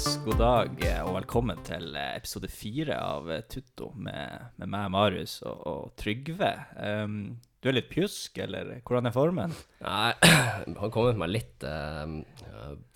Yes, 0.00 0.14
god 0.24 0.38
dag 0.40 0.78
eh, 0.80 1.00
og 1.04 1.10
velkommen 1.12 1.58
til 1.60 1.90
eh, 1.92 2.14
episode 2.16 2.48
fire 2.48 2.94
av 2.96 3.26
eh, 3.28 3.42
Tutto 3.52 3.90
med, 4.00 4.46
med 4.56 4.70
meg, 4.72 4.86
Marius, 4.94 5.34
og, 5.44 5.58
og 5.68 5.90
Trygve. 6.00 6.48
Um, 6.80 7.18
du 7.60 7.68
er 7.68 7.76
litt 7.76 7.90
pjusk, 7.92 8.40
eller 8.40 8.70
hvordan 8.78 9.10
er 9.10 9.12
formen? 9.12 9.52
Nei, 9.84 10.14
har 10.80 10.94
kommet 10.94 11.20
meg 11.20 11.34
litt 11.34 11.66
uh, 11.68 12.16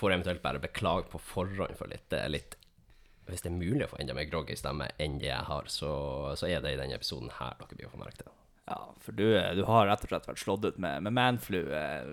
Får 0.00 0.14
eventuelt 0.14 0.40
bare 0.46 0.64
beklage 0.64 1.10
på 1.12 1.20
forhånd 1.20 1.76
for 1.76 1.92
litt. 1.92 2.06
Det 2.08 2.22
er 2.22 2.32
litt 2.32 2.56
Hvis 3.28 3.44
det 3.44 3.52
er 3.52 3.58
mulig 3.58 3.84
å 3.84 3.92
få 3.92 4.00
enda 4.00 4.16
mer 4.16 4.30
groggy 4.32 4.56
stemme 4.56 4.88
enn 4.96 5.20
det 5.20 5.28
jeg 5.28 5.44
har, 5.50 5.68
så, 5.68 5.92
så 6.40 6.48
er 6.48 6.64
det 6.64 6.72
i 6.72 6.80
denne 6.80 6.96
episoden 6.96 7.36
her 7.36 7.60
dere 7.60 7.82
blir 7.82 7.90
å 7.90 7.92
få 7.98 8.00
merke 8.00 8.24
det. 8.24 8.32
Ja, 8.64 8.78
for 9.00 9.12
du, 9.12 9.26
du, 9.56 9.62
har 9.68 9.86
rett 9.90 10.06
og 10.06 10.08
slett 10.08 10.28
vært 10.28 10.40
slått 10.40 10.64
ut 10.64 10.78
med, 10.80 11.04
med 11.04 11.12
manflu 11.12 11.58
eh, 11.68 12.06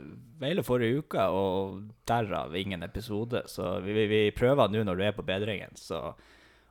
hele 0.44 0.66
forrige 0.68 1.00
uke, 1.00 1.28
og 1.32 1.78
derav 2.10 2.58
ingen 2.60 2.84
episode. 2.84 3.46
Så 3.48 3.78
vi, 3.86 3.96
vi, 3.96 4.08
vi 4.12 4.22
prøver 4.36 4.74
nå 4.74 4.84
når 4.88 5.00
du 5.00 5.06
er 5.08 5.16
på 5.16 5.26
bedringen, 5.28 5.80
så, 5.80 6.10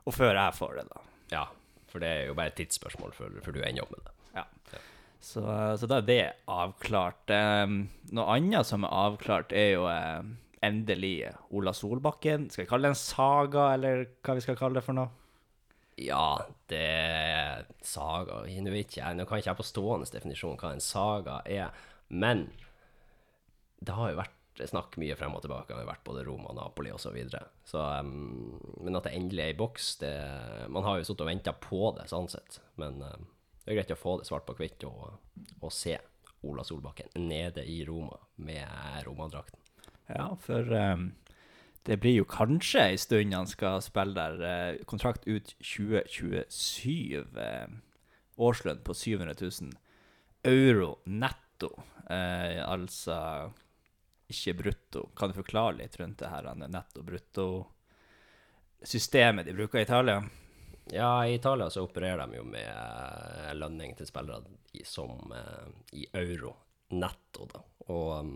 og 0.05 0.13
før 0.13 0.37
jeg 0.37 0.57
får 0.59 0.77
det, 0.77 0.85
da. 0.91 1.03
Ja, 1.33 1.45
for 1.89 2.03
det 2.03 2.11
er 2.13 2.29
jo 2.29 2.37
bare 2.37 2.53
et 2.53 2.59
tidsspørsmål 2.61 3.15
før, 3.17 3.39
før 3.41 3.57
du 3.57 3.63
ender 3.65 3.87
opp 3.87 3.95
med 3.95 4.05
det. 4.05 4.15
Ja. 4.37 4.45
ja. 4.75 4.83
Så, 5.21 5.41
så, 5.81 5.89
da 5.89 5.97
er 5.97 6.07
det 6.07 6.21
avklart. 6.49 7.33
Noe 8.13 8.37
annet 8.37 8.69
som 8.69 8.85
er 8.85 8.95
avklart, 9.07 9.53
er 9.53 9.73
jo 9.79 9.89
endelig 10.61 11.15
Ola 11.49 11.73
Solbakken. 11.73 12.51
Skal 12.53 12.67
vi 12.67 12.69
kalle 12.69 12.85
det 12.85 12.93
en 12.93 13.01
saga, 13.01 13.71
eller 13.79 14.05
hva 14.21 14.37
vi 14.37 14.45
skal 14.45 14.59
kalle 14.59 14.77
det 14.77 14.85
for 14.85 14.97
noe? 14.97 15.09
Ja, 16.01 16.41
det 16.71 16.81
er 16.81 17.65
saga 17.85 18.41
Nå 18.49 18.73
ikke 18.79 19.01
jeg, 19.01 19.17
nå 19.17 19.25
kan 19.29 19.41
ikke 19.41 19.51
jeg 19.51 19.59
på 19.59 19.67
stående 19.67 20.09
definisjon 20.09 20.57
hva 20.57 20.73
en 20.73 20.83
saga 20.83 21.41
er, 21.45 21.73
men 22.09 22.47
det 23.81 23.95
har 23.97 24.11
jo 24.11 24.21
vært 24.21 24.37
snakk 24.69 24.97
mye 25.01 25.15
frem 25.17 25.33
og 25.33 25.41
tilbake. 25.41 25.71
Det 25.71 25.79
har 25.79 25.87
vært 25.87 26.03
både 26.05 26.23
Roma, 26.27 26.51
Napoli 26.53 26.91
osv. 26.93 27.07
Så 27.07 27.13
videre. 27.15 27.45
så, 27.65 27.81
um, 28.01 28.59
men 28.83 28.97
at 28.97 29.07
det 29.07 29.15
endelig 29.17 29.43
er 29.43 29.53
i 29.53 29.57
boks 29.57 29.95
det, 30.03 30.11
Man 30.69 30.85
har 30.85 30.99
jo 30.99 31.07
sittet 31.07 31.25
og 31.25 31.31
venta 31.31 31.53
på 31.53 31.93
det, 31.97 32.07
sånn 32.11 32.29
sett. 32.29 32.59
Men 32.81 33.01
um, 33.01 33.27
det 33.63 33.71
er 33.71 33.79
greit 33.79 33.95
å 33.95 33.99
få 33.99 34.17
det 34.19 34.27
svart 34.29 34.45
på 34.45 34.57
hvitt 34.59 34.85
og, 34.89 35.17
og, 35.61 35.71
se 35.73 35.97
Ola 36.45 36.65
Solbakken 36.65 37.13
nede 37.21 37.65
i 37.65 37.81
Roma 37.85 38.17
med 38.41 39.05
Roma-drakten. 39.05 39.59
Ja, 40.11 40.31
for 40.41 40.73
um, 40.75 41.11
det 41.83 41.97
blir 41.97 42.13
jo 42.19 42.25
kanskje 42.29 42.81
ei 42.91 42.97
stund 43.01 43.33
han 43.33 43.47
skal 43.49 43.81
spille 43.81 44.13
der. 44.13 44.41
Eh, 44.45 44.75
kontrakt 44.85 45.27
ut 45.27 45.55
2027. 45.57 47.25
Eh, 47.41 47.67
årslønn 48.37 48.83
på 48.85 48.93
700 48.93 49.33
000 49.41 49.49
euro 50.43 50.99
netto. 51.05 51.83
Eh, 52.09 52.69
altså 52.69 53.51
ikke 54.31 54.53
brutto. 54.61 55.09
Kan 55.17 55.29
du 55.29 55.33
forklare 55.41 55.77
litt 55.79 55.99
rundt 55.99 56.19
det 56.21 56.29
her 56.29 56.43
netto-brutto-systemet 56.61 59.45
de 59.45 59.53
bruker 59.57 59.79
i 59.79 59.87
Italia? 59.87 60.17
Ja, 60.91 61.25
i 61.25 61.35
Italia 61.35 61.69
så 61.69 61.83
opererer 61.85 62.27
de 62.27 62.35
jo 62.37 62.43
med 62.45 62.69
eh, 62.69 63.53
lønning 63.57 63.95
til 63.97 64.05
spillere 64.09 64.41
som 64.87 65.33
i 65.91 66.05
euro 66.15 66.55
netto, 66.95 67.45
da. 67.49 67.59
Og, 67.91 68.11
um, 68.19 68.31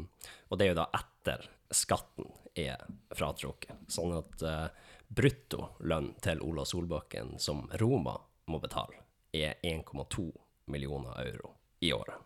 og, 0.49 0.57
det 0.57 0.67
er 0.67 0.73
jo 0.73 0.81
da 0.81 0.89
etter 0.99 1.47
skatten 1.73 2.29
er 2.55 2.83
fratrukket. 3.15 3.87
Sånn 3.91 4.13
at 4.17 4.45
uh, 4.45 4.67
bruttolønn 5.15 6.13
til 6.23 6.43
Ola 6.45 6.65
Solbakken, 6.67 7.35
som 7.41 7.65
Roma 7.81 8.15
må 8.51 8.61
betale, 8.63 9.01
er 9.35 9.57
1,2 9.65 10.29
millioner 10.71 11.17
euro 11.25 11.55
i 11.83 11.91
året. 11.95 12.21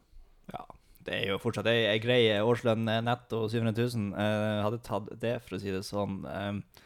Ja, 0.52 0.66
det 1.06 1.16
er 1.16 1.34
jo 1.34 1.40
fortsatt 1.42 1.70
ei, 1.72 1.88
ei 1.90 2.02
grei 2.04 2.22
årslønn 2.42 2.88
eh, 2.92 3.02
netto 3.06 3.46
700 3.50 3.74
000. 3.96 4.14
Jeg 4.14 4.62
hadde 4.66 4.82
tatt 4.86 5.10
det, 5.22 5.36
for 5.46 5.58
å 5.58 5.62
si 5.62 5.74
det 5.74 5.84
sånn. 5.88 6.22
Uh, 6.26 6.86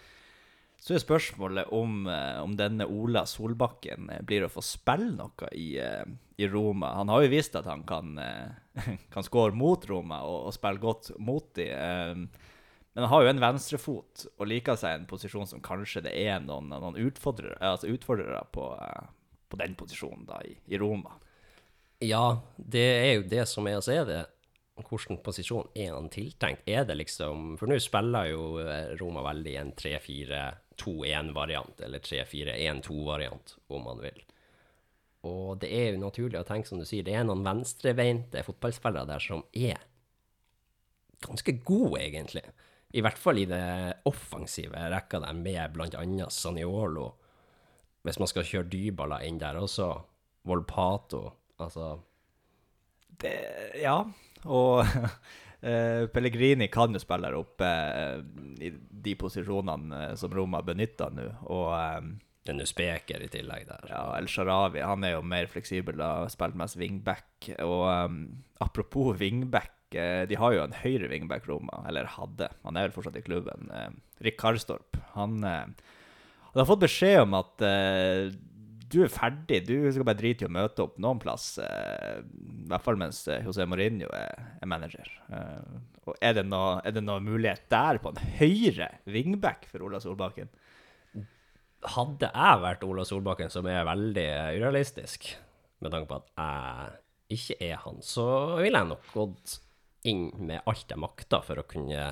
så 0.84 0.98
er 0.98 1.00
spørsmålet 1.00 1.70
om, 1.72 2.08
eh, 2.12 2.42
om, 2.44 2.58
denne 2.60 2.86
Ola 2.92 3.24
Solbakken 3.26 4.10
eh, 4.12 4.20
blir 4.28 4.44
å 4.44 4.52
få 4.52 4.60
spille 4.68 5.14
noe 5.16 5.52
i, 5.56 5.78
eh, 5.80 6.04
i 6.38 6.48
Roma. 6.48 6.94
Han 6.98 7.12
har 7.14 7.24
jo 7.24 7.32
vist 7.34 7.56
at 7.56 7.68
han 7.70 7.84
kan, 7.88 8.18
kan 9.14 9.26
skåre 9.26 9.56
mot 9.58 9.86
Roma 9.90 10.24
og, 10.28 10.50
og 10.50 10.56
spille 10.56 10.82
godt 10.82 11.12
mot 11.22 11.52
dem. 11.58 12.28
Men 12.94 13.06
han 13.06 13.10
har 13.10 13.24
jo 13.24 13.32
en 13.32 13.42
venstrefot 13.42 14.26
og 14.38 14.50
liker 14.50 14.78
seg 14.78 15.00
en 15.00 15.10
posisjon 15.10 15.50
som 15.50 15.64
kanskje 15.66 16.04
det 16.06 16.14
er 16.26 16.44
noen, 16.46 16.70
noen 16.70 17.00
utfordrere, 17.08 17.58
altså 17.58 17.90
utfordrere 17.90 18.44
på, 18.54 18.68
på, 19.50 19.60
den 19.62 19.74
posisjonen 19.78 20.28
da, 20.30 20.42
i, 20.46 20.54
i, 20.70 20.78
Roma. 20.82 21.16
Ja, 22.04 22.44
det 22.58 22.86
er 23.00 23.12
jo 23.16 23.28
det 23.32 23.48
som 23.50 23.70
er 23.70 23.80
å 23.80 23.86
se 23.86 23.98
det. 24.06 24.22
Hvilken 24.78 25.20
posisjon 25.26 25.70
er 25.78 25.94
han 25.94 26.10
tiltenkt? 26.14 26.66
Er 26.70 26.86
det 26.90 26.98
liksom 26.98 27.56
For 27.62 27.70
nå 27.70 27.78
spiller 27.82 28.32
jo 28.32 28.46
Roma 29.02 29.22
veldig 29.26 29.54
en 29.62 29.74
3-4 29.78 30.44
2-1-variant, 30.82 31.82
eller 31.86 32.00
3-4-1-2-variant, 32.00 33.58
om 33.68 33.84
man 33.84 34.02
vil. 34.02 34.24
Og 35.24 35.56
det 35.62 35.70
er 35.72 35.94
jo 35.94 36.02
naturlig 36.02 36.42
å 36.42 36.48
tenke, 36.48 36.68
som 36.68 36.82
du 36.82 36.86
sier, 36.88 37.06
det 37.06 37.16
er 37.16 37.24
noen 37.28 37.46
venstrebeinte 37.46 38.44
fotballspillere 38.44 39.08
der 39.08 39.24
som 39.24 39.46
er 39.56 39.80
ganske 41.24 41.56
gode, 41.64 42.02
egentlig. 42.02 42.44
I 42.94 43.02
hvert 43.02 43.18
fall 43.20 43.40
i 43.42 43.48
det 43.50 43.64
offensive 44.10 44.82
rekka 44.92 45.22
der, 45.24 45.38
med 45.38 45.78
bl.a. 45.78 46.28
Saniolo. 46.30 47.08
Hvis 48.04 48.20
man 48.20 48.30
skal 48.30 48.46
kjøre 48.48 48.70
Dybala 48.70 49.22
inn 49.24 49.40
der 49.40 49.62
også. 49.62 49.94
Volpato. 50.44 51.24
Altså 51.64 51.96
det, 53.22 53.38
Ja, 53.84 54.02
og 54.46 54.86
Uh, 55.64 56.10
Pellegrini 56.12 56.68
kan 56.68 56.92
jo 56.92 57.00
spille 57.00 57.30
oppe 57.40 57.64
uh, 57.64 58.18
i 58.60 58.68
de 58.76 59.14
posisjonene 59.16 60.10
uh, 60.10 60.16
som 60.20 60.34
Roma 60.36 60.60
benytter 60.60 61.14
nå. 61.16 61.30
Og 61.48 62.10
en 62.52 62.64
Speker 62.68 63.24
i 63.24 63.30
tillegg 63.32 63.68
der. 63.70 63.86
Ja, 63.92 64.04
El 64.18 64.28
Sharawi 64.32 64.82
han 64.84 65.06
er 65.08 65.16
jo 65.16 65.24
mer 65.24 65.48
fleksibel 65.52 66.02
og 66.04 66.32
spilt 66.34 66.58
mest 66.60 66.80
wingback. 66.80 67.54
Og 67.64 67.86
um, 67.88 68.20
apropos 68.64 69.16
wingback, 69.22 69.72
de 69.94 70.38
har 70.40 70.56
jo 70.56 70.64
en 70.64 70.74
høyre 70.74 71.06
wingback 71.12 71.46
Roma, 71.46 71.84
eller 71.88 72.10
hadde. 72.16 72.48
Han 72.66 72.80
er 72.80 72.88
vel 72.88 72.96
fortsatt 72.96 73.20
i 73.20 73.22
klubben. 73.22 73.70
Rick 74.26 74.40
Karstorp. 74.42 74.98
Han, 75.14 75.44
han, 75.46 75.76
har 76.58 76.66
fått 76.66 76.82
beskjed 76.88 77.20
om 77.28 77.36
at 77.38 77.62
du 78.94 79.02
er 79.04 79.12
ferdig. 79.12 79.64
Du 79.66 79.76
skal 79.92 80.06
bare 80.06 80.20
drite 80.20 80.46
i 80.46 80.50
å 80.50 80.54
møte 80.54 80.86
opp 80.86 81.00
noen 81.02 81.22
plass. 81.22 81.56
Uh, 81.58 82.22
I 82.22 82.70
hvert 82.72 82.86
fall 82.86 83.00
mens 83.00 83.24
eh, 83.32 83.44
José 83.46 83.66
Mourinho 83.70 84.10
er, 84.16 84.50
er 84.60 84.70
manager. 84.70 85.10
Uh, 85.32 85.82
og 86.04 86.18
er 86.20 86.38
det, 86.38 86.46
noe, 86.50 86.78
er 86.86 86.96
det 86.96 87.04
noe 87.06 87.24
mulighet 87.24 87.66
der 87.72 88.00
på 88.04 88.12
en 88.12 88.22
høyre 88.38 88.92
wingback 89.10 89.68
for 89.72 89.86
Ola 89.86 90.02
Solbakken? 90.04 90.52
Hadde 91.84 92.30
jeg 92.32 92.64
vært 92.64 92.84
Ola 92.88 93.04
Solbakken, 93.08 93.52
som 93.52 93.68
er 93.68 93.88
veldig 93.88 94.28
urealistisk, 94.60 95.28
med 95.84 95.92
tanke 95.92 96.10
på 96.10 96.20
at 96.22 96.30
jeg 96.40 97.40
ikke 97.40 97.58
er 97.66 97.80
han, 97.84 98.02
så 98.06 98.26
ville 98.62 98.80
jeg 98.80 98.92
nok 98.92 99.10
gått 99.14 99.58
inn 100.08 100.28
med 100.44 100.64
alt 100.70 100.92
jeg 100.92 101.00
makter 101.00 101.44
for 101.46 101.60
å 101.60 101.68
kunne 101.68 102.12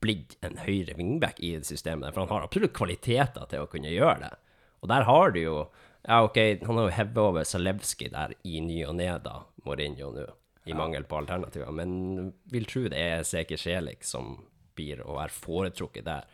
blitt 0.00 0.36
en 0.46 0.56
høyre 0.64 0.96
wingback 0.96 1.40
i 1.44 1.52
det 1.58 1.68
systemet. 1.68 2.14
For 2.14 2.24
han 2.24 2.32
har 2.32 2.46
absolutt 2.46 2.76
kvaliteter 2.76 3.48
til 3.50 3.64
å 3.64 3.70
kunne 3.70 3.92
gjøre 3.92 4.22
det. 4.24 4.32
Og 4.80 4.92
der 4.92 5.06
har 5.08 5.36
du 5.36 5.40
jo 5.42 5.56
Ja, 6.00 6.22
OK, 6.24 6.38
han 6.64 6.78
har 6.78 6.86
jo 6.86 6.92
hevet 6.96 7.18
over 7.20 7.44
Zalewski 7.44 8.06
der 8.08 8.32
i 8.48 8.62
ny 8.64 8.78
og 8.88 8.94
ne, 8.96 9.10
da, 9.20 9.42
Mourinho 9.66 10.08
nå, 10.14 10.22
i 10.64 10.72
ja. 10.72 10.76
mangel 10.78 11.04
på 11.04 11.18
alternativer. 11.18 11.68
Men 11.76 12.30
vil 12.48 12.64
tro 12.64 12.86
det 12.88 12.96
er 12.96 13.26
Seker 13.28 13.60
Sjelik 13.60 14.06
som 14.08 14.38
blir 14.78 15.02
å 15.04 15.18
være 15.18 15.34
foretrukket 15.34 16.06
der. 16.08 16.24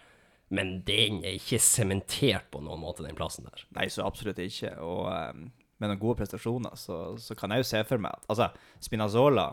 Men 0.54 0.76
den 0.86 1.22
er 1.26 1.40
ikke 1.40 1.58
sementert 1.62 2.50
på 2.52 2.60
noen 2.62 2.82
måte, 2.82 3.04
den 3.06 3.18
plassen 3.18 3.48
der. 3.48 3.64
Nei, 3.74 3.88
så 3.90 4.06
absolutt 4.06 4.38
ikke. 4.42 4.76
Og 4.84 5.08
um, 5.10 5.48
med 5.82 5.90
noen 5.90 6.02
gode 6.02 6.20
prestasjoner, 6.20 6.76
så, 6.78 7.16
så, 7.20 7.34
kan 7.38 7.52
jeg 7.52 7.64
jo 7.64 7.68
se 7.72 7.82
for 7.88 8.02
meg 8.02 8.14
at 8.14 8.30
Altså, 8.32 8.70
Spinazzola, 8.84 9.50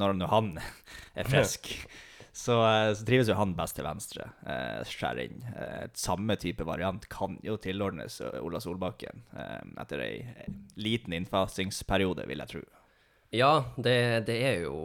når 0.00 0.22
han 0.30 0.54
er 1.18 1.28
frisk 1.28 1.72
så, 2.32 2.60
eh, 2.62 2.90
så, 2.94 3.04
trives 3.06 3.28
jo 3.28 3.36
han 3.38 3.56
best 3.58 3.76
til 3.78 3.88
venstre. 3.88 4.28
Eh, 4.46 4.82
skjærer 4.88 5.22
inn. 5.24 5.40
Eh, 5.50 5.86
samme 5.98 6.36
type 6.40 6.64
variant 6.68 7.08
kan 7.12 7.38
jo 7.44 7.56
tilordnes 7.60 8.20
Ola 8.40 8.60
Solbakken 8.62 9.24
eh, 9.34 9.64
etter 9.82 10.04
ei 10.04 10.14
liten 10.80 11.16
innfasingsperiode, 11.16 12.28
vil 12.30 12.44
jeg 12.44 12.54
tro. 12.54 12.62
Ja, 13.30 13.50
det, 13.76 14.26
det, 14.26 14.38
er 14.42 14.64
jo 14.64 14.76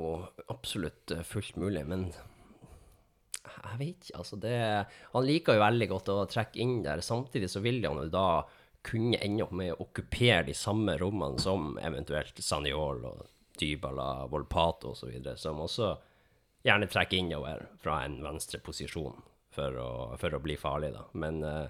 absolutt 0.53 1.11
eh, 1.13 1.25
fullt 1.25 1.55
mulig, 1.57 1.85
men 1.89 2.11
jeg 3.53 3.79
vet 3.79 4.07
ikke, 4.07 4.17
altså 4.19 4.37
det 4.41 4.57
Han 5.13 5.25
liker 5.25 5.57
jo 5.57 5.63
veldig 5.63 5.87
godt 5.91 6.11
å 6.13 6.17
trekke 6.29 6.61
inn 6.63 6.79
der. 6.85 7.03
Samtidig 7.05 7.49
så 7.51 7.61
vil 7.63 7.81
han 7.85 7.99
jo 8.03 8.09
da 8.13 8.27
kunne 8.85 9.17
ende 9.23 9.45
opp 9.45 9.53
med 9.57 9.73
å 9.73 9.79
okkupere 9.87 10.43
de 10.45 10.53
samme 10.57 10.93
rommene 11.01 11.41
som 11.41 11.73
eventuelt 11.81 12.37
Saniol 12.43 13.01
og 13.09 13.23
Dybala, 13.57 14.27
Volpato 14.29 14.91
osv., 14.93 15.15
som 15.39 15.63
også 15.63 15.93
gjerne 16.65 16.89
trekker 16.91 17.21
innover 17.21 17.65
fra 17.81 18.01
en 18.05 18.19
venstre 18.25 18.59
posisjon 18.63 19.17
for 19.55 19.79
å, 19.79 19.89
for 20.19 20.35
å 20.35 20.41
bli 20.43 20.57
farlig, 20.59 20.91
da. 20.95 21.05
Men, 21.17 21.41
uh, 21.45 21.67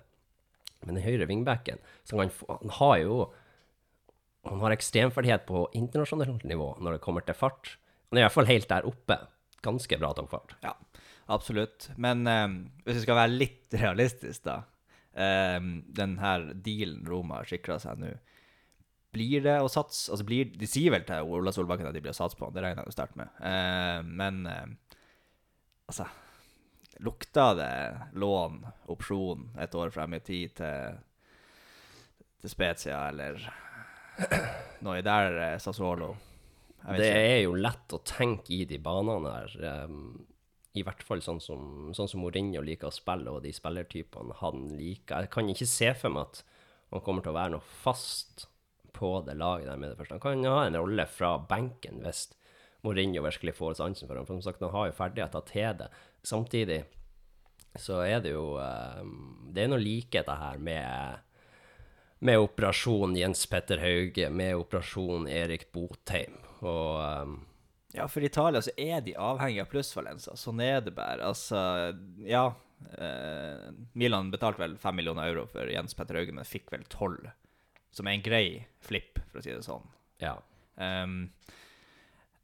men 0.86 0.98
den 0.98 1.06
høyre 1.06 1.28
wingbacken 1.30 1.82
han, 2.12 2.32
han, 2.50 2.76
har 2.80 2.98
jo 3.02 3.20
Han 4.46 4.62
har 4.62 4.76
ekstremferdighet 4.76 5.48
på 5.48 5.64
internasjonalt 5.74 6.44
nivå 6.46 6.76
når 6.78 6.98
det 6.98 7.02
kommer 7.02 7.24
til 7.26 7.38
fart. 7.38 7.78
Han 8.10 8.20
er 8.20 8.22
i 8.22 8.26
hvert 8.28 8.36
fall 8.36 8.50
helt 8.52 8.70
der 8.70 8.86
oppe. 8.86 9.18
Ganske 9.66 9.98
bra 9.98 10.12
toppfart. 10.14 10.54
Ja. 10.62 10.76
Absolutt. 11.32 11.90
Men 11.98 12.28
eh, 12.30 12.48
hvis 12.86 13.00
vi 13.00 13.06
skal 13.06 13.20
være 13.20 13.34
litt 13.34 13.76
realistisk, 13.84 14.46
da. 14.46 14.62
Eh, 15.16 15.60
den 15.98 16.18
her 16.22 16.52
dealen 16.54 17.06
Roma 17.08 17.42
har 17.42 17.50
sikra 17.50 17.80
seg 17.82 18.02
nå, 18.02 18.12
blir 19.16 19.46
det 19.46 19.56
å 19.64 19.70
satse 19.72 20.12
altså 20.12 20.26
blir, 20.28 20.50
De 20.60 20.68
sier 20.68 20.92
vel 20.92 21.06
til 21.08 21.30
Ola 21.32 21.54
Solbakken 21.56 21.88
at 21.88 21.96
de 21.96 22.02
blir 22.04 22.12
å 22.12 22.18
satse 22.18 22.36
på, 22.36 22.50
det 22.52 22.66
regner 22.66 22.84
jeg 22.84 22.92
jo 22.92 22.96
sterkt 22.98 23.18
med. 23.20 23.32
Eh, 23.40 24.00
men 24.06 24.46
eh, 24.52 25.00
altså 25.88 26.10
Lukter 27.04 27.58
det 27.60 27.72
lån, 28.16 28.62
opsjon, 28.94 29.50
et 29.60 29.74
år 29.76 29.90
frem 29.92 30.14
i 30.16 30.22
tid 30.24 30.54
til, 30.56 30.94
til 32.40 32.54
Spezia 32.54 33.02
eller 33.10 33.42
noe 34.86 35.02
der, 35.04 35.58
Sassuolo? 35.60 36.14
Det 36.86 37.10
er 37.10 37.42
jo 37.42 37.58
lett 37.60 37.92
å 37.98 38.00
tenke 38.08 38.54
i 38.56 38.62
de 38.70 38.80
banene 38.80 39.34
her. 39.34 39.58
ehm, 39.72 40.06
I 40.76 40.84
hvert 40.84 41.04
fall 41.08 41.22
sånn 41.24 41.40
som, 41.44 41.94
sånn 41.96 42.10
som 42.12 42.22
Mourinho 42.24 42.64
liker 42.66 42.90
å 42.90 42.96
spille, 42.96 43.32
og 43.32 43.46
de 43.46 43.54
spillertypene 43.56 44.36
han 44.42 44.68
liker. 44.76 45.24
Jeg 45.24 45.32
kan 45.32 45.52
ikke 45.52 45.70
se 45.70 45.94
for 45.96 46.16
meg 46.16 46.28
at 46.28 46.42
han 46.92 47.04
kommer 47.06 47.24
til 47.24 47.32
å 47.32 47.38
være 47.38 47.56
noe 47.56 47.70
fast 47.84 48.48
på 48.96 49.12
det 49.28 49.38
laget 49.40 49.70
der 49.70 49.80
med 49.80 49.92
det 49.92 50.00
første. 50.00 50.18
Han 50.18 50.24
kan 50.24 50.52
ha 50.52 50.66
en 50.68 50.80
rolle 50.80 51.06
fra 51.12 51.36
benken 51.50 52.04
hvis 52.04 52.28
Mourinho 52.86 53.24
virkelig 53.26 53.56
får 53.58 53.80
sansen 53.80 54.08
for 54.08 54.20
ham. 54.20 54.28
For 54.28 54.38
som 54.38 54.46
sagt, 54.46 54.64
han 54.64 54.76
har 54.76 54.92
jo 54.92 55.00
ferdigheter 55.00 55.48
til 55.50 55.80
det. 55.82 55.90
Samtidig 56.26 56.84
så 57.82 58.00
er 58.06 58.22
det 58.24 58.32
jo 58.32 58.56
ehm, 58.62 59.52
Det 59.52 59.66
er 59.66 59.72
noe 59.72 59.84
likheter 59.84 60.40
her 60.40 60.60
med 60.64 61.24
med 62.26 62.40
operasjon 62.40 63.14
Jens 63.20 63.44
Petter 63.46 63.82
Hauge, 63.84 64.30
med 64.32 64.56
operasjon 64.58 65.28
Erik 65.30 65.68
Botheim. 65.76 66.40
Og 66.64 67.02
ehm, 67.04 67.36
Ja, 67.96 68.08
for 68.12 68.24
i 68.24 68.30
Italia 68.30 68.62
så 68.62 68.74
er 68.78 69.02
de 69.06 69.16
avhengig 69.16 69.62
av 69.64 69.72
plussvalenser. 69.72 70.38
Sånn 70.40 70.62
er 70.64 70.82
det 70.84 70.96
bare. 70.98 71.24
Altså, 71.24 71.60
ja. 72.28 72.50
Eh, 72.98 73.70
Milan 73.96 74.32
betalte 74.34 74.62
vel 74.62 74.76
fem 74.82 74.98
millioner 75.00 75.32
euro 75.32 75.46
for 75.48 75.70
Jens 75.72 75.96
Petter 75.96 76.20
Hauge, 76.20 76.36
men 76.36 76.48
fikk 76.48 76.74
vel 76.74 76.84
tolv. 76.92 77.30
Som 77.96 78.10
er 78.10 78.18
en 78.18 78.26
grei 78.26 78.48
flipp, 78.84 79.22
for 79.32 79.40
å 79.40 79.46
si 79.46 79.54
det 79.54 79.64
sånn. 79.66 79.88
ja. 80.24 80.38
Um, 80.76 81.30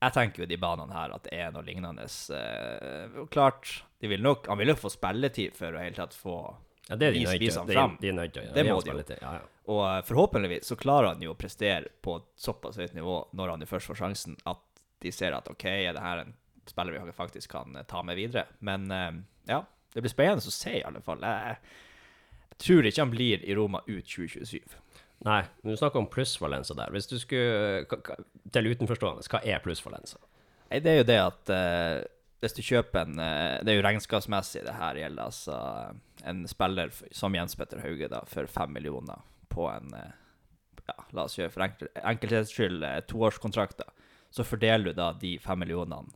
jeg 0.02 0.14
tenker 0.16 0.42
jo 0.42 0.48
de 0.50 0.58
banene 0.58 0.96
her 0.96 1.12
at 1.14 1.28
det 1.28 1.36
er 1.38 1.52
noe 1.54 1.66
lignende. 1.68 2.08
eh, 2.34 3.18
klart, 3.30 3.84
de 4.00 4.10
vil 4.10 4.24
nok, 4.24 4.48
han 4.48 4.58
vil 4.58 4.72
jo 4.72 4.78
få 4.80 4.90
spilletid 4.90 5.54
for 5.54 5.76
å 5.76 5.84
helt 5.84 6.00
tatt 6.00 6.16
få 6.18 6.38
ja, 6.90 6.96
det 6.96 7.08
er 7.08 7.14
de 7.14 7.26
nødt 7.28 7.44
til. 7.44 7.74
Fram. 7.74 7.98
De, 8.00 8.08
de 8.08 8.14
nødt 8.18 8.34
til 8.34 8.48
å. 8.48 8.54
Det 8.56 8.64
må 8.66 8.80
de 8.82 8.96
jo. 8.96 9.04
Ja, 9.22 9.34
ja. 9.38 9.44
Og 9.70 9.84
eh, 9.86 10.02
forhåpentligvis 10.08 10.72
så 10.72 10.76
klarer 10.80 11.14
han 11.14 11.22
jo 11.22 11.36
å 11.36 11.38
prestere 11.38 11.92
på 12.02 12.18
et 12.18 12.26
såpass 12.42 12.80
høyt 12.82 12.96
nivå 12.98 13.20
når 13.38 13.54
han 13.54 13.68
først 13.70 13.92
får 13.92 14.00
sjansen, 14.02 14.40
at 14.50 14.64
de 15.02 15.12
ser 15.16 15.36
at 15.38 15.50
OK, 15.52 15.66
er 15.66 15.96
det 15.98 16.04
her 16.04 16.24
en 16.24 16.36
spiller 16.70 17.00
vi 17.06 17.16
faktisk 17.16 17.52
kan 17.52 17.76
eh, 17.76 17.88
ta 17.90 18.04
med 18.06 18.20
videre? 18.20 18.46
Men 18.60 18.92
eh, 18.92 19.12
ja, 19.50 19.64
det 19.94 20.04
blir 20.04 20.14
spennende 20.14 20.46
å 20.46 20.54
se, 20.54 20.78
i 20.80 20.86
alle 20.88 21.02
fall. 21.06 21.24
Jeg, 21.26 21.58
jeg 22.52 22.62
tror 22.66 22.88
ikke 22.88 23.04
han 23.04 23.14
blir 23.14 23.44
i 23.44 23.58
Roma 23.58 23.84
ut 23.88 24.06
2027. 24.06 24.78
Nei, 25.28 25.42
men 25.62 25.74
du 25.74 25.78
snakker 25.78 26.02
om 26.02 26.10
plussvalenser 26.10 26.78
der. 26.78 26.94
Hvis 26.96 27.10
du 27.10 27.20
skulle 27.22 27.86
Til 28.54 28.72
utenforstående, 28.72 29.26
hva 29.30 29.42
er 29.46 29.62
plussvalenser? 29.62 30.22
Nei, 30.72 30.80
det 30.82 30.92
er 30.92 30.98
jo 31.02 31.10
det 31.10 31.20
at 31.22 31.52
uh, 31.54 31.98
hvis 32.42 32.58
du 32.58 32.64
kjøper 32.66 33.06
en 33.06 33.22
uh, 33.22 33.60
Det 33.62 33.74
er 33.74 33.78
jo 33.78 33.84
regnskapsmessig 33.86 34.64
det 34.66 34.74
her 34.80 34.98
gjelder, 34.98 35.30
altså 35.30 35.58
en 36.26 36.42
spiller 36.50 36.94
som 37.14 37.38
Jens 37.38 37.58
Petter 37.58 37.84
Hauge 37.84 38.10
da, 38.10 38.24
for 38.30 38.50
fem 38.50 38.74
millioner 38.74 39.22
på 39.54 39.68
en 39.70 39.94
uh, 39.94 40.10
ja, 40.88 40.98
La 41.14 41.28
oss 41.28 41.38
gjøre 41.38 41.54
for 41.54 41.68
enkel, 41.68 41.92
enkelthets 42.02 42.56
skyld 42.56 42.86
toårskontrakter. 43.12 43.94
Så 44.32 44.46
fordeler 44.48 44.92
du 44.92 44.98
da 44.98 45.12
de 45.20 45.36
fem 45.44 45.60
millionene 45.60 46.16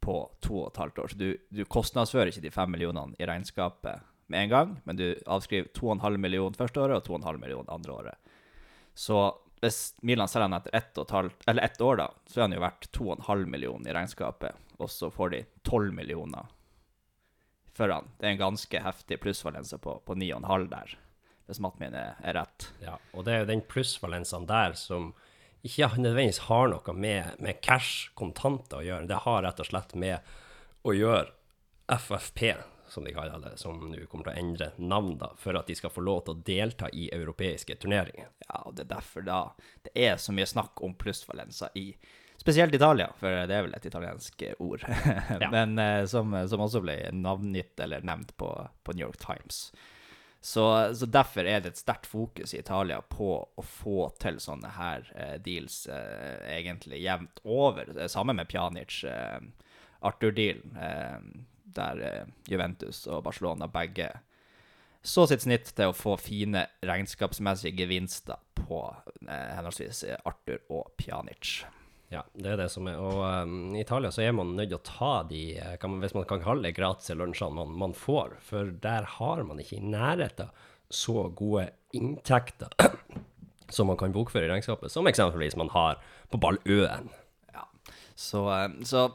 på 0.00 0.16
to 0.40 0.62
og 0.64 0.70
et 0.70 0.80
halvt 0.80 1.02
år. 1.02 1.12
Så 1.12 1.18
du, 1.20 1.28
du 1.52 1.64
kostnadsfører 1.68 2.32
ikke 2.32 2.44
de 2.44 2.54
fem 2.54 2.72
millionene 2.72 3.18
i 3.20 3.28
regnskapet 3.28 4.06
med 4.30 4.46
en 4.46 4.52
gang, 4.52 4.72
men 4.86 4.98
du 4.98 5.06
avskriver 5.26 5.68
2,5 5.76 6.16
millioner 6.22 6.58
første 6.58 6.80
året 6.80 7.00
og 7.00 7.20
2,5 7.20 7.40
millioner 7.42 7.74
andre 7.74 7.92
året. 7.92 8.36
Så 8.94 9.18
hvis 9.60 9.80
Milan 10.06 10.30
selger 10.30 10.48
han 10.48 10.56
etter 10.56 10.76
ett, 10.78 10.92
og 10.96 11.04
et 11.04 11.14
halvt, 11.16 11.44
ett 11.50 11.82
år, 11.84 11.98
da, 12.00 12.06
så 12.26 12.40
er 12.40 12.46
han 12.46 12.56
jo 12.56 12.62
verdt 12.64 12.88
2,5 12.96 13.44
millioner 13.52 13.90
i 13.90 13.96
regnskapet, 13.96 14.70
og 14.80 14.90
så 14.90 15.10
får 15.12 15.34
de 15.34 15.42
12 15.68 15.92
millioner 15.98 16.48
for 17.76 17.92
han. 17.92 18.08
Det 18.18 18.28
er 18.28 18.34
en 18.34 18.44
ganske 18.44 18.82
heftig 18.82 19.20
plussvalense 19.20 19.78
på, 19.78 19.98
på 20.06 20.16
9,5 20.16 20.66
der, 20.72 20.94
hvis 21.48 21.60
matten 21.60 21.84
min 21.84 21.98
er, 21.98 22.16
er 22.24 22.38
rett. 22.40 22.70
Ja, 22.84 22.96
og 23.12 23.26
det 23.26 23.34
er 23.34 23.44
jo 23.44 23.50
den 23.52 23.64
plussvalensen 23.68 24.48
der 24.48 24.78
som 24.78 25.12
ikke 25.66 25.90
nødvendigvis 25.96 26.44
har 26.48 26.70
noe 26.72 26.94
med, 26.96 27.36
med 27.38 27.60
cash, 27.64 28.10
kontanter, 28.16 28.80
å 28.80 28.86
gjøre. 28.86 29.08
Det 29.10 29.22
har 29.26 29.42
rett 29.44 29.60
og 29.60 29.68
slett 29.68 29.94
med 29.98 30.30
å 30.86 30.94
gjøre 30.96 31.28
FFP, 31.90 32.54
som 32.90 33.04
de 33.04 33.12
kaller 33.14 33.42
det, 33.44 33.56
som 33.60 33.76
nå 33.90 34.06
kommer 34.10 34.26
til 34.26 34.32
å 34.32 34.40
endre 34.40 34.70
navn 34.78 35.18
da, 35.20 35.30
for 35.38 35.58
at 35.58 35.68
de 35.70 35.76
skal 35.78 35.92
få 35.94 36.02
lov 36.06 36.24
til 36.24 36.34
å 36.34 36.42
delta 36.46 36.88
i 36.90 37.10
europeiske 37.14 37.76
turneringer. 37.82 38.30
Ja, 38.48 38.64
og 38.64 38.74
det 38.78 38.86
er 38.86 38.94
derfor 38.96 39.26
da 39.26 39.42
det 39.86 39.94
er 39.94 40.18
så 40.18 40.34
mye 40.34 40.48
snakk 40.48 40.82
om 40.86 40.96
plussvalenser 40.98 41.76
i 41.78 41.92
spesielt 42.40 42.74
Italia, 42.74 43.10
for 43.20 43.44
det 43.46 43.54
er 43.54 43.66
vel 43.66 43.76
et 43.76 43.86
italiensk 43.86 44.42
ord, 44.64 44.84
men 45.54 45.78
eh, 45.78 46.04
som, 46.08 46.32
som 46.48 46.64
også 46.64 46.80
ble 46.82 46.96
navngitt 47.12 47.80
eller 47.84 48.06
nevnt 48.06 48.32
på, 48.40 48.48
på 48.82 48.96
New 48.96 49.04
York 49.04 49.20
Times. 49.20 49.66
Så, 50.40 50.94
så 50.96 51.06
derfor 51.06 51.44
er 51.44 51.60
det 51.60 51.74
et 51.74 51.80
sterkt 51.82 52.06
fokus 52.08 52.54
i 52.54 52.62
Italia 52.62 53.02
på 53.04 53.34
å 53.44 53.64
få 53.64 54.06
til 54.22 54.38
sånne 54.40 54.70
her 54.72 55.04
eh, 55.12 55.34
deals 55.44 55.82
eh, 55.92 56.40
egentlig 56.56 57.02
jevnt 57.02 57.42
over. 57.44 57.92
Det 57.92 58.08
er 58.08 58.32
med 58.32 58.48
Pjanic, 58.48 59.02
eh, 59.04 59.36
Arthur-dealen, 60.00 60.78
eh, 60.80 61.18
der 61.76 62.00
eh, 62.06 62.32
Juventus 62.48 63.04
og 63.06 63.26
Barcelona 63.28 63.68
begge 63.68 64.08
så 65.02 65.26
sitt 65.28 65.44
snitt 65.44 65.70
til 65.76 65.92
å 65.92 65.96
få 65.96 66.16
fine 66.20 66.66
regnskapsmessige 66.84 67.84
gevinster 67.84 68.40
på 68.56 68.82
eh, 69.28 69.52
henholdsvis 69.56 70.06
Arthur 70.24 70.64
og 70.72 70.90
Pjanic. 71.00 71.60
Ja, 72.10 72.24
det 72.34 72.48
er 72.50 72.58
det 72.58 72.70
som 72.72 72.88
er. 72.90 72.98
Og 72.98 73.20
um, 73.22 73.74
i 73.76 73.84
Italia 73.84 74.10
så 74.10 74.24
er 74.24 74.32
man 74.34 74.56
nødt 74.58 74.72
til 74.72 74.80
å 74.80 74.86
ta 74.86 75.10
de, 75.30 75.42
eh, 75.62 75.76
man, 75.86 76.00
hvis 76.02 76.14
man 76.16 76.26
kan 76.26 76.42
kalle 76.42 76.66
det 76.66 76.74
gratis 76.74 77.12
lunsjene 77.14 77.54
man, 77.54 77.76
man 77.78 77.94
får, 77.94 78.34
for 78.42 78.72
der 78.82 79.06
har 79.18 79.42
man 79.46 79.62
ikke 79.62 79.78
i 79.78 79.90
nærheten 79.92 80.50
så 80.90 81.28
gode 81.38 81.68
inntekter 81.94 82.74
som 83.70 83.86
man 83.86 83.98
kan 84.00 84.10
bokføre 84.14 84.48
i 84.48 84.50
regnskapet, 84.50 84.90
som 84.90 85.06
eksempelvis 85.06 85.54
man 85.60 85.70
har 85.70 86.00
på 86.34 86.40
Balløen. 86.42 87.12
Ja. 87.54 87.68
Så, 88.18 88.42
eh, 88.56 88.72
så 88.90 89.06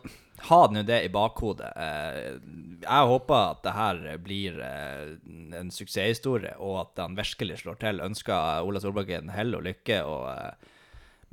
ha 0.47 0.61
nå 0.71 0.85
det 0.87 1.01
i 1.03 1.11
bakhodet. 1.11 1.67
Eh, 1.75 2.39
Jeg 2.85 3.11
håper 3.11 3.41
at 3.41 3.61
det 3.67 3.75
her 3.75 3.99
blir 4.23 4.61
eh, 4.63 5.11
en 5.59 5.71
suksesshistorie, 5.71 6.55
og 6.63 6.79
at 6.85 7.03
han 7.03 7.19
virkelig 7.19 7.59
slår 7.65 7.79
til. 7.83 7.99
Ønsker 8.07 8.63
Ola 8.63 8.79
Solbakken 8.79 9.35
hell 9.35 9.51
og 9.59 9.67
lykke. 9.67 9.99
og 10.07 10.71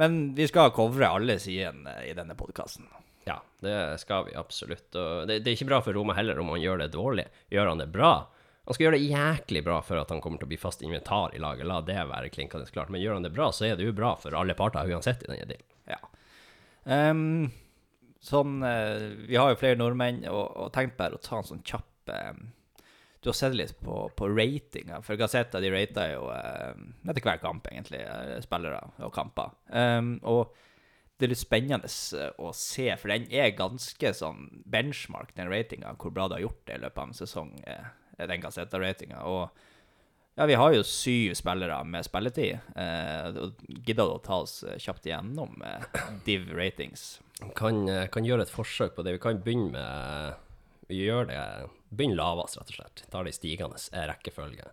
men 0.02 0.35
vi 0.35 0.49
skal 0.50 0.73
covre 0.75 1.06
alle 1.06 1.38
sidene 1.38 2.00
i 2.09 2.14
denne 2.18 2.35
podkasten. 2.35 2.88
Ja, 3.25 3.37
det 3.62 4.00
skal 4.02 4.25
vi 4.26 4.32
absolutt. 4.35 4.88
Og 4.99 5.28
det, 5.30 5.37
det 5.44 5.52
er 5.52 5.54
ikke 5.54 5.68
bra 5.68 5.78
for 5.85 5.94
Roma 5.94 6.16
heller 6.18 6.40
om 6.42 6.50
han 6.50 6.59
gjør 6.59 6.80
det 6.82 6.88
dårlig. 6.97 7.28
Gjør 7.54 7.71
han 7.71 7.78
det 7.78 7.87
bra? 7.94 8.11
Han 8.64 8.75
skal 8.75 8.88
gjøre 8.88 8.99
det 8.99 9.12
jæklig 9.12 9.62
bra 9.62 9.76
for 9.87 10.00
at 10.02 10.11
han 10.11 10.18
kommer 10.25 10.42
til 10.42 10.49
å 10.49 10.50
bli 10.50 10.59
fast 10.59 10.82
inventar 10.82 11.37
i 11.37 11.42
laget, 11.42 11.68
la 11.71 11.80
det 11.87 12.00
være 12.11 12.32
klinkende 12.35 12.66
klart. 12.75 12.90
Men 12.90 13.02
gjør 13.02 13.21
han 13.21 13.28
det 13.28 13.30
bra, 13.37 13.52
så 13.54 13.68
er 13.68 13.78
det 13.78 13.87
jo 13.87 13.94
bra 13.94 14.16
for 14.18 14.35
alle 14.38 14.59
parter 14.59 14.90
uansett 14.90 15.23
i 15.23 15.30
denne 15.30 15.47
dealen. 15.52 15.71
Ja. 15.92 16.00
Um, 16.82 17.52
sånn 18.23 18.59
eh, 18.66 19.04
Vi 19.28 19.38
har 19.38 19.52
jo 19.52 19.61
flere 19.61 19.78
nordmenn, 19.78 20.25
og, 20.30 20.44
og 20.64 20.75
tenkt 20.75 20.99
bare 20.99 21.14
å 21.14 21.23
ta 21.23 21.38
en 21.38 21.47
sånn 21.47 21.62
kjapp 21.62 22.11
eh, 22.11 22.35
Du 23.23 23.31
har 23.31 23.38
sett 23.38 23.55
litt 23.55 23.76
på, 23.79 24.09
på 24.19 24.29
ratinga, 24.29 24.99
for 25.07 25.19
Gazeta 25.21 25.61
de 25.62 25.71
rater 25.71 26.17
jo 26.17 26.26
eh, 26.35 26.73
etter 27.07 27.23
hver 27.23 27.38
kamp, 27.43 27.69
egentlig, 27.71 28.02
eh, 28.02 28.41
spillere 28.43 28.81
og 28.99 29.12
kamper. 29.14 29.52
Um, 29.71 30.17
og 30.26 30.57
det 31.23 31.29
er 31.29 31.31
litt 31.31 31.43
spennende 31.43 31.87
eh, 32.19 32.33
å 32.43 32.50
se, 32.57 32.88
for 32.99 33.12
den 33.14 33.29
er 33.31 33.55
ganske 33.55 34.11
sånn 34.19 34.49
benchmark, 34.67 35.31
den 35.37 35.52
ratinga, 35.52 35.95
hvor 36.02 36.11
bra 36.14 36.26
du 36.26 36.35
har 36.35 36.43
gjort 36.49 36.64
det 36.67 36.81
i 36.81 36.83
løpet 36.83 36.99
av 36.99 37.12
en 37.12 37.21
sesong, 37.21 37.52
eh, 37.62 37.93
den 38.26 38.43
Gazeta-ratinga. 38.43 39.23
Og 39.31 39.62
ja, 40.35 40.47
vi 40.49 40.57
har 40.59 40.73
jo 40.73 40.83
syv 40.83 41.35
spillere 41.37 41.76
med 41.85 42.07
spilletid. 42.07 42.59
Eh, 42.75 43.41
Gidder 43.85 44.09
du 44.09 44.14
å 44.17 44.23
ta 44.25 44.38
oss 44.43 44.62
eh, 44.64 44.79
kjapt 44.81 45.07
igjennom 45.07 45.62
eh, 45.62 45.85
div 46.26 46.49
ratings? 46.57 47.21
Kan, 47.59 47.85
kan 48.11 48.26
gjøre 48.26 48.47
et 48.47 48.55
forsøk 48.55 48.97
på 48.97 49.05
det. 49.05 49.19
Vi 49.19 49.23
kan 49.23 49.43
begynne 49.45 49.75
med 49.75 50.49
gjør 50.95 51.29
det 51.31 51.43
Begynn 51.93 52.17
lavest, 52.17 52.57
rett 52.57 52.71
og 52.73 52.77
slett. 52.79 53.03
Tar 53.13 53.27
det 53.27 53.35
i 53.35 53.37
stigende 53.37 53.77
rekkefølge. 54.09 54.71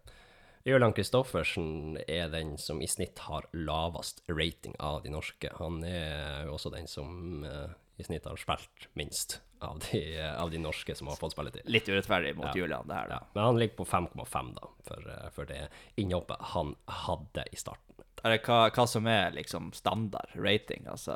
Ørland 0.70 0.96
Kristoffersen 0.96 1.98
er 2.08 2.30
den 2.32 2.54
som 2.60 2.82
i 2.84 2.88
snitt 2.88 3.20
har 3.26 3.48
lavest 3.56 4.22
rating 4.28 4.76
av 4.80 5.02
de 5.04 5.12
norske. 5.12 5.52
Han 5.60 5.82
er 5.88 6.46
jo 6.48 6.56
også 6.58 6.72
den 6.72 6.88
som 6.88 7.44
eh, 7.48 7.72
i 8.00 8.06
snitt 8.08 8.28
har 8.28 8.40
spilt 8.40 8.88
minst 9.00 9.40
av 9.64 9.80
de, 9.88 10.02
eh, 10.20 10.36
av 10.42 10.52
de 10.52 10.60
norske 10.64 10.96
som 10.96 11.08
har 11.12 11.20
fått 11.20 11.36
spilletid. 11.36 11.64
Litt 11.68 11.90
urettferdig 11.90 12.36
mot 12.38 12.52
Ja. 12.52 12.56
Julian, 12.56 12.88
det 12.88 12.96
her, 12.96 13.08
da. 13.12 13.20
Ja, 13.24 13.32
men 13.34 13.44
han 13.44 13.60
ligger 13.60 13.82
på 13.82 13.88
5,5 13.88 14.54
da, 14.56 14.70
for, 14.88 15.10
eh, 15.12 15.30
for 15.36 15.46
det 15.50 15.68
innhoppet 16.00 16.52
han 16.54 16.76
hadde 16.88 17.48
i 17.52 17.60
starten. 17.60 17.86
Er 18.24 18.36
det 18.36 18.42
hva, 18.44 18.70
hva 18.76 18.88
som 18.88 19.08
er 19.08 19.32
liksom 19.32 19.72
standard 19.74 20.32
rating? 20.36 20.88
Altså, 20.92 21.16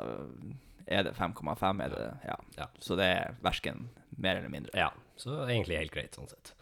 er 0.86 1.04
det 1.06 1.14
5,5? 1.16 1.84
Er 1.84 1.88
det 1.88 2.06
Ja. 2.26 2.36
Ja. 2.56 2.66
Så 2.78 2.96
det 2.96 3.04
er 3.04 3.36
verken 3.42 3.88
mer 4.16 4.36
eller 4.36 4.48
mindre. 4.48 4.70
Ja, 4.74 4.92
Så 5.16 5.46
egentlig 5.46 5.78
helt 5.78 5.92
greit, 5.94 6.14
sånn 6.14 6.28
sett. 6.28 6.54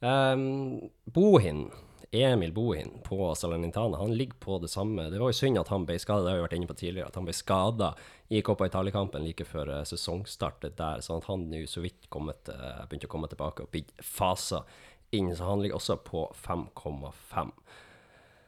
Um, 0.00 0.90
Bohin, 1.10 1.70
Emil 2.12 2.52
Bohin 2.52 3.00
på 3.04 3.34
Salernitana, 3.34 3.98
han 3.98 4.14
ligger 4.14 4.38
på 4.38 4.58
det 4.62 4.70
samme. 4.70 5.10
Det 5.10 5.18
var 5.18 5.32
jo 5.32 5.38
synd 5.38 5.58
at 5.58 5.72
han 5.72 5.86
ble 5.88 5.98
skada, 5.98 6.22
det 6.22 6.30
har 6.30 6.38
vi 6.38 6.44
vært 6.44 6.56
inne 6.58 6.70
på 6.70 6.78
tidligere, 6.78 7.08
at 7.08 7.18
han 7.18 7.26
ble 7.26 7.34
skada 7.34 7.94
i 8.28 8.42
Coppa 8.46 8.68
Italia-kampen 8.70 9.24
like 9.26 9.44
før 9.44 9.72
sesongstartet 9.82 10.76
sesongstart 10.76 10.76
der, 10.78 11.02
sånn 11.02 11.22
at 11.22 11.30
han 11.30 11.48
nå 11.50 11.64
så 11.66 11.82
vidt 11.82 12.06
kommet, 12.12 12.46
uh, 12.52 12.84
begynte 12.86 13.10
å 13.10 13.14
komme 13.16 13.30
tilbake 13.32 13.66
og 13.66 13.72
blitt 13.74 13.90
fasa 13.98 14.62
inn, 15.10 15.34
så 15.34 15.50
han 15.50 15.62
ligger 15.62 15.80
også 15.80 15.98
på 16.06 16.28
5,5. 16.46 17.52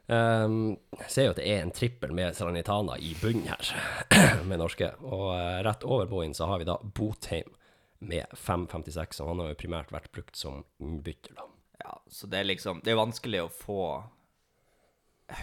Um, 0.08 0.78
jeg 1.02 1.10
ser 1.12 1.26
jo 1.26 1.32
at 1.34 1.38
det 1.42 1.48
er 1.52 1.58
en 1.60 1.72
trippel 1.74 2.14
med 2.16 2.36
Salernitana 2.36 2.94
i 3.04 3.10
bunnen 3.20 3.50
her, 3.50 3.72
med 4.48 4.60
norske. 4.62 4.88
Og 5.04 5.26
uh, 5.34 5.58
rett 5.66 5.84
over 5.84 6.08
Bohin 6.08 6.36
så 6.36 6.48
har 6.48 6.62
vi 6.62 6.68
da 6.68 6.78
Botheim 6.82 7.50
med 7.98 8.24
5,56, 8.32 9.20
og 9.20 9.28
han 9.28 9.42
har 9.42 9.50
jo 9.52 9.58
primært 9.60 9.92
vært 9.92 10.12
brukt 10.14 10.38
som 10.38 10.62
innbytter, 10.80 11.34
da. 11.36 11.44
Ja, 11.78 11.92
så 12.10 12.26
det 12.26 12.40
er 12.40 12.48
liksom 12.48 12.80
Det 12.82 12.90
er 12.90 12.98
vanskelig 12.98 13.42
å 13.44 13.50
få 13.54 13.82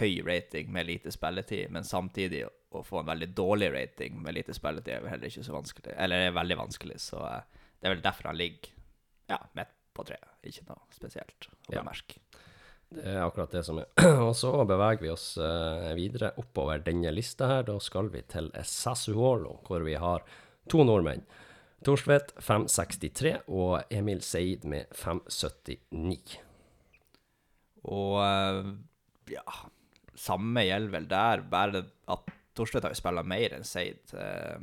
høy 0.00 0.18
rating 0.26 0.72
med 0.72 0.88
lite 0.88 1.12
spilletid, 1.14 1.70
men 1.70 1.86
samtidig 1.86 2.42
å, 2.46 2.82
få 2.84 3.00
en 3.00 3.08
veldig 3.08 3.28
dårlig 3.38 3.70
rating 3.72 4.18
med 4.20 4.34
lite 4.36 4.52
spilletid 4.52 4.98
er 4.98 5.06
heller 5.08 5.30
ikke 5.30 5.46
så 5.46 5.54
vanskelig. 5.54 5.94
Eller 5.94 6.26
er 6.26 6.34
veldig 6.36 6.58
vanskelig, 6.58 6.98
så 7.06 7.22
uh, 7.22 7.62
det 7.78 7.88
er 7.88 7.94
vel 7.94 8.02
derfor 8.04 8.32
han 8.32 8.40
ligger 8.40 8.74
ja, 9.30 9.38
midt 9.56 9.72
på 9.96 10.04
treet. 10.10 10.34
Ikke 10.42 10.66
noe 10.68 10.82
spesielt 10.92 11.48
å 11.70 11.78
Ja. 11.78 11.86
Det 12.88 13.02
er 13.02 13.24
akkurat 13.24 13.50
det 13.50 13.64
som 13.66 13.80
er. 13.82 13.88
Og 14.26 14.32
så 14.38 14.52
beveger 14.68 15.02
vi 15.02 15.10
oss 15.10 15.32
eh, 15.42 15.90
videre 15.98 16.32
oppover 16.38 16.84
denne 16.86 17.10
lista 17.14 17.48
her. 17.50 17.66
Da 17.66 17.78
skal 17.82 18.12
vi 18.12 18.22
til 18.30 18.52
Sassuolo, 18.62 19.58
hvor 19.66 19.82
vi 19.86 19.96
har 19.98 20.24
to 20.70 20.84
nordmenn. 20.86 21.24
Torstvedt 21.86 22.32
563 22.38 23.34
og 23.52 23.92
Emil 23.92 24.22
Seid 24.24 24.64
med 24.70 24.90
579. 24.96 26.38
Og 27.90 28.20
eh, 28.22 28.72
ja, 29.34 29.46
samme 30.14 30.66
gjelder 30.66 30.94
vel 30.94 31.08
der, 31.10 31.46
bare 31.50 31.82
at 32.14 32.34
Torstvedt 32.56 32.86
har 32.86 32.94
jo 32.94 33.00
spilla 33.02 33.26
mer 33.26 33.58
enn 33.58 33.66
Seid. 33.66 34.14
eh, 34.14 34.62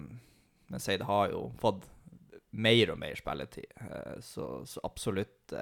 men 0.72 0.82
Seid 0.82 1.04
har 1.06 1.28
jo 1.36 1.50
fått 1.60 1.84
mer 2.54 2.94
og 2.94 3.00
mer 3.02 3.18
spilletid, 3.18 3.66
så, 4.22 4.46
så 4.70 4.82
absolutt 4.86 5.54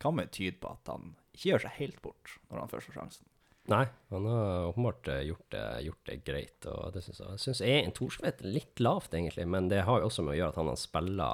kan 0.00 0.14
man 0.16 0.30
tyde 0.32 0.56
på 0.60 0.70
at 0.72 0.88
han 0.88 1.10
ikke 1.36 1.50
gjør 1.52 1.66
seg 1.66 1.80
helt 1.80 2.02
bort 2.04 2.36
når 2.50 2.62
han 2.62 2.72
først 2.72 2.90
får 2.90 2.98
sjansen. 3.00 3.32
Nei, 3.66 3.82
han 4.12 4.26
har 4.30 4.68
åpenbart 4.68 5.08
eh, 5.10 5.24
gjort 5.26 5.46
det, 5.50 5.64
gjort 5.88 6.10
det 6.10 6.16
greit, 6.26 6.66
og 6.70 6.94
det 6.94 7.02
synes 7.02 7.18
jeg. 7.18 7.32
Jeg 7.34 7.42
syns 7.42 7.62
en 7.66 7.94
Torstvedt 7.96 8.44
er 8.44 8.54
litt 8.54 8.82
lavt, 8.82 9.14
egentlig, 9.16 9.46
men 9.50 9.70
det 9.72 9.82
har 9.88 10.00
jo 10.00 10.06
også 10.10 10.22
med 10.22 10.36
å 10.36 10.38
gjøre 10.38 10.54
at 10.54 10.60
han 10.60 10.70
har 10.70 10.78
spilla 10.78 11.30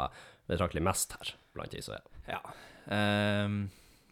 betraktelig 0.48 0.84
mest 0.86 1.16
her, 1.18 1.34
blant 1.52 1.76
de 1.76 1.82
som 1.84 1.98
er. 1.98 2.06
Ja. 2.32 2.40
Um, 2.88 3.58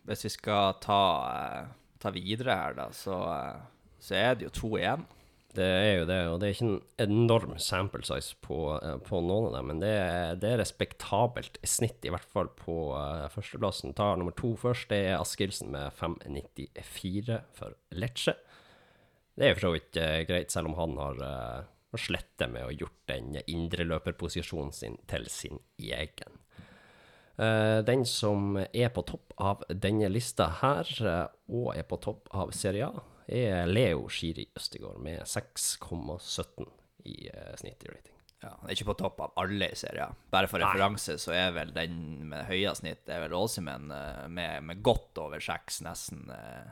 hvis 0.08 0.26
vi 0.26 0.32
skal 0.36 0.76
ta, 0.84 1.00
eh, 1.30 1.72
ta 2.02 2.12
videre 2.12 2.58
her, 2.60 2.76
da, 2.76 2.90
så, 2.96 3.16
eh, 3.32 3.96
så 4.00 4.20
er 4.20 4.36
det 4.36 4.48
jo 4.48 4.54
to 4.58 4.74
igjen. 4.76 5.06
Det 5.50 5.66
er 5.66 5.96
jo 5.98 6.04
det, 6.06 6.18
og 6.30 6.36
det 6.38 6.46
er 6.46 6.52
ikke 6.54 6.66
en 6.68 7.08
enorm 7.10 7.56
sample 7.58 8.04
size 8.06 8.36
på, 8.44 8.58
eh, 8.76 8.98
på 9.02 9.18
noen 9.24 9.48
av 9.48 9.56
dem, 9.56 9.72
men 9.72 9.80
det 9.82 9.90
er, 9.90 10.36
det 10.38 10.52
er 10.52 10.60
respektabelt 10.62 11.58
snitt, 11.66 11.98
i 12.06 12.12
hvert 12.14 12.28
fall 12.30 12.52
på 12.54 12.76
uh, 12.94 13.26
førsteplassen. 13.34 13.96
Tar 13.98 14.20
nummer 14.20 14.36
to 14.38 14.52
først, 14.60 14.86
det 14.92 15.00
er 15.08 15.18
Askildsen 15.18 15.72
med 15.74 15.90
5,94 15.98 17.40
for 17.58 17.74
Lecce. 17.90 18.36
Det 19.34 19.48
er 19.48 19.52
jo 19.52 19.58
for 19.58 19.66
så 19.66 19.74
vidt 19.74 19.98
uh, 19.98 20.20
greit, 20.30 20.54
selv 20.54 20.70
om 20.70 20.78
han 20.78 20.96
har 21.02 21.24
uh, 21.26 21.98
slettet 21.98 22.46
med 22.54 22.68
å 22.68 22.74
gjort 22.84 23.00
den 23.10 23.34
indreløperposisjonen 23.42 24.74
sin 24.76 25.00
til 25.10 25.26
sin 25.34 25.58
egen. 25.82 26.38
Uh, 27.40 27.82
den 27.82 28.06
som 28.06 28.54
er 28.60 28.94
på 28.94 29.02
topp 29.08 29.34
av 29.34 29.66
denne 29.66 30.12
lista 30.14 30.46
her, 30.62 30.94
og 31.50 31.72
er 31.74 31.90
på 31.90 31.98
topp 32.06 32.30
av 32.38 32.54
Serie 32.54 32.86
A, 32.86 33.09
er 33.30 33.66
Leo 33.70 34.08
Shiri 34.12 34.48
Østegård 34.58 34.98
med 35.04 35.22
6,17 35.28 36.66
i 37.10 37.16
uh, 37.30 37.52
snitt 37.60 37.84
i 37.86 37.88
rating. 37.92 38.16
Ja, 38.40 38.54
han 38.56 38.70
er 38.70 38.72
ikke 38.72 38.86
på 38.88 38.94
topp 39.02 39.18
av 39.20 39.34
alle 39.42 39.66
i 39.68 39.76
serien. 39.76 40.14
Bare 40.32 40.48
for 40.48 40.62
referanse 40.62 41.18
så 41.20 41.34
er 41.36 41.50
vel 41.52 41.74
den 41.76 41.96
med 42.30 42.46
høyest 42.48 42.80
snitt 42.80 43.02
det 43.04 43.18
er 43.18 43.26
vel 43.26 43.34
Åsimen 43.36 43.90
eh, 43.92 44.22
med, 44.32 44.62
med 44.64 44.80
godt 44.86 45.18
over 45.20 45.42
seks, 45.44 45.82
nesten 45.84 46.22
eh, 46.32 46.70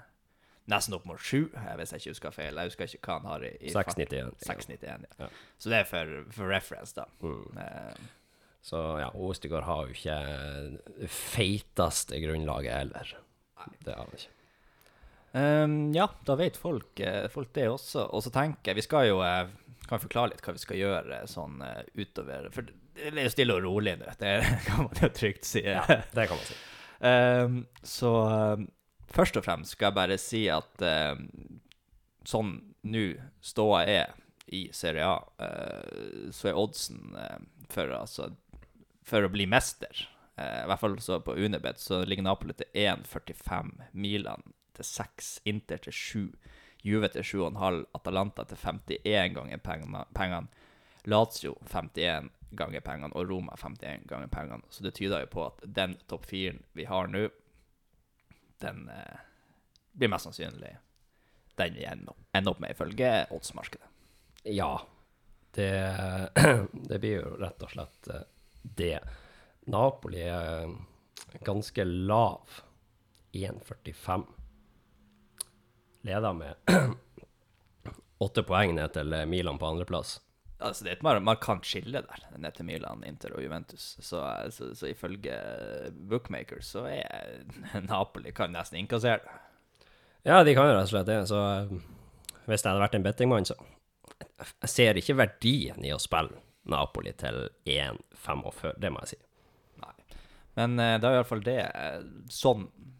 Nesten 0.68 0.96
opp 0.96 1.04
mot 1.08 1.20
sju, 1.20 1.50
eh, 1.56 1.74
hvis 1.80 1.92
jeg 1.94 2.00
ikke 2.02 2.12
husker 2.14 2.34
feil. 2.36 2.56
Jeg 2.60 2.68
husker 2.72 2.90
ikke 2.96 3.08
hva 3.08 3.14
han 3.20 3.28
har 3.30 3.44
i, 3.48 3.52
i 3.68 3.70
6,91. 3.72 4.32
6,91, 4.44 4.84
ja. 4.84 4.96
Ja. 5.26 5.28
Så 5.60 5.70
det 5.72 5.78
er 5.82 5.86
for, 5.88 6.10
for 6.36 6.52
reference, 6.52 6.92
da. 6.96 7.06
Eh, 7.60 8.02
Så 8.68 8.80
ja, 9.00 9.06
Østegård 9.28 9.64
har 9.68 9.86
jo 9.88 9.94
ikke 9.96 10.18
det 11.04 11.08
feiteste 11.12 12.20
grunnlaget 12.24 12.74
heller. 12.80 13.14
Det 13.84 13.92
har 13.92 14.02
han 14.06 14.16
ikke. 14.16 14.34
Ehm, 15.37 15.92
ja, 15.94 16.08
da 16.25 16.37
vet 16.38 16.56
folk, 16.56 17.00
eh, 17.00 17.28
folk 17.32 17.52
det 17.56 17.68
også. 17.68 18.06
Og 18.14 18.25
så 18.25 18.32
tenker 18.35 18.73
jeg, 18.73 18.80
vi 18.80 18.87
skal 18.87 19.11
jo 19.11 19.18
kan 19.23 19.50
kan 19.88 20.02
forklare 20.02 20.35
litt 20.35 20.42
hva 20.44 20.52
vi 20.52 20.61
skal 20.61 20.80
gjøre 20.80 21.23
sånn 21.30 21.62
eh, 21.64 21.85
utover 21.97 22.50
For 22.52 22.66
det 22.68 23.08
er 23.08 23.28
jo 23.28 23.32
stille 23.32 23.56
og 23.56 23.62
rolig 23.64 23.94
nå, 23.97 24.11
det 24.20 24.32
kan 24.66 24.85
man 24.85 25.00
jo 25.00 25.12
trygt 25.14 25.49
si. 25.49 25.62
Det 25.62 26.26
kan 26.28 26.37
man 26.37 26.49
si. 26.49 26.58
Um, 26.99 27.61
så 27.97 28.12
um, 28.58 28.66
først 29.08 29.38
og 29.38 29.47
fremst 29.47 29.76
skal 29.76 29.88
jeg 29.88 29.99
bare 30.00 30.18
si 30.20 30.42
at 30.50 30.82
sånn 32.28 32.56
nå 32.88 33.04
ståa 33.44 33.85
er 33.88 34.16
i 34.52 34.68
Serie 34.73 35.06
A, 35.06 35.18
uh, 35.42 36.28
så 36.32 36.50
er 36.50 36.58
oddsen 36.58 37.16
uh, 37.16 37.38
for, 37.73 37.92
altså, 37.92 38.30
for 39.06 39.25
å 39.25 39.32
bli 39.32 39.47
mester, 39.50 40.04
eh, 40.40 40.62
i 40.62 40.68
hvert 40.68 40.80
fall 40.80 40.97
så 41.04 41.20
på 41.25 41.37
Unibet, 41.37 41.80
så 41.80 42.02
ligger 42.04 42.26
Napoli 42.26 42.56
til 42.56 42.68
1,45, 42.73 43.75
Milan 43.92 44.44
til 44.78 44.88
6, 44.88 45.28
Inter 45.50 45.82
til 45.85 45.92
7, 45.92 46.25
Juve 46.87 47.11
til 47.12 47.26
7,5, 47.26 47.85
Atalanta 47.99 48.47
til 48.49 48.58
51 49.04 49.35
ganger 49.37 49.62
pengene, 50.14 50.49
Lazio 51.08 51.54
51 51.66 52.30
ganger 52.56 52.80
pengene 52.80 53.14
og 53.16 53.30
Roma 53.30 53.56
51 53.56 54.06
ganger 54.08 54.30
pengene. 54.32 54.62
Så 54.70 54.82
det 54.85 54.94
tyder 54.97 55.25
jo 55.25 55.32
på 55.32 55.47
at 55.47 55.62
den 55.64 55.97
topp 56.08 56.26
firen 56.28 56.62
vi 56.73 56.87
har 56.88 57.11
nå, 57.11 57.28
den 58.62 58.88
eh, 58.90 59.25
blir 59.92 60.11
mest 60.11 60.28
sannsynlig 60.28 60.76
den 61.58 61.75
vi 61.75 61.85
ender 61.85 62.50
opp, 62.50 62.61
med, 62.61 62.70
ifølge 62.70 63.26
oddsmarkedet. 63.35 63.87
Ja. 64.54 64.78
Det, 65.50 65.70
det 66.90 66.99
blir 67.02 67.16
jo 67.18 67.35
rett 67.40 67.64
og 67.66 67.73
slett 67.73 68.11
eh, 68.14 68.26
det. 68.62 68.99
Napoli 69.66 70.23
er 70.23 70.70
ganske 71.44 71.85
lav. 71.85 72.61
1,45. 73.35 74.23
Leder 76.07 76.37
med 76.37 76.55
åtte 78.25 78.43
poeng 78.47 78.75
ned 78.76 78.95
til 78.95 79.14
Milan 79.31 79.59
på 79.59 79.67
andreplass. 79.67 80.19
Altså, 80.59 80.85
det 80.85 80.90
er 80.90 80.97
et 80.97 81.05
mar 81.07 81.21
markant 81.23 81.67
skille 81.67 82.00
der, 82.02 82.23
ned 82.35 82.57
til 82.57 82.67
Milan, 82.67 83.05
Inter 83.07 83.37
og 83.37 83.45
Juventus. 83.45 83.93
Så, 84.02 84.23
så, 84.50 84.73
så 84.75 84.88
ifølge 84.90 85.37
bookmakers 86.11 86.73
så 86.75 86.88
er 86.90 87.45
Napoli 87.90 88.35
kan 88.35 88.50
nesten 88.55 88.81
innkassere 88.81 89.23
det. 89.23 89.37
Ja, 90.26 90.43
de 90.45 90.55
kan 90.57 90.67
jo 90.67 90.75
rett 90.75 90.88
og 90.88 90.90
slett 90.90 91.07
det. 91.09 91.21
Så 91.31 91.38
eh, 91.38 91.78
hvis 92.49 92.64
jeg 92.64 92.73
hadde 92.73 92.83
vært 92.83 92.99
en 92.99 93.07
bettingmann, 93.07 93.47
så 93.47 93.59
Jeg 94.38 94.71
ser 94.71 94.99
ikke 94.99 95.14
verdien 95.19 95.85
i 95.85 95.93
å 95.95 96.00
spille 96.02 96.43
Napoli 96.69 97.12
til 97.17 97.47
1,45, 97.64 98.75
det 98.83 98.90
må 98.93 99.05
jeg 99.05 99.14
si. 99.14 99.19
Nei. 99.85 99.95
Men 100.59 100.75
eh, 100.83 100.97
det 100.99 101.09
er 101.09 101.21
iallfall 101.21 101.45
det 101.47 101.61
eh, 101.69 102.00
sånn 102.35 102.67
eh, 102.67 102.98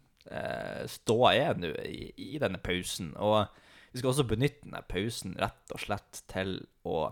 ståa 0.89 1.31
er 1.33 1.57
nå 1.57 1.71
i, 1.85 2.11
i 2.21 2.37
denne 2.41 2.59
pausen. 2.61 3.15
Og 3.17 3.47
vi 3.91 4.01
skal 4.01 4.11
også 4.11 4.27
benytte 4.29 4.67
denne 4.67 4.83
pausen 4.89 5.33
rett 5.41 5.73
og 5.73 5.81
slett 5.81 6.21
til 6.29 6.59
å 6.85 7.09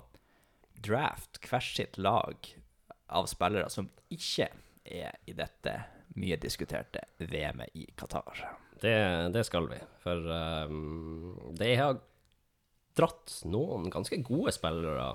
draft 0.85 1.39
hvert 1.47 1.73
sitt 1.79 1.97
lag 1.97 2.49
av 3.07 3.29
spillere 3.31 3.69
som 3.73 3.89
ikke 4.13 4.49
er 4.87 5.17
i 5.27 5.35
dette 5.35 5.73
mye 6.17 6.37
diskuterte 6.41 7.03
VM-et 7.17 7.75
i 7.77 7.85
Qatar. 7.97 8.43
Det, 8.81 8.97
det 9.33 9.43
skal 9.47 9.69
vi. 9.71 9.79
For 10.01 10.29
um, 10.69 11.53
det 11.57 11.73
har 11.79 11.97
dratt 12.97 13.39
noen 13.49 13.89
ganske 13.93 14.19
gode 14.25 14.53
spillere 14.55 15.11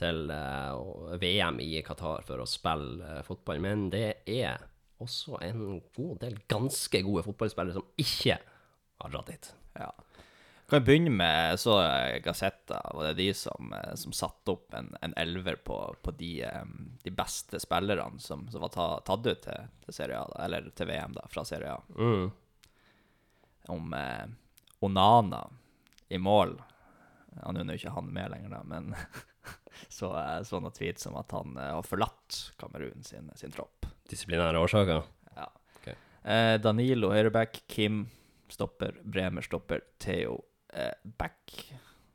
til 0.00 0.30
uh, 0.32 1.16
VM 1.20 1.60
i 1.64 1.80
Qatar 1.84 2.24
for 2.28 2.42
å 2.42 2.48
spille 2.48 3.20
uh, 3.20 3.22
fotball, 3.26 3.60
men 3.64 3.88
det 3.92 4.22
er 4.24 4.62
også 5.00 5.40
en 5.44 5.80
god 5.96 6.20
del 6.22 6.38
ganske 6.50 7.02
gode 7.06 7.24
fotballspillere 7.26 7.76
som 7.76 7.88
ikke 8.00 8.38
har 9.00 9.12
dratt 9.12 9.32
dit. 9.32 9.50
Ja. 9.78 9.90
Kan 10.70 10.82
vi 10.82 10.86
begynne 10.86 11.10
med 11.10 11.60
så 11.60 11.80
eh, 11.82 12.20
Gazzetta, 12.22 12.90
var 12.94 13.04
det 13.04 13.14
de 13.14 13.34
som, 13.34 13.72
eh, 13.72 13.94
som 13.94 14.12
satte 14.14 14.52
opp 14.52 14.74
en, 14.74 14.92
en 15.00 15.14
elver 15.16 15.56
på, 15.66 15.78
på 16.02 16.10
de, 16.14 16.44
eh, 16.46 16.68
de 17.02 17.10
beste 17.10 17.58
spillerne 17.60 18.20
som, 18.22 18.48
som 18.48 18.62
var 18.62 18.70
ta, 18.74 18.86
tatt 19.06 19.26
ut 19.26 19.42
til, 19.42 19.66
til 19.84 19.96
Serie 19.96 20.20
A, 20.20 20.28
da, 20.30 20.44
eller 20.44 20.70
til 20.70 20.86
VM 20.92 21.16
da, 21.16 21.26
fra 21.32 21.44
Serie 21.48 21.74
A. 21.74 21.80
Mm. 21.98 22.30
Om 23.74 23.98
eh, 23.98 24.24
Onana 24.86 25.42
i 26.08 26.18
mål. 26.18 26.54
Han 27.42 27.58
er 27.58 27.74
jo 27.74 27.80
ikke 27.80 27.96
han 27.96 28.14
med 28.14 28.30
lenger, 28.30 28.54
da, 28.54 28.62
men 28.70 28.94
så 29.98 30.12
jeg 30.14 30.46
så 30.46 30.62
noen 30.62 30.76
tweets 30.76 31.10
om 31.10 31.18
at 31.18 31.34
han 31.34 31.58
har 31.58 31.86
forlatt 31.86 32.44
Kamerun 32.62 33.02
sin, 33.06 33.30
sin 33.38 33.54
tropp 33.54 33.79
disiplinære 34.10 34.60
årsaker. 34.60 35.04
Ja. 35.36 35.46
Okay. 35.80 35.96
Eh, 36.24 36.56
Danilo 36.62 37.12
høyreback, 37.14 37.62
Kim 37.70 38.04
stopper, 38.50 38.98
Bremer 39.04 39.46
stopper, 39.46 39.84
Theo 40.02 40.40
eh, 40.74 40.92
back. 41.18 41.54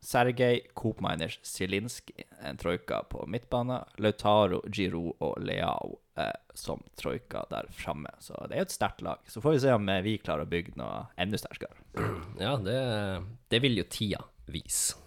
Sergej 0.06 0.60
Koopminers 0.78 1.40
Zielinski, 1.42 2.24
en 2.46 2.58
troika 2.58 3.04
på 3.10 3.24
midtbane. 3.28 3.80
Lautaro, 3.98 4.62
Giroud 4.70 5.16
og 5.20 5.40
Leao 5.42 5.96
eh, 6.18 6.36
som 6.54 6.84
troika 6.96 7.42
der 7.50 7.66
framme. 7.74 8.12
Så 8.20 8.38
det 8.46 8.54
er 8.54 8.62
jo 8.62 8.68
et 8.68 8.76
sterkt 8.76 9.02
lag. 9.02 9.24
Så 9.28 9.42
får 9.42 9.56
vi 9.56 9.64
se 9.64 9.74
om 9.74 9.90
eh, 9.90 10.04
vi 10.06 10.20
klarer 10.22 10.46
å 10.46 10.52
bygge 10.52 10.76
noe 10.78 11.08
enda 11.18 11.40
sterkere. 11.42 11.74
Ja, 12.38 12.54
det, 12.62 12.78
det 13.50 13.64
vil 13.66 13.82
jo 13.82 13.88
tida 13.90 14.22
vise. 14.46 15.00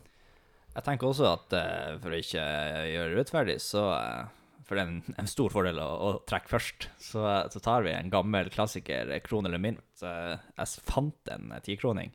Jeg 0.74 0.86
tenker 0.86 1.10
også 1.10 1.30
at 1.30 1.54
eh, 1.58 1.94
for 2.02 2.14
å 2.14 2.18
ikke 2.18 2.42
gjøre 2.90 3.06
det 3.06 3.16
urettferdig, 3.20 3.56
så 3.62 3.84
eh, 3.94 4.34
For 4.68 4.76
det 4.76 4.82
er 4.84 4.90
en, 4.92 5.14
en 5.22 5.28
stor 5.30 5.48
fordel 5.48 5.78
å, 5.80 5.86
å 6.04 6.08
trekke 6.28 6.50
først. 6.52 6.88
Så, 7.00 7.22
så 7.54 7.60
tar 7.64 7.86
vi 7.86 7.94
en 7.96 8.10
gammel 8.12 8.50
klassiker, 8.52 9.08
eh, 9.14 9.22
kron 9.24 9.48
eller 9.48 9.62
mynt. 9.64 9.80
Så 9.96 10.10
jeg 10.12 10.82
fant 10.90 11.30
en 11.32 11.54
eh, 11.56 11.62
tikroning. 11.64 12.12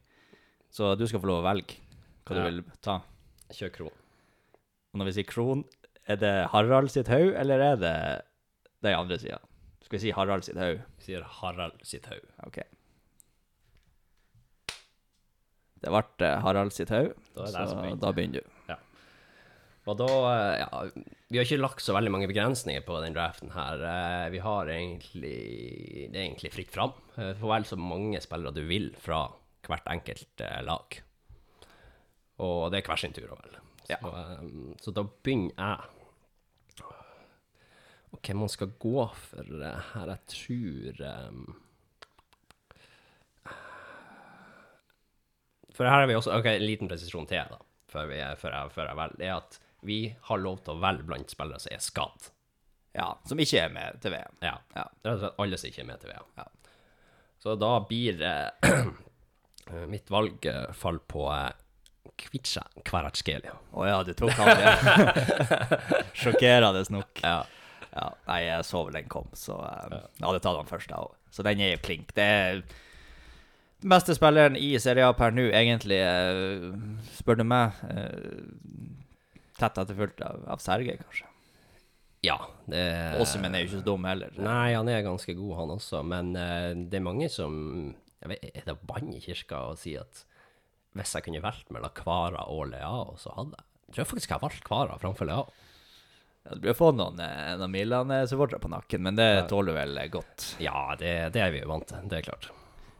Så 0.73 0.91
du 0.97 1.07
skal 1.09 1.23
få 1.23 1.29
lov 1.31 1.41
å 1.41 1.47
velge 1.47 1.79
hva 2.27 2.35
Ja. 2.37 2.37
du 2.37 2.43
vil 2.45 2.61
ta. 2.85 2.99
Kjør 3.53 3.73
kron. 3.79 3.97
Og 4.93 5.01
når 5.01 5.09
vi 5.09 5.15
sier 5.17 5.25
kron, 5.31 5.65
er 6.05 6.19
det 6.21 6.33
Harald 6.53 6.91
sitt 6.93 7.09
haug, 7.09 7.33
eller 7.41 7.61
er 7.71 7.81
det 7.81 7.95
den 8.85 8.95
andre 8.99 9.17
sida? 9.21 9.39
Skal 9.81 9.97
vi 9.97 10.03
si 10.05 10.13
Harald 10.15 10.45
sitt 10.45 10.57
haug? 10.61 10.79
Vi 11.01 11.07
sier 11.09 11.25
Harald 11.41 11.81
sitt 11.89 12.05
haug. 12.11 12.23
OK. 12.45 12.61
Det 15.83 15.91
ble 15.91 16.03
eh, 16.29 16.37
Harald 16.45 16.71
sitt 16.75 16.93
haug, 16.93 17.11
så 17.35 17.49
da 17.99 18.13
begynner 18.15 18.39
du. 18.45 18.75
Og 19.91 19.97
da, 19.99 20.07
eh, 20.31 20.61
ja, 20.61 20.83
vi 21.33 21.39
har 21.41 21.47
ikke 21.47 21.57
lagt 21.63 21.81
så 21.81 21.95
veldig 21.97 22.11
mange 22.13 22.27
begrensninger 22.29 22.83
på 22.85 22.99
den 23.01 23.15
draften 23.15 23.49
her. 23.55 23.81
Eh, 23.89 24.27
Vi 24.33 24.41
har 24.43 24.69
egentlig, 24.69 25.37
det 26.13 26.19
er 26.19 26.27
egentlig 26.27 26.51
fritt 26.53 26.69
fram. 26.73 26.93
Eh, 27.17 27.31
Du 27.33 27.39
får 27.41 27.53
velge 27.55 27.71
så 27.71 27.77
mange 27.81 28.21
spillere 28.21 28.53
du 28.53 28.61
vil 28.69 28.91
fra 29.01 29.23
hvert 29.65 29.87
enkelt 29.89 30.43
eh, 30.45 30.61
lag. 30.67 30.99
Og 32.43 32.69
det 32.71 32.81
er 32.83 32.87
hver 32.87 33.01
sin 33.01 33.13
tur 33.15 33.31
å 33.33 33.39
velge. 33.41 33.59
Ja. 33.89 33.97
Så, 34.01 34.13
eh, 34.13 34.77
så 34.85 34.93
da 34.93 35.03
begynner 35.03 35.57
jeg. 35.57 35.89
Og 38.13 38.19
hvem 38.21 38.37
man 38.43 38.49
skal 38.53 38.69
gå 38.77 39.07
for 39.17 39.53
her, 39.57 40.13
jeg 40.13 40.19
tror 40.29 40.99
For 45.73 45.89
her 45.89 46.03
har 46.03 46.07
vi 46.09 46.13
også 46.13 46.35
Ok, 46.37 46.45
en 46.51 46.65
liten 46.67 46.89
presisjon 46.91 47.25
til, 47.25 47.41
da, 47.49 47.57
før, 47.89 48.05
vi, 48.11 48.19
før, 48.37 48.53
jeg, 48.59 48.73
før 48.75 48.89
jeg 48.91 48.99
velger. 48.99 49.17
Det 49.17 49.29
er 49.31 49.37
at 49.39 49.57
vi 49.85 49.99
har 50.29 50.41
lov 50.41 50.61
til 50.63 50.75
å 50.75 50.81
velge 50.83 51.07
blant 51.07 51.31
spillere 51.33 51.61
som 51.61 51.75
er 51.75 51.83
skadd. 51.83 52.29
Ja, 52.93 53.07
som 53.25 53.39
ikke 53.41 53.63
er 53.63 53.73
med 53.73 53.97
til 54.03 54.13
VM. 54.13 54.37
Ja. 54.45 54.57
Ja. 54.75 54.85
Rett 55.01 55.15
og 55.15 55.23
slett 55.23 55.41
alle 55.41 55.59
som 55.59 55.71
ikke 55.71 55.81
er 55.81 55.89
med 55.89 56.03
til 56.03 56.13
VM. 56.13 56.29
Ja. 56.37 56.47
Så 57.43 57.55
da 57.59 57.71
blir 57.89 58.21
eh, 58.29 59.85
mitt 59.89 60.11
valg 60.13 60.45
eh, 60.47 60.69
fall 60.77 61.01
på 61.09 61.25
eh, 61.33 61.49
Kvica 62.19 62.63
Kvaratskhelia. 62.85 63.55
Å 63.73 63.89
ja, 63.89 63.97
du 64.05 64.13
tok 64.17 64.37
han, 64.37 64.61
ja. 64.61 64.77
Sjokkerende 66.21 66.85
nok. 66.93 67.23
Ja. 67.25 67.41
Ja, 67.93 68.07
nei, 68.25 68.39
jeg 68.47 68.65
så 68.65 68.79
vel 68.87 68.95
den 68.97 69.09
kom, 69.11 69.27
så 69.37 69.59
eh, 69.67 69.99
jeg 70.17 70.25
hadde 70.25 70.41
tatt 70.41 70.57
den 70.57 70.69
først, 70.69 70.89
jeg 70.89 70.97
òg. 70.97 71.13
Så 71.33 71.45
den 71.45 71.61
er 71.61 71.75
jo 71.75 71.83
klink. 71.85 72.13
Det 72.17 72.25
er 72.25 72.61
den 73.83 73.91
beste 73.91 74.15
spilleren 74.17 74.57
i 74.57 74.71
Serie 74.81 75.05
A 75.09 75.13
per 75.17 75.33
nå, 75.35 75.49
egentlig, 75.53 75.99
eh, 76.01 76.73
spør 77.17 77.41
du 77.41 77.45
meg. 77.49 77.77
Tett 79.63 79.79
etterfulgt 79.85 80.21
av, 80.25 80.43
av 80.55 80.61
Sergej, 80.63 80.99
kanskje. 80.99 81.29
ja 82.27 82.37
det 82.67 82.83
Åsemen 83.23 83.55
er 83.55 83.63
jo 83.63 83.69
ikke 83.69 83.79
så 83.81 83.87
dum 83.87 84.07
heller. 84.07 84.35
Nei, 84.39 84.73
han 84.75 84.91
er 84.91 85.03
ganske 85.05 85.35
god, 85.39 85.55
han 85.61 85.75
også. 85.77 86.03
Men 86.07 86.35
uh, 86.35 86.71
det 86.75 86.99
er 86.99 87.05
mange 87.05 87.29
som 87.31 87.57
jeg 88.23 88.31
vet, 88.31 88.47
Er 88.53 88.69
det 88.69 88.79
bann 88.87 89.11
i 89.15 89.21
kirka 89.23 89.65
å 89.71 89.75
si 89.79 89.97
at 89.99 90.23
hvis 90.93 91.15
jeg 91.17 91.25
kunne 91.25 91.41
valgt 91.43 91.71
mellom 91.73 91.91
Kvara 91.97 92.45
og 92.53 92.67
Leao, 92.69 93.15
så 93.17 93.33
hadde 93.33 93.57
jeg 93.57 93.69
Jeg 93.87 93.95
tror 93.95 94.09
faktisk 94.11 94.29
jeg 94.29 94.37
har 94.37 94.43
valgt 94.45 94.65
Kvara 94.67 94.97
framfor 95.01 95.27
Leao. 95.29 95.47
Ja, 96.43 96.55
du 96.55 96.63
blir 96.65 96.75
få 96.75 96.91
noen, 96.95 97.19
eh, 97.23 97.53
noen 97.59 97.71
Milan-supportere 97.71 98.59
på 98.59 98.71
nakken, 98.71 99.03
men 99.05 99.15
det 99.15 99.47
tåler 99.51 99.71
du 99.71 99.79
vel 99.79 99.99
godt. 100.11 100.49
Ja, 100.63 100.91
det, 100.99 101.13
det 101.35 101.43
er 101.43 101.53
vi 101.55 101.61
jo 101.63 101.69
vant 101.71 101.87
til. 101.87 102.03
Det 102.11 102.19
er 102.19 102.27
klart. 102.27 102.49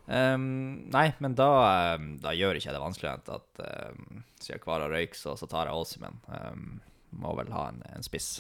Ehm, 0.08 0.90
nei, 0.92 1.08
men 1.24 1.36
da, 1.40 1.50
ehm, 1.94 2.10
da 2.24 2.34
gjør 2.36 2.60
ikke 2.60 2.70
jeg 2.70 2.76
det 2.76 2.84
vanskeligere 2.84 3.38
at 3.38 3.64
um, 3.94 4.24
siden 4.42 4.64
Kvara 4.64 4.90
røyk, 4.92 5.16
så, 5.16 5.38
så 5.40 5.48
tar 5.50 5.70
jeg 5.70 5.80
Åsimen. 5.80 6.20
Um, 6.28 6.82
må 7.24 7.36
vel 7.38 7.52
ha 7.54 7.68
en, 7.72 7.84
en 7.94 8.06
spiss. 8.06 8.36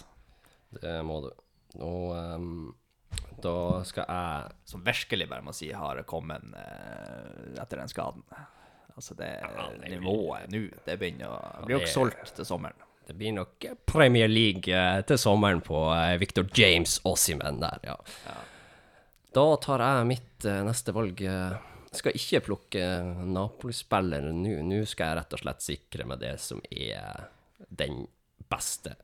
Det 0.73 0.99
må 1.06 1.21
du. 1.23 1.30
Og 1.84 2.13
um, 2.17 2.73
da 3.41 3.82
skal 3.86 4.06
jeg 4.06 4.69
Som 4.69 4.84
virkelig 4.86 5.26
bare 5.30 5.45
må 5.45 5.54
si 5.54 5.71
har 5.73 6.02
kommet 6.10 6.45
uh, 6.54 7.62
etter 7.62 7.82
den 7.82 7.91
skaden. 7.91 8.26
Altså, 8.93 9.15
det, 9.17 9.30
Ja, 9.41 9.69
det 9.73 9.89
nivået 9.95 10.49
nå, 10.54 10.67
det 10.86 10.97
begynner 11.02 11.32
å 11.34 11.65
Blir 11.65 11.80
jo 11.80 11.86
ikke 11.86 11.95
solgt 11.95 12.36
til 12.38 12.45
sommeren. 12.45 12.89
Det 13.04 13.15
blir 13.19 13.34
nok 13.36 13.65
Premier 13.89 14.30
League 14.32 14.71
eh, 14.71 15.02
til 15.04 15.17
sommeren 15.19 15.60
på 15.65 15.76
eh, 15.91 16.13
Victor 16.21 16.45
James 16.56 17.02
Ossiman 17.04 17.58
der, 17.60 17.82
ja. 17.84 17.97
ja. 18.28 18.36
Da 19.34 19.46
tar 19.62 19.82
jeg 19.82 20.10
mitt 20.10 20.46
eh, 20.50 20.63
neste 20.65 20.93
valg. 20.96 21.22
Jeg 21.24 21.98
skal 22.00 22.17
ikke 22.17 22.43
plukke 22.48 22.84
Napoli-spiller 23.30 24.30
nå. 24.34 24.60
Nå 24.65 24.84
skal 24.89 25.10
jeg 25.10 25.22
rett 25.22 25.38
og 25.38 25.41
slett 25.41 25.65
sikre 25.65 26.06
meg 26.10 26.22
det 26.22 26.36
som 26.41 26.62
er 26.69 27.30
den 27.69 28.06
beste 28.52 28.96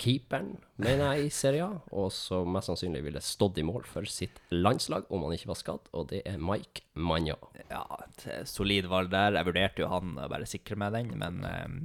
keeperen, 0.00 0.56
mener 0.76 1.14
jeg, 1.16 1.26
i 1.26 1.32
serien, 1.32 1.78
Og 1.96 2.10
som 2.12 2.50
mest 2.52 2.68
sannsynlig 2.68 3.02
ville 3.06 3.22
stått 3.24 3.60
i 3.60 3.64
mål 3.64 3.86
for 3.88 4.08
sitt 4.10 4.42
landslag 4.52 5.08
om 5.08 5.24
han 5.24 5.36
ikke 5.36 5.50
var 5.52 5.60
skadd, 5.60 5.88
og 5.96 6.10
det 6.12 6.22
er 6.28 6.42
Mike 6.42 6.84
Manja. 7.00 7.38
Ja, 7.70 7.84
et 8.04 8.26
eh, 8.28 8.42
solid 8.48 8.90
valg 8.92 9.10
der. 9.14 9.38
Jeg 9.38 9.48
vurderte 9.48 9.84
jo 9.84 9.90
han 9.92 10.18
å 10.20 10.28
bare 10.32 10.48
sikre 10.48 10.78
meg 10.80 10.96
den, 10.96 11.14
men 11.20 11.40
eh, 11.48 11.78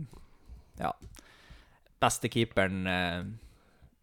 ja. 0.84 0.92
Beste 2.02 2.32
keeperen 2.34 2.84
eh, 2.90 3.32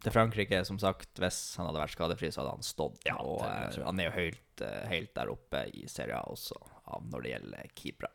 til 0.04 0.14
Frankrike, 0.14 0.60
som 0.66 0.78
sagt, 0.78 1.10
hvis 1.18 1.40
han 1.58 1.66
hadde 1.68 1.82
vært 1.82 1.96
skadefri, 1.96 2.30
så 2.30 2.42
hadde 2.42 2.54
han 2.58 2.66
stått. 2.66 3.00
Ja, 3.08 3.16
og 3.18 3.42
det 3.42 3.80
eh, 3.80 3.86
han 3.86 3.98
er 3.98 4.08
jo 4.08 4.14
helt, 4.14 4.62
eh, 4.62 4.84
helt 4.92 5.14
der 5.18 5.32
oppe 5.32 5.64
i 5.74 5.88
Serie 5.90 6.20
A 6.20 6.22
også, 6.30 6.58
når 7.10 7.24
det 7.24 7.32
gjelder 7.34 7.72
keepere. 7.78 8.12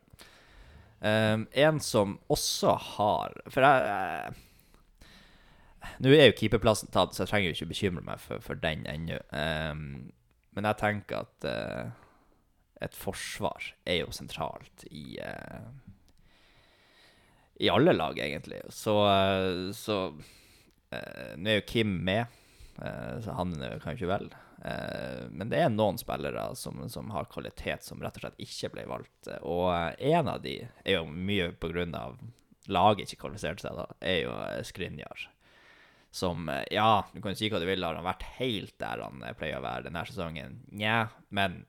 Um, 1.04 1.44
en 1.52 1.80
som 1.84 2.14
også 2.32 2.70
har 2.80 3.34
For 3.52 3.60
jeg, 3.60 4.30
uh, 4.32 5.10
Nå 6.00 6.14
er 6.16 6.30
jo 6.30 6.36
keeperplassen 6.38 6.88
tatt, 6.94 7.12
så 7.12 7.24
jeg 7.24 7.28
trenger 7.28 7.50
jo 7.50 7.56
ikke 7.58 7.72
bekymre 7.74 8.04
meg 8.06 8.22
for, 8.22 8.40
for 8.40 8.56
den 8.56 8.86
ennå. 8.88 9.18
Um, 9.28 10.14
men 10.56 10.68
jeg 10.70 10.80
tenker 10.80 11.26
at 11.26 11.48
uh, 11.50 11.90
et 12.80 12.96
forsvar 12.96 13.74
er 13.84 14.00
jo 14.00 14.14
sentralt 14.16 14.86
i 14.88 15.18
uh, 15.20 15.68
I 17.60 17.68
alle 17.74 17.92
lag, 17.92 18.16
egentlig. 18.18 18.62
Så, 18.72 18.96
så 19.76 19.98
Nå 21.38 21.50
er 21.50 21.60
jo 21.60 21.68
Kim 21.68 21.98
med, 22.06 22.40
eh, 22.82 23.14
så 23.24 23.36
han 23.38 23.54
eh, 23.60 23.78
kan 23.82 23.94
jo 23.94 24.02
ikke 24.02 24.12
velge. 24.12 24.40
Eh, 24.64 25.24
men 25.30 25.50
det 25.52 25.60
er 25.60 25.72
noen 25.72 25.98
spillere 26.00 26.46
som, 26.56 26.78
som 26.88 27.10
har 27.12 27.28
kvalitet 27.32 27.84
som 27.84 28.00
rett 28.02 28.16
og 28.16 28.24
slett 28.24 28.40
ikke 28.46 28.72
ble 28.76 28.86
valgt. 28.88 29.28
Og 29.42 29.68
eh, 29.74 30.14
en 30.14 30.30
av 30.32 30.40
de 30.44 30.60
er 30.64 30.98
jo 30.98 31.04
mye 31.10 31.50
på 31.60 31.72
grunn 31.74 31.94
av 31.98 32.16
laget 32.72 33.12
ikke 33.12 33.26
kvalifiserte 33.26 33.66
seg, 33.66 33.76
da, 33.76 33.86
er 34.00 34.20
jo 34.22 34.34
eh, 34.46 34.62
Skrinjar. 34.64 35.28
Som 36.14 36.48
eh, 36.48 36.64
Ja, 36.72 37.04
du 37.12 37.20
kan 37.20 37.36
si 37.36 37.50
hva 37.52 37.60
du 37.60 37.68
vil, 37.68 37.84
har 37.84 37.98
han 37.98 38.08
vært 38.08 38.26
helt 38.38 38.76
der 38.80 39.04
han 39.04 39.22
eh, 39.22 39.36
pleier 39.36 39.60
å 39.60 39.66
være 39.66 39.88
denne 39.88 40.04
sesongen? 40.08 40.60
Nja, 40.72 41.08
men 41.34 41.64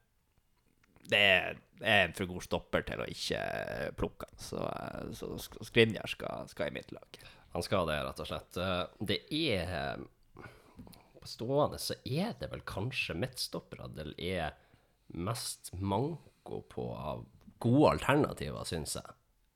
det 1.09 1.21
er, 1.21 1.57
en 1.85 2.13
for 2.15 2.29
god 2.29 2.45
stopper 2.45 2.85
til 2.87 3.01
å 3.03 3.09
ikke 3.11 3.41
plukke 3.99 4.29
han. 4.29 4.39
Så, 4.39 4.61
eh, 4.61 5.09
så 5.17 5.33
Skrinjar 5.67 6.07
skal, 6.11 6.47
skal 6.51 6.71
i 6.71 6.77
mitt 6.77 6.95
lag. 6.95 7.19
Han 7.55 7.63
skal 7.63 7.87
det, 7.87 7.97
rett 8.03 8.19
og 8.19 8.27
slett. 8.29 8.57
Eh, 8.59 8.83
Det 9.11 9.19
er 9.31 9.71
eh, 9.79 10.43
På 11.21 11.29
stående 11.31 11.79
så 11.81 11.95
er 12.03 12.35
det 12.39 12.51
vel 12.51 12.61
kanskje 12.67 13.15
midtstoppere 13.17 13.87
det 13.95 14.11
er 14.21 14.53
mest 15.15 15.71
manko 15.79 16.59
på 16.69 16.89
av 16.93 17.23
gode 17.63 17.95
alternativer, 17.95 18.65
syns 18.67 18.97
jeg. 18.99 19.15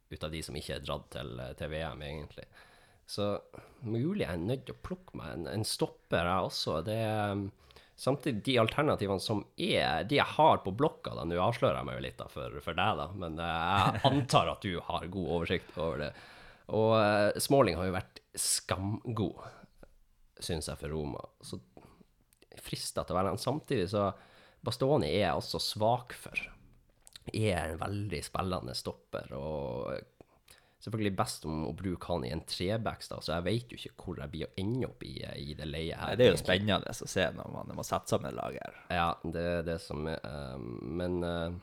Ut 0.09 0.23
av 0.25 0.31
de 0.33 0.41
som 0.45 0.55
ikke 0.57 0.77
er 0.79 0.85
dratt 0.85 1.09
til, 1.13 1.35
til 1.59 1.69
VM, 1.73 2.01
egentlig. 2.05 2.45
Så 3.09 3.25
mulig 3.85 4.23
jeg 4.23 4.31
er 4.31 4.41
nødt 4.41 4.63
til 4.67 4.77
å 4.77 4.81
plukke 4.85 5.17
meg 5.19 5.33
en, 5.35 5.47
en 5.51 5.65
stopper, 5.65 6.25
jeg 6.29 6.49
også. 6.51 6.79
Det 6.87 6.97
er 7.05 7.47
Samtidig, 7.99 8.39
de 8.45 8.53
alternativene 8.61 9.19
som 9.19 9.41
er 9.59 10.05
De 10.07 10.15
jeg 10.15 10.33
har 10.37 10.61
på 10.63 10.71
blokka, 10.71 11.11
da, 11.17 11.25
nå 11.27 11.35
avslører 11.43 11.81
jeg 11.81 11.87
meg 11.89 11.97
jo 11.97 12.03
litt 12.05 12.21
da, 12.21 12.29
for, 12.31 12.53
for 12.63 12.77
deg, 12.77 13.01
da, 13.01 13.07
men 13.19 13.35
eh, 13.43 13.73
jeg 13.75 14.03
antar 14.07 14.51
at 14.53 14.63
du 14.63 14.77
har 14.87 15.09
god 15.11 15.31
oversikt 15.35 15.73
over 15.75 16.05
det. 16.05 16.13
Og 16.75 16.93
uh, 16.97 17.39
Smalling 17.41 17.79
har 17.79 17.89
jo 17.89 17.95
vært 17.95 18.21
skamgod, 18.37 19.41
syns 20.39 20.69
jeg, 20.69 20.79
for 20.79 20.93
Roma. 20.93 21.23
Så 21.41 21.59
frista 22.59 23.03
til 23.03 23.15
å 23.15 23.19
være 23.19 23.33
han. 23.33 23.41
Samtidig 23.41 23.89
så 23.91 24.09
Bastoni 24.65 25.07
er 25.07 25.29
jeg 25.29 25.41
også 25.41 25.61
svak 25.63 26.15
for. 26.19 26.39
Er 27.29 27.75
en 27.75 27.81
veldig 27.81 28.19
spillende 28.25 28.73
stopper, 28.75 29.29
og 29.37 29.93
selvfølgelig 30.83 31.15
best 31.19 31.45
om 31.47 31.65
å 31.67 31.73
bruke 31.77 32.09
han 32.09 32.25
i 32.25 32.31
en 32.33 32.41
trebacks, 32.47 33.11
så 33.11 33.35
jeg 33.35 33.45
vet 33.45 33.73
jo 33.73 33.79
ikke 33.79 34.05
hvor 34.05 34.21
jeg 34.23 34.31
blir 34.33 34.47
å 34.47 34.53
ende 34.61 34.87
opp 34.87 35.03
i, 35.05 35.15
i 35.21 35.55
det 35.57 35.67
leiet 35.67 35.99
her. 35.99 36.13
Nei, 36.13 36.19
Det 36.19 36.25
er 36.25 36.31
jo 36.33 36.41
spennende 36.41 36.93
å 36.93 37.09
se 37.13 37.25
når 37.35 37.51
man, 37.55 37.73
må 37.77 37.85
sette 37.87 38.11
sammen 38.13 38.31
et 38.31 38.37
lag 38.39 38.59
her. 38.59 38.77
Ja, 38.95 39.09
det 39.23 39.45
er 39.53 39.67
det 39.67 39.79
som 39.83 40.07
er 40.09 40.19
eh, 40.23 40.69
Men 40.99 41.19
eh, 41.27 41.59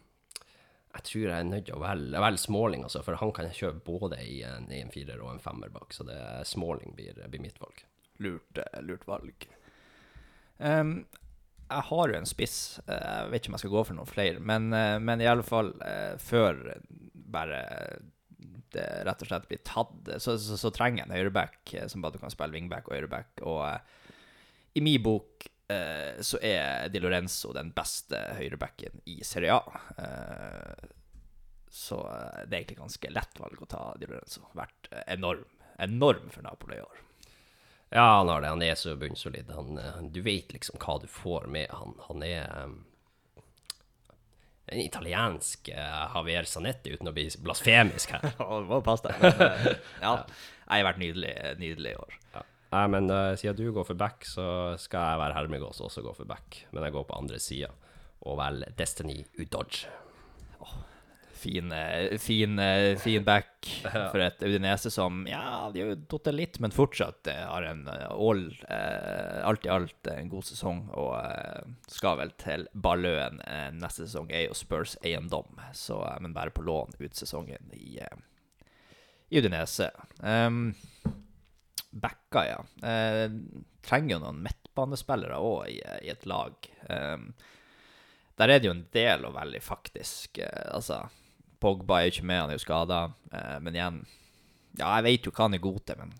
jeg 0.96 1.04
tror 1.10 1.26
jeg 1.26 1.36
er 1.36 1.48
nødt 1.48 1.66
til 1.68 1.76
å 1.76 1.82
velge, 1.82 2.22
velge 2.22 2.40
Småling, 2.40 2.86
altså, 2.86 3.02
for 3.04 3.18
han 3.20 3.32
kan 3.36 3.48
jeg 3.50 3.58
kjøre 3.60 3.84
både 3.84 4.20
i 4.24 4.40
en, 4.48 4.70
i 4.72 4.80
en 4.80 4.92
firer 4.92 5.20
og 5.20 5.34
en 5.34 5.42
femmer 5.42 5.72
bak, 5.72 5.92
så 5.92 6.06
det 6.08 6.16
er 6.16 6.48
Småling 6.48 6.96
blir, 6.96 7.18
blir 7.28 7.42
mitt 7.42 7.60
valg. 7.60 7.84
Lurt, 8.24 8.60
eh, 8.62 8.82
lurt 8.86 9.06
valg. 9.08 9.46
Um, 10.56 10.98
jeg 11.66 11.86
har 11.88 12.12
jo 12.12 12.16
en 12.16 12.28
spiss. 12.28 12.58
Jeg 12.86 13.30
vet 13.32 13.42
ikke 13.42 13.50
om 13.50 13.56
jeg 13.58 13.64
skal 13.64 13.74
gå 13.74 13.82
for 13.88 13.98
noen 13.98 14.08
flere, 14.08 14.40
men, 14.40 14.70
eh, 14.76 14.96
men 15.02 15.22
i 15.22 15.28
alle 15.28 15.44
fall 15.46 15.74
eh, 15.84 16.14
før 16.22 16.62
bare 17.36 17.60
det 18.76 18.86
rett 19.08 19.22
og 19.22 19.28
slett 19.28 19.46
blir 19.50 19.60
tatt, 19.64 19.92
så, 20.20 20.36
så, 20.40 20.56
så 20.60 20.70
trenger 20.74 21.02
jeg 21.02 21.08
en 21.08 21.16
høyreback 21.16 21.74
som 21.90 22.02
bare 22.04 22.20
kan 22.20 22.32
spille 22.32 22.56
wingback 22.56 22.88
og 22.88 22.96
høyreback. 22.96 23.44
Og 23.46 24.76
i 24.76 24.82
min 24.84 25.00
bok 25.02 25.46
eh, 25.68 26.20
så 26.20 26.40
er 26.42 26.88
Di 26.92 27.00
Lorenzo 27.02 27.52
den 27.56 27.72
beste 27.76 28.20
høyrebacken 28.38 29.02
i 29.12 29.20
Serie 29.24 29.56
A. 29.56 29.80
Eh, 29.98 30.88
så 31.70 32.00
eh, 32.08 32.42
det 32.46 32.52
er 32.52 32.60
egentlig 32.60 32.80
ganske 32.80 33.12
lett 33.12 33.40
valg 33.42 33.62
å 33.62 33.70
ta 33.70 33.82
Di 34.00 34.08
Lorenzo. 34.10 34.46
Vært 34.56 34.90
enorm, 35.06 35.44
enorm 35.82 36.30
for 36.34 36.46
Napoli 36.46 36.80
i 36.80 36.84
år. 36.84 37.02
Ja, 37.94 38.18
han 38.18 38.28
har 38.28 38.42
det. 38.42 38.50
Han 38.50 38.66
er 38.66 38.74
så 38.74 38.96
bunnsolid. 38.98 39.50
Han, 39.54 39.78
du 40.12 40.20
vet 40.26 40.52
liksom 40.52 40.80
hva 40.82 40.98
du 41.02 41.06
får 41.10 41.46
med 41.52 41.70
han. 41.70 41.94
Han 42.08 42.24
er 42.26 42.48
um, 42.64 42.80
en 44.66 44.82
italiensk 44.82 45.70
uh, 45.70 46.10
Javier 46.16 46.48
Zanetti, 46.50 46.96
uten 46.96 47.12
å 47.12 47.14
bli 47.14 47.28
blasfemisk 47.46 48.16
her. 48.16 48.26
Ja, 48.40 48.48
det 48.58 48.66
må 48.66 48.80
passe 48.84 49.06
deg. 49.06 49.22
Men, 49.22 49.78
ja, 50.02 50.16
jeg 50.66 50.82
har 50.82 50.88
vært 50.88 51.02
nydelig, 51.04 51.32
nydelig 51.62 51.94
i 51.94 52.00
år. 52.02 52.18
Ja. 52.34 52.42
Nei, 52.76 52.86
men 52.92 53.08
uh, 53.08 53.32
siden 53.38 53.56
du 53.56 53.70
går 53.72 53.86
for 53.88 53.96
back, 53.96 54.26
så 54.28 54.76
skal 54.80 55.12
jeg 55.12 55.20
være 55.22 55.36
Hermegås 55.38 55.78
og 55.80 55.88
også 55.88 56.02
gå 56.04 56.12
for 56.16 56.28
back. 56.28 56.64
Men 56.74 56.84
jeg 56.84 56.92
går 56.92 57.06
på 57.08 57.16
andre 57.16 57.38
sida 57.40 57.70
og 58.26 58.36
velger 58.40 58.74
Destiny 58.76 59.22
Udodge. 59.40 59.86
Fin, 61.36 61.70
eh, 61.72 62.16
fin, 62.18 62.58
eh, 62.58 62.96
fin 62.98 63.24
back 63.24 63.66
for 64.10 64.22
et 64.24 64.40
Udinese 64.42 64.90
som 64.90 65.20
Ja, 65.28 65.68
de 65.70 65.82
har 65.82 65.90
jo 65.92 65.98
datt 66.08 66.30
litt, 66.32 66.56
men 66.64 66.72
fortsatt 66.74 67.28
har 67.28 67.66
en 67.68 67.84
all, 67.92 68.46
alt 68.72 69.68
i 69.68 69.70
alt 69.70 70.10
en 70.10 70.32
god 70.32 70.48
sesong. 70.48 70.80
Og 70.96 71.12
skal 71.92 72.18
vel 72.22 72.32
til 72.40 72.66
Balløen 72.72 73.38
neste 73.76 74.08
sesong, 74.08 74.32
er 74.32 74.48
jo 74.48 74.58
Spurs 74.58 74.96
eiendom. 75.04 75.60
Så, 75.76 76.00
men 76.24 76.34
bare 76.34 76.56
på 76.56 76.64
lån 76.66 76.96
ut 76.98 77.20
sesongen 77.20 77.70
i, 77.76 78.00
i 79.28 79.38
Udinese. 79.38 79.92
Um, 80.24 80.72
backa, 82.02 82.42
ja. 82.48 82.58
Eh, 82.86 83.26
trenger 83.86 84.16
jo 84.16 84.22
noen 84.24 84.42
midtbanespillere 84.44 85.38
òg 85.40 85.70
i, 85.72 85.78
i 86.06 86.10
et 86.12 86.26
lag. 86.28 86.68
Eh, 86.90 87.16
der 88.36 88.52
er 88.52 88.60
det 88.60 88.68
jo 88.68 88.74
en 88.76 88.84
del 88.92 89.24
å 89.24 89.32
velge, 89.36 89.62
faktisk. 89.64 90.40
Eh, 90.44 90.66
altså, 90.76 91.02
Pogba 91.62 92.00
er 92.02 92.10
jo 92.10 92.16
ikke 92.18 92.28
med, 92.28 92.42
han 92.42 92.52
er 92.52 92.58
jo 92.58 92.64
skada. 92.66 93.00
Eh, 93.32 93.56
men 93.64 93.78
igjen 93.78 94.02
Ja, 94.76 94.90
jeg 94.98 95.06
vet 95.06 95.26
jo 95.28 95.32
hva 95.32 95.46
han 95.46 95.56
er 95.56 95.62
god 95.64 95.78
til, 95.88 96.00
men 96.02 96.14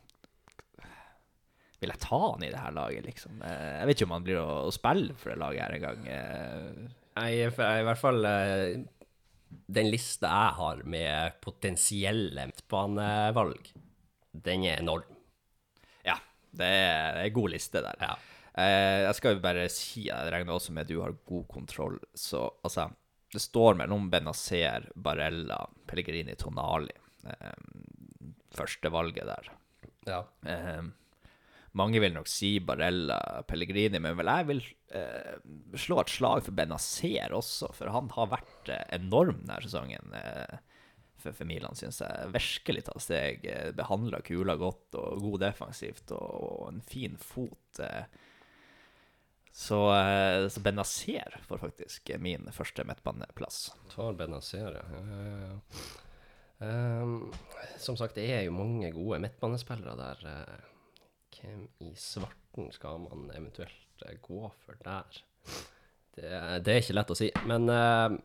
vil 1.76 1.92
jeg 1.92 2.00
ta 2.00 2.18
han 2.22 2.44
i 2.46 2.48
det 2.48 2.60
her 2.62 2.72
laget, 2.72 3.04
liksom? 3.04 3.40
Eh, 3.44 3.72
jeg 3.82 3.88
vet 3.90 3.98
ikke 3.98 4.06
om 4.08 4.14
han 4.16 4.24
blir 4.24 4.38
å, 4.40 4.52
å 4.64 4.72
spille 4.72 5.16
for 5.20 5.32
det 5.34 5.40
laget 5.42 5.60
her 5.66 5.74
engang. 5.76 6.06
Eh, 6.08 6.94
Jeg 7.16 7.50
er 7.52 7.82
i 7.82 7.84
hvert 7.84 8.00
fall 8.00 8.24
eh, 8.28 8.78
Den 9.76 9.90
lista 9.92 10.30
jeg 10.32 10.56
har 10.56 10.80
med 10.88 11.36
potensielle 11.44 12.46
midtbanevalg, 12.48 13.68
den 14.48 14.64
er 14.68 14.80
enorm. 14.80 15.15
Det 16.58 16.68
er, 16.68 17.20
en 17.24 17.34
god 17.36 17.52
liste 17.54 17.82
der. 17.84 18.02
Ja. 18.02 18.14
Eh, 18.56 19.00
jeg 19.04 19.18
skal 19.18 19.36
jo 19.36 19.42
bare 19.44 19.66
si, 19.72 20.06
jeg 20.08 20.32
regner 20.32 20.56
også 20.56 20.74
med 20.74 20.86
at 20.86 20.92
du 20.92 21.00
har 21.02 21.16
god 21.28 21.48
kontroll, 21.50 21.98
så 22.16 22.48
altså 22.64 22.90
Det 23.32 23.42
står 23.42 23.74
mellom 23.74 24.06
Benazer, 24.08 24.86
Barella, 24.94 25.58
Pellegrini, 25.86 26.36
Tonali. 26.38 26.94
Eh, 27.26 28.30
første 28.54 28.92
valget 28.92 29.26
der. 29.26 29.50
Ja. 30.06 30.20
Eh, 30.46 30.86
mange 31.76 32.00
vil 32.00 32.14
nok 32.14 32.28
si 32.30 32.54
Barella, 32.64 33.18
Pellegrini, 33.48 33.98
men 34.00 34.16
vel 34.16 34.30
jeg 34.30 34.48
vil 34.48 34.62
eh, 34.96 35.34
slå 35.76 36.00
et 36.00 36.12
slag 36.14 36.46
for 36.46 36.56
Benazer 36.56 37.34
også, 37.36 37.72
for 37.76 37.92
han 37.92 38.08
har 38.14 38.30
vært 38.32 38.70
eh, 38.72 38.84
enorm 38.96 39.42
denne 39.42 39.58
sesongen. 39.66 40.14
Eh, 40.16 40.62
for, 41.26 41.34
for 41.36 41.48
Milan, 41.48 41.76
syns 41.78 42.00
jeg. 42.02 42.30
Virkelig 42.34 42.86
tatt 42.86 43.04
steg. 43.04 43.44
Eh, 43.50 43.72
Behandla 43.76 44.22
kula 44.26 44.56
godt 44.60 44.96
og 45.00 45.20
god 45.24 45.42
defensivt 45.48 46.14
og, 46.14 46.32
og 46.46 46.64
en 46.70 46.80
fin 46.86 47.18
fot. 47.20 47.82
Eh. 47.82 48.06
Så, 49.56 49.80
eh, 49.96 50.46
så 50.52 50.62
Benazer 50.64 51.38
får 51.48 51.62
faktisk 51.62 52.12
min 52.22 52.48
første 52.54 52.84
midtbaneplass. 52.88 53.70
Tar 53.94 54.18
Benazer, 54.18 54.80
ja. 54.80 54.84
ja, 54.96 55.22
ja, 55.26 55.38
ja. 55.52 55.94
Um, 56.56 57.34
som 57.76 57.98
sagt, 58.00 58.16
det 58.16 58.30
er 58.32 58.46
jo 58.46 58.54
mange 58.56 58.88
gode 58.94 59.18
midtbanespillere 59.20 59.96
der. 59.98 60.22
hvem 61.36 61.66
i 61.84 61.90
svarten 62.00 62.70
skal 62.72 63.02
man 63.02 63.30
eventuelt 63.36 64.06
gå 64.24 64.52
for 64.64 64.78
der? 64.84 65.20
Det, 66.16 66.30
det 66.64 66.72
er 66.72 66.80
ikke 66.80 66.96
lett 66.96 67.12
å 67.12 67.18
si. 67.18 67.28
Men 67.48 67.68
eh, 67.72 68.16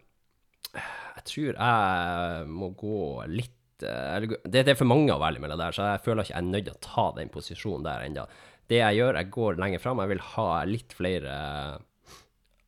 jeg 1.16 1.26
tror 1.28 1.58
jeg 1.58 2.48
må 2.52 2.72
gå 2.78 3.02
litt 3.32 3.84
eh, 3.86 4.30
det, 4.46 4.64
det 4.64 4.74
er 4.74 4.80
for 4.80 4.90
mange 4.90 5.12
å 5.14 5.20
være 5.22 5.42
mellom 5.44 5.60
der, 5.60 5.76
så 5.76 5.90
jeg 5.94 6.04
føler 6.06 6.26
ikke 6.26 6.36
jeg 6.36 6.44
er 6.44 6.50
nødt 6.54 6.70
til 6.70 6.78
å 6.78 6.86
ta 6.86 7.06
den 7.18 7.34
posisjonen 7.34 7.88
der 7.88 8.06
ennå. 8.08 8.26
Det 8.72 8.80
jeg 8.80 9.00
gjør, 9.02 9.20
jeg 9.20 9.32
går 9.36 9.60
lenger 9.60 9.84
fram. 9.84 10.00
Jeg 10.00 10.14
vil 10.14 10.24
ha 10.30 10.48
litt 10.70 10.96
flere 10.96 11.36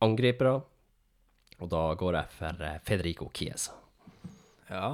angripere. 0.04 0.58
Og 1.62 1.70
da 1.72 1.82
går 1.96 2.18
jeg 2.18 2.36
for 2.36 2.68
eh, 2.68 2.78
Federico 2.84 3.30
Chiesa. 3.32 3.78
Ja, 4.68 4.90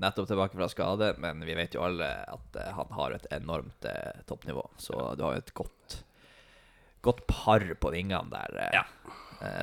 nettopp 0.00 0.30
tilbake 0.30 0.56
fra 0.56 0.68
skade, 0.70 1.10
men 1.20 1.42
vi 1.44 1.56
vet 1.58 1.76
jo 1.76 1.84
alle 1.84 2.08
at 2.30 2.56
eh, 2.62 2.72
han 2.78 2.96
har 2.96 3.16
et 3.18 3.28
enormt 3.36 3.88
toppnivå. 4.30 4.64
Så 4.80 4.96
du 5.18 5.26
har 5.26 5.36
jo 5.36 5.44
et 5.44 5.56
godt, 5.60 5.98
godt 7.04 7.26
par 7.28 7.66
på 7.82 7.92
vingene 7.92 8.32
der. 8.32 8.60
Ja. 8.80 8.86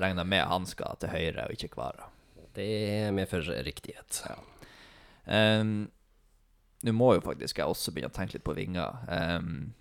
Regner 0.04 0.28
med 0.30 0.46
han 0.46 0.68
skal 0.70 1.00
til 1.02 1.10
høyre 1.10 1.48
og 1.48 1.56
ikke 1.56 1.74
Kvara. 1.74 2.13
Det 2.54 3.12
medfører 3.16 3.64
riktighet. 3.66 4.22
Um, 5.26 5.90
Nå 6.84 6.92
må 6.92 7.14
jo 7.16 7.24
faktisk 7.24 7.62
jeg 7.62 7.72
også 7.72 7.94
begynne 7.96 8.12
å 8.12 8.16
tenke 8.16 8.36
litt 8.38 8.46
på 8.46 8.56
vinger. 8.58 9.00
Um, 9.08 9.72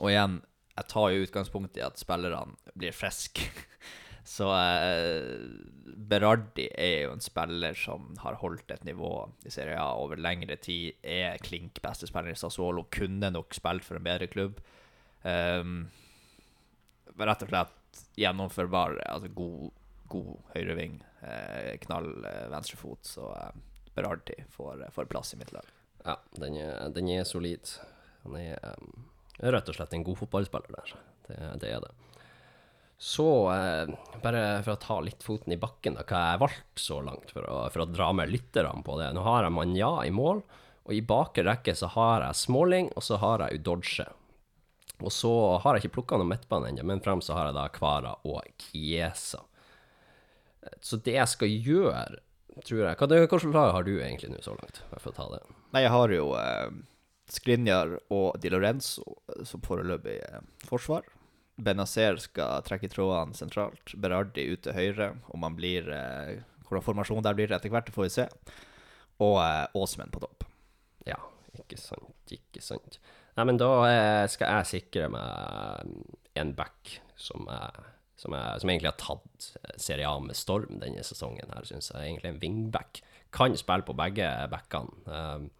og 0.00 0.10
igjen, 0.10 0.40
jeg 0.76 0.88
tar 0.92 1.12
jo 1.12 1.24
utgangspunkt 1.26 1.76
i 1.78 1.84
at 1.84 2.00
spillerne 2.00 2.56
blir 2.76 2.96
friske. 2.96 3.46
Så 4.26 4.48
eh, 4.50 5.36
Berardi 6.10 6.64
er 6.74 7.04
jo 7.04 7.12
en 7.14 7.22
spiller 7.22 7.76
som 7.78 8.08
har 8.24 8.40
holdt 8.40 8.72
et 8.74 8.82
nivå 8.88 9.10
i 9.46 9.52
Serie 9.54 9.78
A 9.78 9.92
over 10.02 10.18
lengre 10.18 10.56
tid. 10.58 10.96
Er 11.06 11.38
klink 11.38 11.78
beste 11.84 12.08
spiller 12.10 12.34
i 12.34 12.40
Sassuolo. 12.40 12.88
Kunne 12.90 13.30
nok 13.30 13.54
spilt 13.54 13.86
for 13.86 14.00
en 14.00 14.06
bedre 14.06 14.26
klubb. 14.32 14.58
Um, 15.22 15.86
rett 17.14 17.46
og 17.46 17.52
slett 17.52 18.02
gjennomførbar. 18.18 18.98
Altså 19.06 19.30
god, 19.36 19.70
god 20.12 20.52
høyreving. 20.54 21.00
Eh, 21.22 21.74
knall 21.86 22.10
eh, 22.24 22.46
venstrefot. 22.52 23.04
Så 23.06 23.30
eh, 23.34 23.52
Berardi 23.96 24.38
får, 24.54 24.86
får 24.92 25.10
plass 25.12 25.34
i 25.34 25.40
mitt 25.40 25.52
lag. 25.56 25.68
Ja, 26.06 26.18
den 26.38 26.56
er, 26.60 26.88
den 26.94 27.10
er 27.10 27.24
solid. 27.26 27.70
Han 28.26 28.36
er 28.38 28.58
um, 28.76 29.06
rett 29.42 29.70
og 29.70 29.78
slett 29.78 29.94
en 29.96 30.04
god 30.06 30.20
fotballspiller 30.20 30.76
der. 30.76 30.92
Det, 31.26 31.38
det 31.62 31.72
er 31.74 31.82
det. 31.82 31.94
Så, 32.98 33.52
eh, 33.52 33.88
bare 34.22 34.62
for 34.64 34.72
å 34.72 34.80
ta 34.80 35.00
litt 35.04 35.24
foten 35.24 35.52
i 35.52 35.60
bakken, 35.60 35.98
da, 35.98 36.04
hva 36.06 36.20
jeg 36.20 36.36
har 36.36 36.44
valgt 36.46 36.80
så 36.80 37.00
langt 37.04 37.32
for 37.34 37.44
å, 37.44 37.58
for 37.72 37.84
å 37.84 37.90
dra 37.90 38.12
med 38.16 38.32
lytterne 38.32 38.84
på 38.86 38.96
det. 39.00 39.10
Nå 39.12 39.24
har 39.26 39.44
jeg 39.44 39.56
Manja 39.56 39.90
i 40.06 40.14
mål, 40.14 40.40
og 40.86 40.94
i 40.94 41.02
bakre 41.04 41.44
rekke 41.44 41.74
så 41.76 41.90
har 41.92 42.24
jeg 42.24 42.40
Småling, 42.46 42.88
og 42.96 43.04
så 43.04 43.18
har 43.20 43.44
jeg 43.44 43.60
Udodge. 43.60 44.06
Og 45.04 45.12
så 45.12 45.32
har 45.60 45.76
jeg 45.76 45.84
ikke 45.84 45.98
plukka 45.98 46.16
noen 46.16 46.32
midtbane 46.32 46.70
ennå, 46.70 46.86
men 46.88 47.02
frem 47.04 47.20
så 47.20 47.36
har 47.36 47.50
jeg 47.50 47.58
da 47.58 47.66
Kvara 47.74 48.14
og 48.24 48.48
Chiesa. 48.62 49.42
Så 50.84 50.98
det 51.04 51.16
jeg 51.16 51.32
skal 51.32 51.52
gjøre, 51.52 52.20
tror 52.64 52.82
jeg 52.82 52.98
Hva 52.98 53.08
Hvilket 53.10 53.48
lag 53.52 53.72
har 53.74 53.86
du 53.86 53.94
egentlig 53.96 54.30
nå 54.32 54.40
så 54.44 54.54
langt? 54.56 54.80
For 54.96 55.12
å 55.12 55.16
ta 55.16 55.26
det. 55.34 55.42
Nei, 55.74 55.84
jeg 55.84 55.92
har 55.92 56.14
jo 56.14 56.30
eh, 56.40 56.70
Skrinjar 57.32 57.98
og 58.14 58.38
Di 58.40 58.52
Lorenzo 58.52 59.18
som 59.44 59.64
foreløpig 59.66 60.16
eh, 60.22 60.42
forsvar. 60.68 61.06
Benazer 61.56 62.18
skal 62.20 62.64
trekke 62.66 62.90
trådene 62.92 63.36
sentralt. 63.36 63.94
Berardi 63.96 64.44
ut 64.52 64.62
til 64.66 64.76
høyre. 64.76 65.12
Om 65.32 65.46
han 65.46 65.58
blir 65.58 65.88
eh, 65.92 66.36
Hvordan 66.66 66.82
formasjon 66.82 67.22
der 67.22 67.36
blir 67.38 67.52
etter 67.54 67.70
hvert, 67.70 67.86
det 67.86 67.94
får 67.94 68.08
vi 68.08 68.14
se. 68.16 68.26
Og 69.22 69.36
eh, 69.38 69.78
Åsmenn 69.78 70.12
på 70.12 70.22
topp. 70.24 70.44
Ja, 71.06 71.20
ikke 71.54 71.78
sant, 71.78 72.34
ikke 72.34 72.62
sant. 72.64 72.98
Nei, 73.36 73.44
men 73.46 73.60
da 73.60 73.70
eh, 73.86 74.24
skal 74.32 74.58
jeg 74.58 74.70
sikre 74.72 75.10
meg 75.12 75.92
en 76.36 76.52
back 76.58 76.96
som, 77.20 77.46
jeg, 77.48 77.86
som, 78.16 78.32
er, 78.32 78.56
som 78.58 78.70
egentlig 78.72 78.92
har 78.92 79.00
tatt 79.00 79.50
eh, 79.60 79.76
Serie 79.80 80.08
A 80.08 80.16
med 80.22 80.38
storm 80.38 80.80
denne 80.80 81.04
sesongen 81.04 81.52
her, 81.52 81.68
synes 81.68 81.90
jeg. 81.92 82.00
Egentlig 82.02 82.32
en 82.32 82.40
wingback. 82.42 83.02
Kan 83.34 83.56
spille 83.58 83.84
på 83.84 83.96
begge 83.96 84.30
backene. 84.52 85.04
Um, 85.04 85.50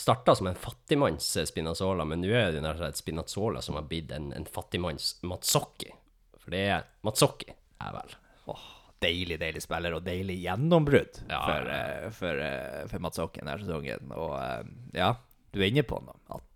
starta 0.00 0.34
som 0.34 0.50
en 0.50 0.58
fattigmanns 0.58 1.36
eh, 1.36 1.46
Spinazzola, 1.46 2.04
men 2.08 2.22
nå 2.24 2.32
er 2.34 2.54
det 2.54 2.64
nær 2.64 2.80
sagt 2.80 3.00
Spinazzola 3.00 3.62
som 3.62 3.78
har 3.78 3.86
blitt 3.90 4.10
en, 4.16 4.32
en 4.34 4.48
fattigmanns 4.48 5.18
Matsokki. 5.26 5.92
For 6.40 6.54
det 6.54 6.64
er 6.74 6.86
Matsokki, 7.06 7.52
er 7.84 7.94
vel. 7.94 8.16
Åh, 8.50 8.68
deilig, 9.04 9.38
deilig 9.42 9.62
spiller, 9.62 9.94
og 9.94 10.06
deilig 10.06 10.40
gjennombrudd 10.42 11.22
Ja, 11.28 11.42
for, 11.44 11.70
ja, 11.70 11.82
eh, 12.00 12.08
for, 12.16 12.42
uh, 12.42 12.86
for 12.90 13.06
Matsokki 13.06 13.44
denne 13.44 13.60
sesongen. 13.62 14.10
Og 14.16 14.34
uh, 14.34 14.74
ja, 14.96 15.14
du 15.54 15.62
er 15.62 15.70
inne 15.70 15.86
på 15.86 16.02
noe, 16.02 16.18
at 16.34 16.50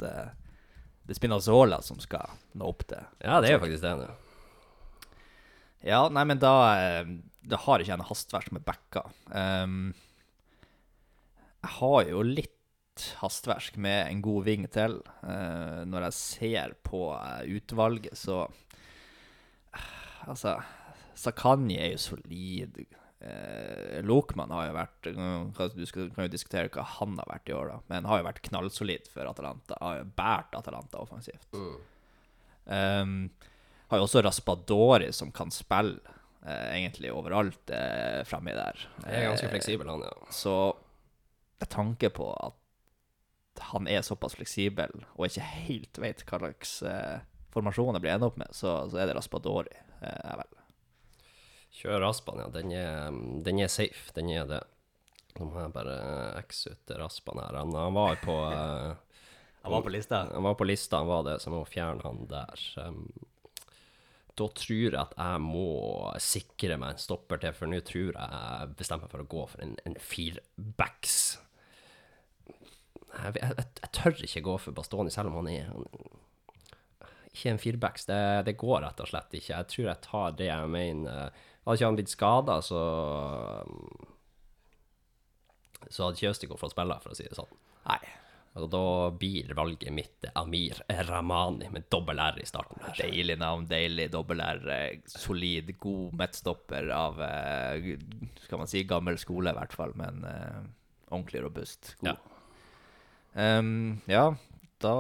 det 1.05 1.15
er 1.15 1.19
Spinazzola 1.19 1.79
som 1.85 2.03
skal 2.03 2.35
nå 2.59 2.67
opp 2.67 2.87
til 2.89 3.03
Ja, 3.21 3.39
det 3.43 3.53
er 3.53 3.59
jo 3.59 3.65
faktisk 3.67 3.83
det 3.85 3.97
nå. 4.01 4.13
Ja, 5.85 6.07
nei, 6.09 6.25
men 6.25 6.41
da, 6.41 6.55
eh, 6.81 7.05
da 7.45 7.61
har 7.67 7.83
ikke 7.83 7.93
jeg 7.93 8.01
noe 8.01 8.09
hastverk 8.09 8.51
med 8.57 8.65
backa. 8.65 9.05
Um, 9.29 9.93
jeg 11.61 11.73
har 11.77 12.09
jo 12.09 12.23
litt 12.25 13.05
hastverk 13.21 13.77
med 13.81 14.09
en 14.09 14.23
god 14.25 14.47
ving 14.47 14.65
til. 14.73 14.97
Uh, 15.21 15.85
når 15.89 16.09
jeg 16.09 16.19
ser 16.21 16.77
på 16.87 17.09
eh, 17.19 17.57
utvalget, 17.59 18.17
så 18.17 18.47
uh, 18.49 19.91
Altså, 20.25 20.57
Sakani 21.21 21.77
er 21.77 21.91
jo 21.93 22.01
solid. 22.01 22.81
Uh, 23.21 24.01
Lokman 24.09 24.53
har 24.53 24.69
jo 24.69 24.75
vært 24.77 25.07
Du 25.77 25.85
skal, 25.89 26.09
kan 26.13 26.27
jo 26.27 26.33
diskutere 26.33 26.73
hva 26.73 26.85
han 26.97 27.19
har 27.21 27.29
vært 27.29 27.53
i 27.53 27.57
år, 27.57 27.75
da. 27.75 27.81
Men 27.93 28.09
har 28.09 28.23
jo 28.23 28.31
vært 28.31 28.45
knallsolid 28.49 29.11
for 29.13 29.29
Atalanta. 29.29 29.77
Har 29.85 30.01
jo 30.01 30.13
båret 30.17 30.57
Atalanta 30.57 31.05
offensivt. 31.05 31.45
Um, 32.65 33.29
har 33.95 34.03
jo 34.03 34.09
også 34.09 34.23
Raspadori 34.25 35.13
som 35.17 35.31
kan 35.35 35.53
spille 35.55 36.01
eh, 36.45 36.75
egentlig 36.75 37.13
overalt 37.15 37.71
eh, 37.73 38.21
fremme 38.29 38.57
der. 38.57 38.83
Jeg 39.07 39.21
er 39.23 39.31
ganske 39.31 39.49
Eh, 39.49 39.55
fleksibel, 39.55 39.91
han, 39.91 40.05
ja. 40.05 40.33
Så 40.35 40.57
med 41.63 41.71
tanke 41.73 42.11
på 42.13 42.29
at 42.35 42.59
han 43.71 43.87
er 43.87 44.03
såpass 44.03 44.35
fleksibel 44.35 44.91
og 45.15 45.29
ikke 45.29 45.47
helt 45.47 46.01
vet 46.03 46.25
hva 46.27 46.43
slags 46.43 46.75
eh, 46.91 47.23
formasjon 47.55 47.95
jeg 47.95 48.03
blir 48.03 48.17
ende 48.17 48.27
opp 48.27 48.39
med, 48.41 48.51
så, 48.51 48.83
så 48.91 48.99
er 48.99 49.09
det 49.09 49.17
Raspadori. 49.17 49.75
Eh, 50.01 50.21
jeg 50.25 50.39
velger. 50.43 50.61
Kjør 51.75 52.01
Raspan, 52.05 52.39
ja. 52.39 52.49
Den 52.55 52.71
er, 52.71 53.15
den 53.43 53.59
er 53.63 53.71
safe, 53.73 54.13
den 54.15 54.31
er 54.31 54.47
det. 54.47 54.61
Nå 55.35 55.49
må 55.51 55.65
jeg 55.65 55.73
bare 55.75 55.95
x 56.45 56.69
ut 56.71 56.93
Raspan 57.01 57.41
her. 57.43 57.57
Han, 57.59 57.75
han 57.75 57.97
var 57.97 58.21
på 58.23 58.37
eh, 58.47 58.93
Han 59.65 59.73
var 59.73 59.83
på 59.83 59.91
lista. 59.91 60.21
Han 60.31 60.47
var 60.47 60.55
på 60.61 60.69
lista, 60.69 61.01
han 61.03 61.11
var 61.11 61.25
det, 61.27 61.41
så 61.43 61.51
jeg 61.51 61.57
må 61.57 61.65
fjerne 61.67 62.05
han 62.07 62.21
der. 62.31 62.67
Um, 62.79 63.09
da 64.35 64.49
tror 64.59 64.79
jeg 64.81 64.99
at 64.99 65.15
jeg 65.15 65.43
må 65.45 65.67
sikre 66.23 66.79
meg 66.81 66.95
en 66.95 67.03
stopper 67.03 67.41
til, 67.43 67.55
for 67.55 67.71
nå 67.71 67.79
tror 67.87 68.11
jeg 68.11 68.15
jeg 68.17 68.75
bestemmer 68.81 69.07
meg 69.07 69.15
for 69.15 69.23
å 69.25 69.31
gå 69.35 69.45
for 69.53 69.63
en, 69.63 69.75
en 69.87 69.97
firebacks. 70.03 71.19
Jeg, 73.15 73.37
jeg, 73.39 73.67
jeg 73.81 73.93
tør 73.95 74.25
ikke 74.27 74.45
gå 74.49 74.57
for 74.59 74.77
Bastoni, 74.77 75.13
selv 75.15 75.31
om 75.31 75.39
han 75.39 75.51
er 75.53 75.69
han, 75.71 75.87
Ikke 77.31 77.53
en 77.53 77.63
firebacks. 77.63 78.09
Det, 78.11 78.19
det 78.49 78.57
går 78.59 78.83
rett 78.83 79.05
og 79.05 79.11
slett 79.13 79.39
ikke. 79.39 79.53
Jeg 79.55 79.71
tror 79.71 79.89
jeg 79.93 80.07
tar 80.09 80.35
det 80.41 80.51
jeg 80.51 80.73
mener. 80.75 81.47
Hadde 81.65 81.79
ikke 81.79 81.93
han 81.93 82.01
blitt 82.01 82.13
skada, 82.13 82.59
så 82.63 82.83
Så 85.89 86.05
hadde 86.05 86.19
ikke 86.19 86.35
Østigård 86.35 86.61
fått 86.61 86.75
spille, 86.75 86.99
for 87.05 87.15
å 87.15 87.19
si 87.19 87.29
det 87.29 87.39
sånn. 87.39 87.59
Nei. 87.87 88.03
Og 88.55 88.69
da 88.71 89.11
blir 89.19 89.51
valget 89.59 89.91
mitt 89.91 90.27
Amir 90.39 90.79
Ramani 91.09 91.67
med 91.75 91.89
dobbel 91.91 92.21
R 92.23 92.39
i 92.39 92.47
starten. 92.47 92.79
her. 92.85 92.95
Deilig 93.01 93.35
navn, 93.41 93.67
deilig 93.67 94.13
dobbel-R. 94.13 94.69
eh, 94.71 95.01
Solid, 95.11 95.73
god 95.83 96.15
midtstopper 96.21 96.93
av 96.95 97.19
eh, 97.27 97.89
Skal 98.45 98.63
man 98.63 98.71
si 98.71 98.85
gammel 98.87 99.19
skole, 99.19 99.51
i 99.51 99.59
hvert 99.59 99.75
fall, 99.75 99.95
men 99.99 100.23
uh, 100.23 100.63
ordentlig 101.11 101.43
robust. 101.43 101.97
God. 101.99 102.15
Ja. 102.15 103.59
Um, 103.59 104.01
ja, 104.07 104.29
da 104.85 104.95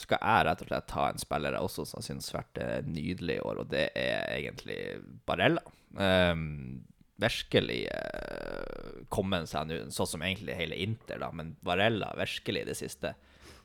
skal 0.00 0.22
jeg 0.22 0.46
rett 0.48 0.62
og 0.64 0.70
slett 0.70 0.88
ta 0.88 1.08
en 1.10 1.20
spiller 1.20 1.58
jeg 1.58 1.68
også 1.68 1.84
som 1.90 2.04
syns 2.04 2.32
vært 2.32 2.62
nydelig 2.88 3.36
i 3.36 3.44
år, 3.44 3.60
og 3.60 3.68
det 3.74 3.90
er 3.98 4.24
egentlig 4.38 4.80
Barella. 5.28 5.66
Um, 5.92 6.80
virkelig 7.20 7.80
uh, 7.92 9.04
kommet 9.12 9.50
seg 9.50 9.68
nå, 9.68 9.80
sånn 9.94 10.08
som 10.14 10.24
egentlig 10.24 10.56
hele 10.58 10.78
Inter, 10.80 11.20
da, 11.22 11.30
men 11.34 11.54
Varella 11.66 12.12
virkelig 12.18 12.64
i 12.64 12.70
det 12.70 12.78
siste. 12.78 13.14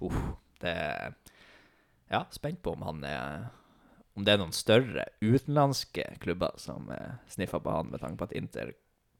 Uff, 0.03 0.17
det 0.63 0.75
Ja, 2.11 2.25
spent 2.35 2.61
på 2.61 2.75
om 2.75 2.83
han 2.85 3.03
er 3.07 3.47
Om 4.15 4.25
det 4.27 4.33
er 4.33 4.39
noen 4.39 4.53
større 4.55 5.05
utenlandske 5.23 6.05
klubber 6.23 6.55
som 6.61 6.89
uh, 6.91 7.17
sniffer 7.31 7.63
på 7.63 7.71
han, 7.71 7.91
med 7.91 8.03
tanke 8.03 8.19
på 8.21 8.29
at 8.29 8.35
Inter 8.37 8.75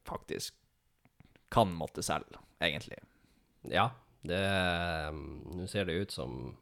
faktisk 0.06 0.56
kan 1.52 1.72
måtte 1.74 2.04
selge, 2.04 2.40
egentlig. 2.60 2.98
Ja, 3.72 3.90
det 4.26 4.42
Nå 5.16 5.68
ser 5.72 5.88
det 5.88 5.98
ut 6.04 6.16
som 6.16 6.56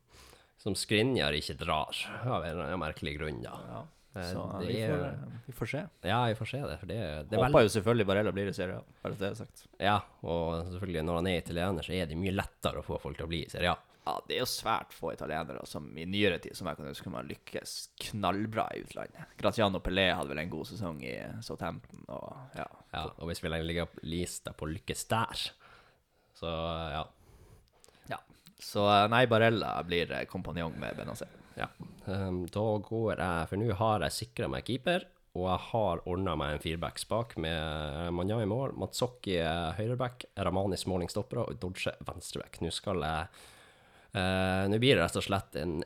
som 0.63 0.77
Skrinjar 0.79 1.35
ikke 1.35 1.57
drar, 1.59 1.97
av 2.23 2.45
en 2.47 2.79
merkelig 2.79 3.17
grunn, 3.17 3.41
da. 3.43 3.57
Ja, 3.67 3.79
Eh, 3.83 4.02
så 4.13 4.41
det 4.61 4.67
vi, 4.69 4.81
er- 4.85 4.91
får, 4.93 5.39
vi 5.47 5.53
får 5.57 5.69
se. 5.71 5.79
Ja, 6.05 6.19
vi 6.29 6.35
får 6.37 6.49
se 6.51 6.59
det, 6.69 6.75
for 6.81 6.89
det, 6.91 6.97
det 6.99 7.37
er 7.37 7.41
Håper 7.41 7.47
veldig 7.57 7.63
jo 7.65 7.71
selvfølgelig 7.77 8.05
Barella 8.11 8.31
blir 8.35 8.51
i 8.51 8.53
Serie 8.53 8.75
A, 8.77 8.83
bare 9.01 9.17
det 9.17 9.29
er 9.31 9.39
sagt. 9.39 9.63
Ja, 9.81 9.95
og 10.21 10.67
selvfølgelig 10.75 11.03
når 11.07 11.17
han 11.21 11.29
er 11.31 11.39
italiener, 11.41 11.87
så 11.87 11.95
er 11.97 12.05
det 12.11 12.19
mye 12.21 12.35
lettere 12.35 12.83
å 12.83 12.85
få 12.85 12.99
folk 13.01 13.17
til 13.17 13.25
å 13.25 13.31
bli 13.31 13.41
i 13.47 13.49
Serie 13.49 13.71
A. 13.73 13.79
Ja, 14.03 14.17
det 14.27 14.35
er 14.35 14.41
jo 14.41 14.47
svært 14.51 14.91
få 14.91 15.13
italienere 15.13 15.61
som 15.65 15.85
i 15.97 16.03
nyere 16.03 16.35
tid 16.43 16.57
som 16.59 16.67
jeg 16.67 16.75
kan 16.75 16.89
huske 16.89 17.09
man 17.09 17.29
lykkes 17.29 17.75
knallbra 18.09 18.65
i 18.75 18.81
utlandet. 18.83 19.29
Graziano 19.39 19.79
Pelé 19.79 20.09
hadde 20.11 20.27
vel 20.33 20.41
en 20.43 20.51
god 20.51 20.67
sesong 20.67 20.97
i 21.07 21.13
Southampton, 21.45 22.01
og 22.11 22.57
ja. 22.59 22.65
Ja, 22.91 23.05
og 23.15 23.29
hvis 23.31 23.39
vi 23.41 23.49
legger 23.53 23.85
opp 23.87 23.95
lista 24.03 24.51
på 24.59 24.67
lykkes 24.73 25.05
der, 25.07 25.45
så 26.35 26.51
ja. 26.97 27.05
ja. 28.11 28.19
Så 28.59 28.83
eh, 28.91 29.07
nei, 29.13 29.23
Barella 29.31 29.77
blir 29.87 30.11
eh, 30.19 30.25
kompanjong 30.29 30.75
med 30.83 30.99
Benazer. 30.99 31.31
Ja. 31.59 31.69
Um, 32.05 32.43
da 32.51 32.65
går 32.83 33.19
jeg 33.19 33.49
For 33.49 33.61
nå 33.61 33.75
har 33.79 34.03
jeg 34.05 34.15
sikra 34.17 34.49
meg 34.51 34.65
keeper, 34.67 35.05
og 35.33 35.47
jeg 35.47 35.61
har 35.71 36.03
ordna 36.09 36.35
meg 36.37 36.55
en 36.55 36.61
firebacks 36.61 37.07
bak 37.09 37.33
med 37.41 38.11
Manja 38.13 38.37
i 38.43 38.49
mål, 38.49 38.75
Matsokki 38.77 39.39
høyreback, 39.79 40.27
Ramani 40.45 40.77
Småling 40.77 41.09
stoppere 41.09 41.47
og 41.47 41.57
Dodge 41.61 41.95
venstreback. 42.05 42.59
Nå 42.61 42.69
skal 42.73 43.01
jeg 43.01 43.31
uh, 44.17 44.65
Nå 44.69 44.79
blir 44.81 44.97
det 44.97 45.05
rett 45.05 45.17
og 45.17 45.25
slett 45.25 45.57
en 45.61 45.79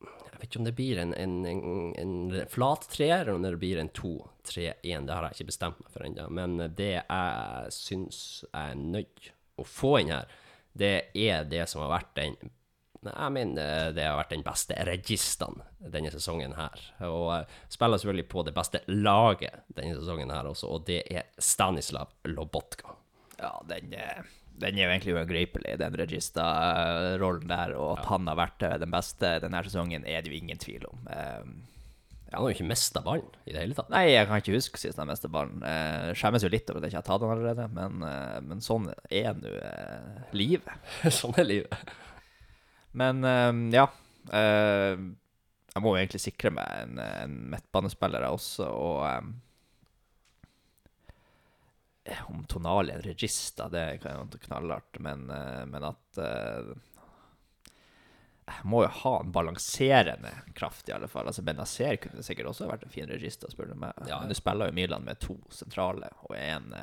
Jeg 0.00 0.38
vet 0.38 0.46
ikke 0.48 0.62
om 0.62 0.68
det 0.70 0.76
blir 0.78 1.02
en, 1.02 1.12
en, 1.12 1.34
en, 1.50 1.90
en 2.00 2.38
flat 2.48 2.86
treer, 2.88 3.26
eller 3.26 3.36
om 3.36 3.44
det 3.44 3.58
blir 3.60 3.82
en 3.82 3.92
2-3-1. 3.92 4.78
Det 4.80 5.12
har 5.12 5.26
jeg 5.26 5.36
ikke 5.36 5.50
bestemt 5.50 5.82
meg 5.82 5.92
for 5.92 6.06
ennå. 6.06 6.30
Men 6.32 6.56
det 6.78 6.94
jeg 6.94 7.74
syns 7.76 8.22
jeg 8.46 8.72
er 8.72 8.80
nødt 8.80 9.34
å 9.60 9.66
få 9.68 9.98
inn 10.00 10.14
her, 10.14 10.32
det 10.72 10.94
er 11.18 11.44
det 11.50 11.66
som 11.68 11.82
har 11.84 11.92
vært 11.92 12.14
den 12.16 12.38
Jeg 13.06 13.32
mener 13.32 13.94
det 13.96 14.04
har 14.04 14.18
vært 14.18 14.34
den 14.34 14.44
beste 14.44 14.76
registeren 14.84 15.62
denne 15.80 16.12
sesongen 16.12 16.52
her. 16.58 16.82
Og 17.08 17.30
eh, 17.38 17.54
spiller 17.72 18.00
selvfølgelig 18.00 18.28
på 18.32 18.44
det 18.48 18.54
beste 18.56 18.82
laget 18.92 19.62
denne 19.72 19.96
sesongen 19.96 20.32
her 20.34 20.50
også, 20.50 20.68
og 20.74 20.84
det 20.90 21.00
er 21.08 21.30
Stanislav 21.40 22.12
Lobotka. 22.28 22.92
Ja, 23.40 23.54
den, 23.70 23.94
eh, 23.96 24.20
den 24.60 24.76
er 24.76 24.84
jo 24.84 24.92
egentlig 24.92 25.16
uangripelig, 25.16 25.78
den 25.80 25.96
regista-rollen 25.96 27.48
der, 27.48 27.74
og 27.80 27.98
at 27.98 28.12
han 28.12 28.28
har 28.28 28.40
vært 28.42 28.68
eh, 28.68 28.76
den 28.84 28.92
beste 28.92 29.38
denne 29.46 29.64
sesongen, 29.64 30.04
er 30.04 30.20
det 30.20 30.32
jo 30.32 30.40
ingen 30.42 30.60
tvil 30.60 30.88
om. 30.92 31.04
Ja. 31.08 31.42
Han 32.30 32.44
har 32.44 32.52
jo 32.52 32.54
ikke 32.60 32.68
mista 32.70 33.00
ballen 33.02 33.30
i 33.42 33.50
det 33.50 33.58
hele 33.58 33.74
tatt. 33.74 33.88
Nei, 33.90 34.04
jeg 34.12 34.28
kan 34.30 34.38
ikke 34.38 34.54
huske 34.54 34.78
sist 34.78 35.00
han 35.02 35.08
mista 35.10 35.26
ballen. 35.32 35.64
Eh, 35.66 36.12
skjemmes 36.14 36.44
jo 36.46 36.50
litt 36.52 36.68
over 36.70 36.78
at 36.78 36.86
jeg 36.86 36.92
ikke 36.92 37.00
har 37.00 37.08
tatt 37.08 37.24
han 37.26 37.32
allerede, 37.34 37.64
men, 37.74 38.04
eh, 38.06 38.36
men 38.46 38.62
sånn 38.62 38.86
er 39.10 39.32
nå 39.34 39.50
eh, 39.58 40.20
livet. 40.38 40.92
sånn 41.20 41.34
er 41.42 41.48
livet. 41.48 41.90
Men 42.92 43.24
eh, 43.24 43.52
ja. 43.76 43.86
eh, 44.32 44.98
jeg 45.70 45.82
må 45.84 45.94
jo 45.94 46.00
egentlig 46.00 46.20
sikre 46.24 46.50
meg 46.54 46.66
en, 46.82 46.98
en 46.98 47.36
midtbanespiller 47.52 48.26
også, 48.26 48.66
og 48.66 49.06
eh, 52.10 52.22
Om 52.26 52.44
Tonali 52.50 52.90
er 52.90 52.98
en 52.98 53.06
regista, 53.06 53.68
det 53.70 54.00
kan 54.02 54.18
jo 54.18 54.38
knallhardt, 54.48 54.98
men, 55.04 55.28
eh, 55.30 55.64
men 55.70 55.86
at 55.92 56.18
eh, 56.18 56.72
Jeg 58.50 58.66
må 58.66 58.82
jo 58.82 58.90
ha 59.04 59.12
en 59.20 59.30
balanserende 59.30 60.32
kraft, 60.58 60.88
i 60.88 60.92
alle 60.96 61.06
fall. 61.06 61.28
Altså 61.30 61.44
Benazer 61.46 62.00
kunne 62.02 62.24
sikkert 62.26 62.50
også 62.50 62.66
vært 62.66 62.82
en 62.82 62.90
fin 62.90 63.06
regista, 63.06 63.46
spør 63.52 63.70
du 63.70 63.76
meg. 63.78 63.94
Ja, 64.10 64.18
du 64.26 64.34
spiller 64.34 64.72
jo 64.72 64.74
Milan 64.74 65.06
med 65.06 65.22
to 65.22 65.36
sentrale 65.54 66.10
og 66.26 66.34
én 66.34 66.74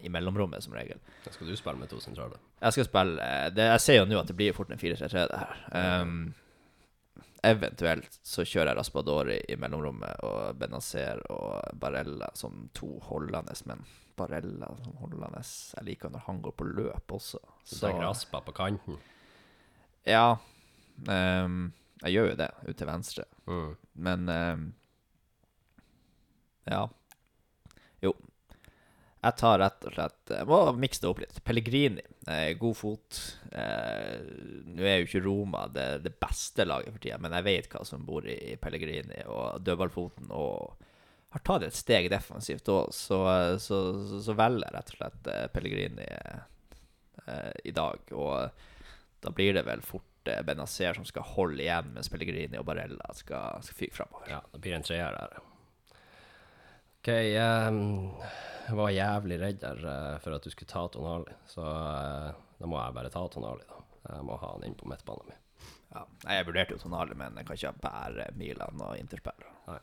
i 0.00 0.08
mellomrommet, 0.08 0.64
som 0.64 0.72
regel. 0.72 1.02
Da 1.26 1.34
skal 1.34 1.50
du 1.50 1.56
spille 1.60 1.76
med 1.82 1.92
to 1.92 2.00
sentrale. 2.00 2.40
Jeg 2.64 2.72
skal 2.72 2.86
spille 2.88 3.20
eh, 3.20 3.50
det, 3.52 3.66
Jeg 3.68 3.82
ser 3.84 3.98
jo 4.00 4.06
nå 4.08 4.16
at 4.22 4.30
det 4.30 4.36
blir 4.38 4.56
fort 4.56 4.72
en 4.72 4.80
4-3-3, 4.80 5.26
det 5.28 5.40
her. 5.42 6.00
Um, 6.00 6.32
eventuelt 7.44 8.16
så 8.24 8.44
kjører 8.46 8.70
jeg 8.72 8.78
Raspadori 8.78 9.36
i 9.52 9.58
mellomrommet 9.60 10.22
og 10.24 10.56
Benazer 10.56 11.20
og 11.34 11.76
Barella 11.76 12.30
som 12.38 12.70
to 12.72 12.94
holdende, 13.10 13.52
men 13.68 13.84
Barella 14.16 14.70
som 14.80 14.96
holdende 15.02 15.42
Jeg 15.44 15.84
liker 15.90 16.12
når 16.14 16.24
han 16.28 16.40
går 16.40 16.56
på 16.56 16.68
løp 16.70 17.16
også. 17.18 17.42
Så 17.64 17.82
tenker 17.82 18.06
Raspa 18.06 18.40
på 18.46 18.54
kanten. 18.56 18.96
Ja. 20.08 20.36
Um, 21.08 21.72
jeg 22.04 22.16
gjør 22.16 22.30
jo 22.30 22.38
det, 22.38 22.50
ut 22.68 22.76
til 22.78 22.88
venstre. 22.88 23.24
Mm. 23.46 23.76
Men 24.08 24.28
um, 24.28 24.68
Ja. 26.64 26.86
Jo. 28.00 28.14
Jeg 29.24 29.36
tar 29.40 29.58
rett 29.62 29.86
og 29.88 29.94
slett 29.94 30.32
Jeg 30.34 30.48
må 30.50 30.58
mikse 30.76 31.00
det 31.02 31.08
opp 31.10 31.20
litt. 31.22 31.38
Pellegrini. 31.46 32.02
Eh, 32.28 32.50
god 32.60 32.76
fot. 32.76 33.20
Eh, 33.52 34.18
Nå 34.68 34.84
er 34.84 34.98
jo 35.00 35.08
ikke 35.08 35.22
Roma 35.24 35.64
det, 35.72 35.86
det 36.04 36.12
beste 36.20 36.66
laget 36.68 36.92
for 36.92 37.02
tida, 37.04 37.18
men 37.22 37.36
jeg 37.38 37.46
vet 37.46 37.68
hva 37.72 37.84
som 37.88 38.04
bor 38.06 38.26
i 38.28 38.56
Pellegrini 38.60 39.22
og 39.30 39.62
dødballfoten. 39.64 40.28
Og 40.34 40.84
har 41.34 41.42
tatt 41.46 41.64
et 41.66 41.74
steg 41.74 42.10
defensivt 42.12 42.68
òg, 42.70 42.92
så, 42.94 43.18
så, 43.58 43.78
så, 43.98 44.20
så 44.22 44.36
velger 44.38 44.68
jeg 44.68 44.76
rett 44.76 44.92
og 44.92 45.00
slett 45.00 45.32
eh, 45.32 45.46
Pellegrini 45.54 46.10
eh, 46.10 47.50
i 47.64 47.74
dag. 47.74 48.12
Og 48.12 49.24
da 49.24 49.32
blir 49.34 49.56
det 49.56 49.64
vel 49.66 49.82
fort 49.82 50.30
eh, 50.30 50.44
Benazer 50.46 50.94
som 51.00 51.08
skal 51.08 51.26
holde 51.34 51.64
igjen, 51.64 51.90
mens 51.96 52.12
Pellegrini 52.12 52.60
og 52.60 52.68
Barella 52.68 53.10
skal, 53.18 53.64
skal 53.66 53.80
fyke 53.80 53.98
framover. 53.98 54.30
Ja, 54.36 54.44
det 54.52 54.62
blir 54.62 54.76
en 54.78 54.86
treer 54.86 55.16
der. 55.16 55.42
OK, 57.04 57.10
jeg 57.12 58.76
var 58.78 58.92
jævlig 58.94 59.36
redd 59.36 59.58
der 59.60 59.80
eh, 59.84 60.14
for 60.24 60.32
at 60.32 60.46
du 60.46 60.48
skulle 60.48 60.70
ta 60.70 60.86
Tonali, 60.88 61.34
så 61.52 61.60
eh, 61.60 62.30
da 62.56 62.68
må 62.70 62.78
jeg 62.78 62.94
bare 62.96 63.10
ta 63.12 63.26
Tonali, 63.28 63.60
da. 63.68 63.82
Jeg 64.06 64.24
må 64.24 64.38
ha 64.40 64.52
han 64.54 64.64
inn 64.64 64.76
på 64.78 64.88
midtbanen 64.88 65.28
min. 65.28 65.42
Ja. 65.90 66.06
Jeg 66.30 66.46
vurderte 66.48 66.72
jo 66.72 66.80
Tonali, 66.80 67.12
men 67.20 67.36
jeg 67.36 67.44
kan 67.50 67.58
ikke 67.60 67.82
bære 67.82 68.30
Milan 68.40 68.80
og 68.86 68.96
Interspillere. 68.96 69.76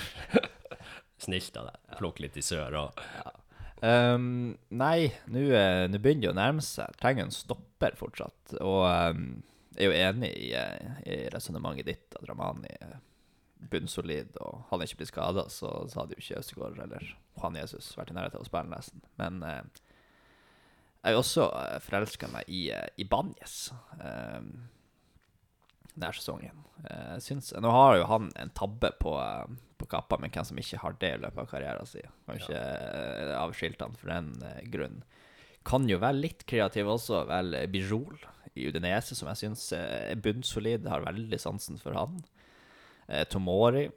Snilt 1.26 1.60
av 1.60 1.68
deg. 1.68 1.84
Plukk 2.00 2.24
litt 2.24 2.40
i 2.40 2.46
sør 2.46 2.78
òg. 2.86 3.04
Um, 3.84 4.56
nei, 4.80 5.10
nå 5.28 5.44
eh, 5.44 5.84
begynner 5.92 6.24
det 6.24 6.32
å 6.32 6.38
nærme 6.40 6.64
seg. 6.64 6.96
Trenger 7.04 7.28
en 7.28 7.36
stopper 7.36 8.00
fortsatt. 8.00 8.56
Og 8.64 8.86
um, 8.88 9.28
jeg 9.76 9.84
er 9.84 9.92
jo 9.92 10.08
enig 10.08 10.32
i, 10.40 10.50
i 11.04 11.22
resonnementet 11.36 11.92
ditt 11.92 12.16
at 12.16 12.24
Ramani 12.32 12.72
bunnsolid, 13.70 14.36
og 14.40 14.64
hadde 14.70 14.88
ikke 14.88 15.02
blitt 15.02 15.12
skada, 15.12 15.46
så, 15.52 15.70
så 15.90 16.00
hadde 16.00 16.16
jo 16.16 16.24
ikke 16.24 16.40
Østegård 16.40 16.80
eller 16.80 17.06
Juan 17.36 17.60
Jesus 17.60 17.92
vært 17.98 18.12
i 18.12 18.16
nærheten 18.16 18.40
av 18.40 18.46
å 18.46 18.48
spille, 18.48 18.72
nesten. 18.72 19.04
Men 19.20 19.42
eh, 19.46 19.62
jeg 21.00 21.14
har 21.14 21.20
også 21.20 21.46
uh, 21.52 21.78
forelska 21.84 22.28
meg 22.32 22.48
i, 22.52 22.66
uh, 22.76 22.84
i 23.00 23.06
Banjes. 23.08 23.70
eh, 24.00 24.42
denne 25.94 26.12
sesongen. 26.16 26.64
Eh, 26.88 27.16
synes, 27.22 27.52
nå 27.60 27.70
har 27.72 27.98
jo 27.98 28.06
han 28.08 28.30
en 28.40 28.52
tabbe 28.56 28.92
på, 29.00 29.14
eh, 29.20 29.46
på 29.78 29.88
kappa, 29.90 30.18
men 30.20 30.30
hvem 30.30 30.46
som 30.46 30.58
ikke 30.60 30.80
har 30.82 30.96
det 31.00 31.12
i 31.14 31.20
løpet 31.20 31.42
av 31.42 31.48
karrieren 31.50 31.86
sin. 31.88 32.10
Kan 32.26 32.40
ikke 32.40 32.60
eh, 32.60 33.34
avskilte 33.38 33.86
han 33.86 33.96
for 33.98 34.12
den 34.12 34.30
eh, 34.46 34.62
grunn. 34.72 35.02
Kan 35.66 35.88
jo 35.90 36.00
være 36.00 36.20
litt 36.20 36.46
kreativ 36.48 36.88
også. 36.88 37.24
Vel, 37.28 37.56
Bijol 37.72 38.16
i 38.56 38.68
Udinese, 38.70 39.14
som 39.14 39.28
jeg 39.28 39.42
syns 39.42 39.66
er 39.76 40.16
bunnsolid. 40.22 40.88
Har 40.88 41.04
veldig 41.04 41.40
sansen 41.40 41.80
for 41.80 41.96
han. 41.98 42.22
Eh, 43.10 43.24
Tomori 43.30 43.88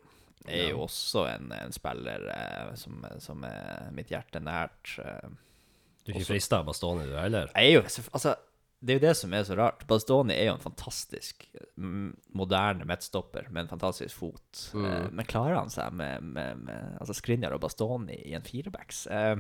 er 0.49 0.69
jo 0.73 0.82
også 0.84 1.21
en, 1.32 1.52
en 1.56 1.71
spiller 1.76 2.26
eh, 2.34 2.71
som, 2.80 3.04
som 3.23 3.43
er 3.47 3.91
mitt 3.95 4.10
hjerte 4.12 4.41
nært. 4.43 4.97
Eh, 4.99 5.30
Du 6.04 6.12
er 6.12 6.17
ikke 6.19 6.34
frista 6.34 6.60
av 6.60 6.65
Bastoni, 6.67 7.06
du 7.08 7.13
heller? 7.15 7.47
jeg 7.56 7.69
er 7.69 7.78
jo, 7.78 7.84
altså, 8.12 8.34
det 8.84 8.91
er 8.91 8.97
jo 8.97 9.04
det 9.06 9.13
som 9.15 9.32
er 9.38 9.45
så 9.47 9.56
rart. 9.56 9.86
Bastoni 9.88 10.36
er 10.36 10.49
jo 10.49 10.56
en 10.58 10.63
fantastisk 10.65 11.45
mm, 11.80 12.10
moderne 12.36 12.84
midtstopper 12.89 13.47
med 13.54 13.62
en 13.63 13.69
fantastisk 13.71 14.17
fot. 14.19 14.65
Eh, 14.76 15.06
men 15.15 15.30
klarer 15.30 15.62
han 15.62 15.71
seg 15.71 15.93
med, 15.95 16.26
med, 16.36 16.65
med 16.67 16.97
altså 16.99 17.15
Skrinjar 17.15 17.56
og 17.56 17.62
Bastoni 17.63 18.17
i 18.28 18.36
en 18.36 18.43
firebacks? 18.43 19.06
Eh, 19.08 19.38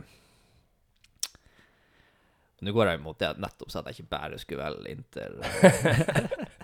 nå 2.63 2.71
går 2.71 2.87
jeg 2.93 3.01
imot 3.01 3.19
det 3.19 3.33
nettopp 3.43 3.73
sa 3.73 3.81
at 3.81 3.89
jeg 3.91 3.97
ikke 4.05 4.13
bare 4.13 4.37
skulle 4.39 4.63
velge 4.63 4.93
Inter. 4.95 5.33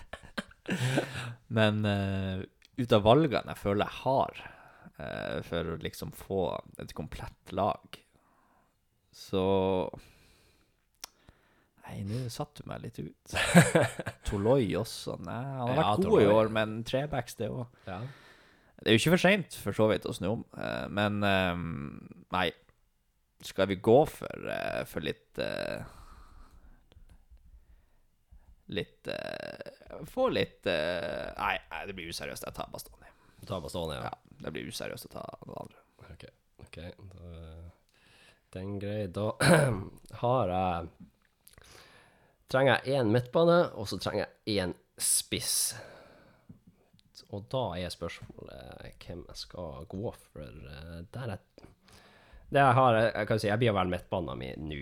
Men 1.58 1.84
eh, 1.84 2.40
ut 2.80 2.92
av 2.96 3.04
valgene 3.06 3.52
jeg 3.54 3.60
føler 3.62 3.86
jeg 3.86 3.98
har 4.04 4.40
eh, 4.98 5.40
for 5.46 5.74
å 5.74 5.80
liksom 5.82 6.12
få 6.16 6.40
et 6.82 6.94
komplett 6.96 7.52
lag, 7.56 8.00
så 9.14 9.44
Nei, 11.90 12.02
nå 12.06 12.20
satte 12.30 12.62
du 12.62 12.68
meg 12.70 12.84
litt 12.84 12.98
ut. 13.02 13.32
Toloi 14.28 14.68
også. 14.78 15.16
Nei, 15.26 15.38
han 15.42 15.62
har 15.64 15.70
Ja, 15.72 15.78
vært 15.80 16.04
god 16.06 16.22
i 16.22 16.28
år, 16.30 16.50
men 16.54 16.74
trebacks, 16.86 17.34
det 17.40 17.48
òg. 17.50 17.64
Ja. 17.88 17.96
Det 18.80 18.92
er 18.92 18.94
jo 18.94 19.00
ikke 19.00 19.14
for 19.16 19.22
seint, 19.24 19.56
for 19.58 19.74
så 19.76 19.88
vidt, 19.90 20.06
å 20.06 20.14
snu 20.14 20.28
om. 20.36 20.44
eh, 20.54 20.84
Men 20.94 21.18
eh, 21.26 21.64
nei, 22.36 22.44
skal 23.42 23.66
vi 23.72 23.80
gå 23.82 23.96
for, 24.12 24.46
eh, 24.54 24.84
for 24.86 25.02
litt 25.02 25.40
Litt 28.70 29.08
uh, 29.10 30.04
Få 30.06 30.28
litt 30.30 30.66
uh, 30.70 31.30
nei, 31.36 31.56
nei, 31.72 31.80
det 31.88 31.96
blir 31.98 32.10
useriøst. 32.12 32.44
Jeg 32.46 32.54
tar 32.56 32.70
Bastoni. 32.72 33.08
Du 33.40 33.46
tar 33.50 33.62
Bastoni, 33.64 33.96
ja. 33.98 34.10
Ja, 34.12 34.40
det 34.44 34.52
blir 34.54 34.68
useriøst 34.70 35.08
å 35.08 35.12
ta 35.16 35.24
noen 35.48 35.62
andre. 35.64 35.82
Ok, 36.12 36.24
ok. 36.66 36.78
Da, 37.14 37.44
den 38.56 38.76
grei. 38.82 39.04
Da 39.14 39.30
har 40.22 40.54
jeg 40.54 41.08
Trenger 42.50 42.80
jeg 42.82 42.98
én 42.98 43.10
midtbane, 43.14 43.58
og 43.78 43.86
så 43.86 43.94
trenger 44.02 44.24
jeg 44.26 44.58
én 44.64 44.72
spiss. 44.98 45.52
Og 47.30 47.44
da 47.52 47.60
er 47.78 47.92
spørsmålet 47.94 48.96
hvem 49.04 49.20
jeg 49.28 49.38
skal 49.38 49.84
gå 49.92 50.10
for. 50.16 50.42
eh, 50.42 50.96
Der 51.14 51.30
jeg, 51.36 51.68
Det 52.50 52.58
jeg 52.58 52.74
har 52.80 52.98
Jeg 52.98 53.28
kan 53.30 53.38
si 53.38 53.46
jeg 53.46 53.58
blir 53.62 53.76
vel 53.76 53.92
midtbanen 53.92 54.38
min 54.40 54.66
nå. 54.66 54.80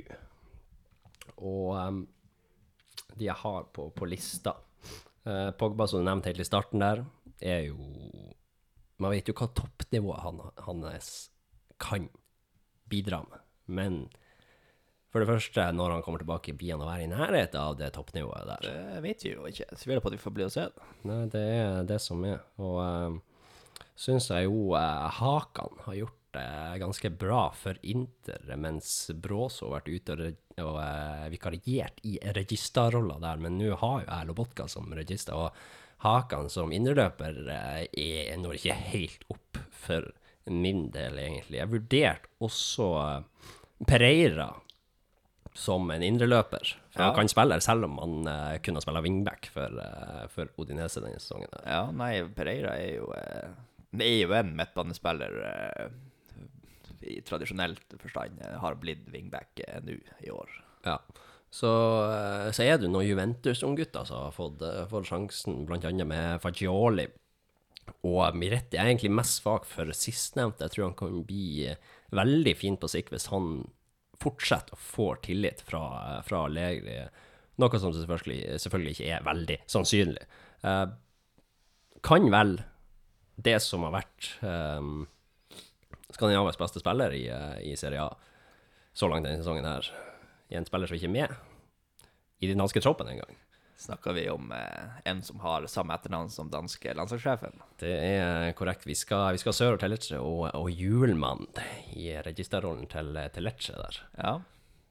Og 1.45 1.77
em, 1.77 1.99
de 3.19 3.29
jeg 3.29 3.41
har 3.45 3.69
på, 3.75 3.91
på 3.95 4.09
lista 4.09 4.57
Uh, 5.29 5.51
Pogba, 5.61 5.85
som 5.85 6.01
du 6.01 6.07
nevnte 6.07 6.31
helt 6.31 6.41
i 6.41 6.45
starten 6.47 6.81
der, 6.81 7.03
er 7.45 7.67
jo 7.67 7.75
Man 9.03 9.13
vet 9.13 9.29
jo 9.29 9.35
hva 9.37 9.49
toppnivået 9.53 10.23
han, 10.25 10.39
hans 10.65 11.11
kan 11.77 12.07
bidra 12.89 13.19
med. 13.27 13.43
Men 13.67 13.99
for 15.13 15.21
det 15.21 15.29
første, 15.29 15.67
når 15.77 15.99
han 15.99 16.07
kommer 16.07 16.23
tilbake, 16.23 16.55
blir 16.57 16.73
han 16.75 16.87
å 16.87 16.89
være 16.89 17.05
i 17.05 17.11
nærheten 17.11 17.61
av 17.61 17.77
det 17.77 17.91
toppnivået 17.99 18.49
der. 18.49 18.65
Det 18.65 19.03
vet 19.05 19.27
vi 19.27 19.35
jo 19.35 19.45
ikke. 19.51 19.69
Tviler 19.77 20.01
på 20.01 20.09
at 20.09 20.17
vi 20.17 20.23
får 20.23 20.37
bli 20.39 20.47
og 20.49 20.55
se 20.55 20.65
det. 20.73 20.89
Nei, 21.11 21.21
det 21.35 21.45
er 21.59 21.87
det 21.93 22.01
som 22.07 22.25
er. 22.25 22.41
Og 22.65 22.81
uh, 22.81 23.85
syns 24.01 24.31
jeg 24.33 24.49
jo 24.49 24.73
uh, 24.73 25.07
Hakan 25.19 25.85
har 25.85 26.01
gjort 26.01 26.19
det 26.39 26.49
ganske 26.87 27.13
bra 27.21 27.45
for 27.57 27.79
Inter, 27.83 28.49
mens 28.57 29.11
Bråso 29.13 29.69
har 29.69 29.83
vært 29.83 29.93
ute 29.93 30.17
og, 30.17 30.25
re- 30.25 30.48
og 30.65 30.79
eh, 30.83 31.27
vikariert 31.33 32.01
i 32.09 32.19
registerrolla 32.37 33.19
der. 33.23 33.41
Men 33.43 33.59
nå 33.61 33.75
har 33.81 34.01
jo 34.03 34.07
jeg 34.09 34.29
Lobotka 34.31 34.69
som 34.71 34.89
register, 34.97 35.35
og 35.39 35.53
Hakan 36.05 36.47
som 36.53 36.71
indreløper 36.73 37.43
eh, 37.51 37.85
er 37.99 38.39
nå 38.39 38.53
ikke 38.55 38.77
helt 38.93 39.25
opp 39.35 39.59
for 39.75 40.07
min 40.49 40.87
del, 40.95 41.19
egentlig. 41.21 41.59
Jeg 41.61 41.71
vurderte 41.73 42.31
også 42.45 42.89
eh, 43.03 43.53
Pereira 43.87 44.49
som 45.59 45.91
en 45.91 46.03
indreløper. 46.07 46.77
For 46.93 47.03
Ja. 47.03 47.07
han 47.11 47.15
kan 47.17 47.29
spille, 47.29 47.61
selv 47.61 47.85
om 47.89 47.99
han 47.99 48.29
eh, 48.31 48.59
kunne 48.63 48.81
spille 48.83 49.03
wingback 49.03 49.49
for, 49.51 49.75
uh, 49.75 50.27
for 50.31 50.47
Odinese 50.59 51.03
denne 51.03 51.19
sesongen. 51.19 51.51
Ja, 51.67 51.89
nei, 51.91 52.23
Pereira 52.37 52.77
er 52.79 52.93
jo 53.01 53.09
eh, 53.17 53.51
er 53.99 54.15
jo 54.21 54.33
en 54.39 54.55
midtbanespiller 54.55 55.91
i 57.03 57.21
tradisjonelt 57.27 57.97
forstand. 58.03 58.41
eh, 58.45 58.59
Har 58.63 58.79
blitt 58.81 59.07
wingback 59.13 59.61
eh, 59.67 59.81
nå 59.85 59.99
i 60.25 60.31
år. 60.31 60.51
Ja. 60.87 60.99
Så, 61.51 61.71
eh, 62.13 62.51
så 62.53 62.65
er 62.65 62.77
det 62.77 62.89
jo 62.89 62.93
noen 62.93 63.09
Juventus-unggutter 63.09 64.05
som 64.09 64.27
har 64.27 64.35
fått, 64.37 64.63
eh, 64.63 64.85
fått 64.91 65.09
sjansen, 65.09 65.65
annet 65.71 66.07
med 66.07 66.41
Fagioli. 66.43 67.09
Og 68.05 68.37
Miretti 68.37 68.77
er 68.77 68.91
egentlig 68.91 69.11
mest 69.17 69.41
svak 69.41 69.65
for 69.65 69.89
sistnevnte. 69.97 70.67
Jeg 70.67 70.75
tror 70.75 70.89
han 70.91 70.99
kan 70.99 71.25
bli 71.25 71.67
eh, 71.71 71.77
veldig 72.13 72.57
fin 72.57 72.77
på 72.77 72.89
sikt 72.89 73.11
hvis 73.15 73.31
han 73.33 73.67
fortsetter 74.21 74.75
å 74.75 74.83
få 74.83 75.13
tillit 75.23 75.63
fra, 75.65 76.21
fra 76.27 76.45
Allegri. 76.49 76.99
Noe 77.59 77.79
som 77.81 77.95
selvfølgelig, 77.95 78.59
selvfølgelig 78.63 78.97
ikke 78.97 79.13
er 79.17 79.27
veldig 79.27 79.59
sannsynlig. 79.71 80.25
Eh, 80.67 80.87
kan 82.03 82.29
vel 82.31 82.59
det 83.39 83.57
som 83.63 83.85
har 83.87 83.95
vært 83.95 84.29
um, 84.43 85.07
Skandinavias 86.15 86.59
beste 86.61 86.81
spiller 86.81 87.13
i, 87.17 87.27
eh, 87.29 87.59
i 87.73 87.77
Serie 87.77 88.03
A 88.07 88.15
så 88.99 89.09
langt 89.11 89.27
denne 89.29 89.39
sesongen 89.39 89.67
her, 89.69 89.87
i 90.51 90.57
en 90.59 90.65
spiller 90.67 90.89
som 90.91 90.97
ikke 90.97 91.07
er 91.11 91.15
med 91.15 91.37
i 92.43 92.49
den 92.51 92.59
danske 92.59 92.81
troppen 92.83 93.11
engang. 93.11 93.37
Snakker 93.79 94.15
vi 94.17 94.25
om 94.33 94.51
eh, 94.51 94.97
en 95.07 95.21
som 95.23 95.39
har 95.45 95.67
samme 95.71 95.95
etternavn 95.95 96.31
som 96.35 96.49
danske 96.51 96.95
landslagssjefen? 96.99 97.61
Det 97.79 97.93
er 97.95 98.53
korrekt. 98.59 98.87
Vi 98.89 98.97
skal, 98.99 99.37
vi 99.37 99.43
skal 99.43 99.55
sør 99.55 99.79
til 99.79 99.93
Lecce 99.95 100.19
og, 100.19 100.49
og 100.51 100.67
Hjulmann 100.75 101.45
i 101.95 102.09
registerrollen 102.27 102.89
til, 102.91 103.13
til 103.35 103.47
Lecce 103.47 103.77
der. 103.79 104.01
Ja. 104.19 104.33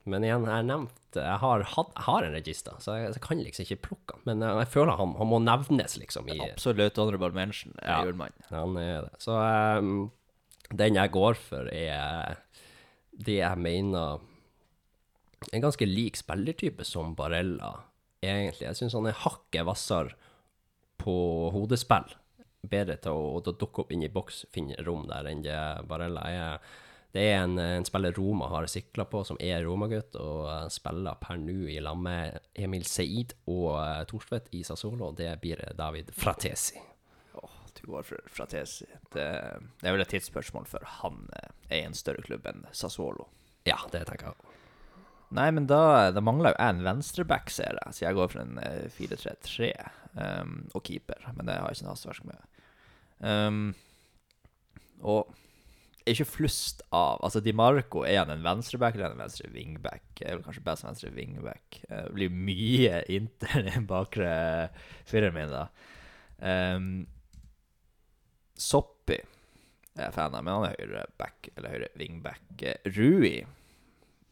Men 0.08 0.24
igjen, 0.24 0.46
jeg 0.48 0.54
har 0.54 0.64
nevnt 0.64 1.16
Jeg 1.18 1.40
har, 1.42 1.62
had, 1.74 1.90
har 2.06 2.24
en 2.24 2.32
register, 2.32 2.76
så 2.80 2.94
jeg, 2.96 3.10
jeg 3.12 3.20
kan 3.26 3.42
liksom 3.44 3.66
ikke 3.66 3.82
plukke 3.90 4.16
han. 4.16 4.22
Men 4.24 4.44
jeg, 4.46 4.56
jeg 4.62 4.70
føler 4.72 4.96
han, 4.96 5.12
han 5.18 5.28
må 5.34 5.40
nevnes, 5.44 5.98
liksom. 6.00 6.30
I, 6.32 6.38
Absolutt 6.46 6.96
honorable 6.96 7.34
mention, 7.36 7.74
eh, 7.82 7.90
Ja. 7.90 7.98
Hjulmann. 8.06 8.32
Han 8.48 8.76
er 8.80 9.04
det. 9.10 9.18
Så 9.20 9.36
ehm, 9.36 10.06
den 10.74 10.98
jeg 10.98 11.12
går 11.14 11.38
for, 11.40 11.68
er 11.72 12.42
det 13.18 13.40
jeg 13.40 13.58
mener 13.58 14.24
En 15.54 15.62
ganske 15.62 15.86
lik 15.86 16.16
spillertype 16.18 16.82
som 16.82 17.12
Barella, 17.14 17.84
egentlig. 18.20 18.64
Jeg 18.66 18.74
syns 18.74 18.96
han 18.98 19.06
er 19.06 19.20
hakket 19.22 19.62
hvassere 19.62 20.16
på 20.98 21.14
hodespill. 21.54 22.10
Bedre 22.66 22.96
til 22.98 23.14
å, 23.14 23.38
å 23.38 23.54
dukke 23.54 23.84
opp 23.84 23.94
inn 23.94 24.02
i 24.02 24.10
boks, 24.10 24.42
finne 24.50 24.74
rom 24.82 25.06
der, 25.06 25.28
enn 25.30 25.44
det 25.46 25.60
Barella 25.86 26.26
er. 26.26 26.66
Det 27.14 27.22
er 27.22 27.44
en, 27.44 27.54
en 27.62 27.86
spiller 27.86 28.18
Roma 28.18 28.50
har 28.50 28.66
sikla 28.68 29.06
på, 29.08 29.22
som 29.24 29.38
er 29.38 29.62
Roma-gutt, 29.64 30.18
og 30.18 30.50
eh, 30.50 30.66
spiller 30.74 31.22
per 31.22 31.38
nå 31.40 31.70
i 31.70 31.78
lag 31.86 32.02
med 32.02 32.50
Emil 32.58 32.84
Seid 32.90 33.38
og 33.46 33.78
uh, 33.78 34.02
Thorstvedt 34.10 34.50
i 34.58 34.66
Sassolo. 34.66 35.14
Det 35.16 35.30
blir 35.40 35.62
David 35.78 36.10
Fratesi. 36.18 36.82
Du 37.76 37.84
går 37.90 38.06
for 38.08 38.30
Fratesi. 38.32 38.86
Det, 39.14 39.26
det 39.80 39.88
er 39.88 39.94
vel 39.96 40.04
et 40.04 40.12
tidsspørsmål 40.12 40.68
før 40.70 40.86
han 41.00 41.24
eh, 41.38 41.50
er 41.68 41.82
i 41.82 41.88
en 41.88 41.96
større 41.96 42.24
klubb 42.24 42.46
enn 42.50 42.64
Sassuolo. 42.72 43.28
Ja, 43.68 43.78
det 43.92 44.06
tenker 44.08 44.30
jeg. 44.32 44.54
Nei, 45.36 45.50
men 45.52 45.66
da, 45.68 46.08
da 46.14 46.22
mangler 46.24 46.54
jo 46.54 46.56
jeg 46.56 46.74
en 46.76 46.86
venstreback, 46.86 47.50
ser 47.52 47.76
jeg. 47.76 47.96
Så 47.96 48.06
jeg 48.06 48.16
går 48.16 48.30
for 48.32 48.44
en 48.44 48.60
eh, 48.64 48.86
4-3-3 48.96 49.72
um, 50.16 50.54
og 50.72 50.86
keeper. 50.88 51.26
Men 51.36 51.50
det 51.50 51.58
har 51.58 51.68
jeg 51.68 51.80
ikke 51.80 51.88
noe 51.88 51.96
hastverk 51.98 52.24
med. 52.30 52.46
Um, 53.20 53.60
og 55.04 55.34
ikke 56.08 56.24
flust 56.24 56.80
av 56.94 57.18
Altså, 57.26 57.42
Di 57.44 57.52
Marco, 57.52 58.04
er 58.08 58.22
han 58.22 58.32
en 58.32 58.44
venstreback 58.46 58.96
eller 58.96 59.10
er 59.10 59.16
en 59.16 59.20
venstre 59.26 59.50
wingback? 59.52 60.06
Er 60.22 60.38
vel 60.38 60.44
kanskje 60.46 60.64
best 60.64 60.86
venstre 60.86 61.12
wingback. 61.12 61.82
Eh, 61.90 62.06
Det 62.08 62.14
blir 62.16 62.32
mye 62.32 63.02
Inter 63.12 63.60
i 63.60 63.68
den 63.68 63.86
bakre 63.90 64.30
fireren 65.08 65.36
min, 65.36 65.52
da. 65.52 65.66
Um, 66.38 66.88
Soppi 68.58 69.18
er 69.98 70.12
fan 70.14 70.34
av, 70.34 70.42
men 70.44 70.54
han 70.54 70.66
er 70.68 70.76
høyre 70.78 71.04
back, 71.18 71.48
eller 71.56 71.74
høyre 71.76 71.88
wingback. 71.98 72.42
Eh, 72.62 72.90
Rui 72.96 73.46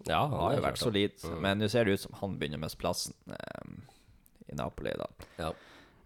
Ja, 0.06 0.20
han 0.28 0.36
har 0.38 0.52
jo 0.58 0.62
vært 0.62 0.78
solid, 0.82 1.16
Mm. 1.24 1.40
men 1.42 1.58
nå 1.58 1.68
ser 1.70 1.84
det 1.88 1.96
ut 1.96 2.00
som 2.04 2.12
han 2.20 2.36
begynner 2.38 2.60
mest 2.62 2.78
plassen 2.78 3.14
eh, 3.30 3.72
i 4.52 4.54
Napoli, 4.54 4.92
da. 4.98 5.08
Ja. 5.38 5.52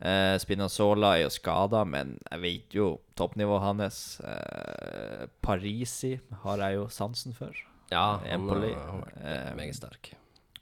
Uh, 0.01 0.39
Spinazzola 0.41 1.11
er 1.19 1.27
jo 1.27 1.29
skada, 1.35 1.83
men 1.85 2.15
jeg 2.31 2.41
vet 2.41 2.73
jo 2.73 2.87
toppnivået 3.21 3.61
hans. 3.67 3.99
Uh, 4.25 5.27
Parisi 5.45 6.15
har 6.41 6.63
jeg 6.63 6.79
jo 6.79 6.87
sansen 6.89 7.35
for. 7.37 7.53
Ja, 7.93 8.17
han 8.25 8.49
har 8.49 8.63
vært 8.63 9.19
Eh, 9.21 9.51
meget 9.59 9.77
sterk. 9.77 10.15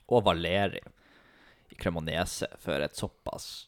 Og 0.09 0.25
Valeri 0.25 0.81
i 1.71 1.75
Cremonese. 1.79 2.49
For 2.59 2.81
et 2.83 2.97
såpass 2.99 3.67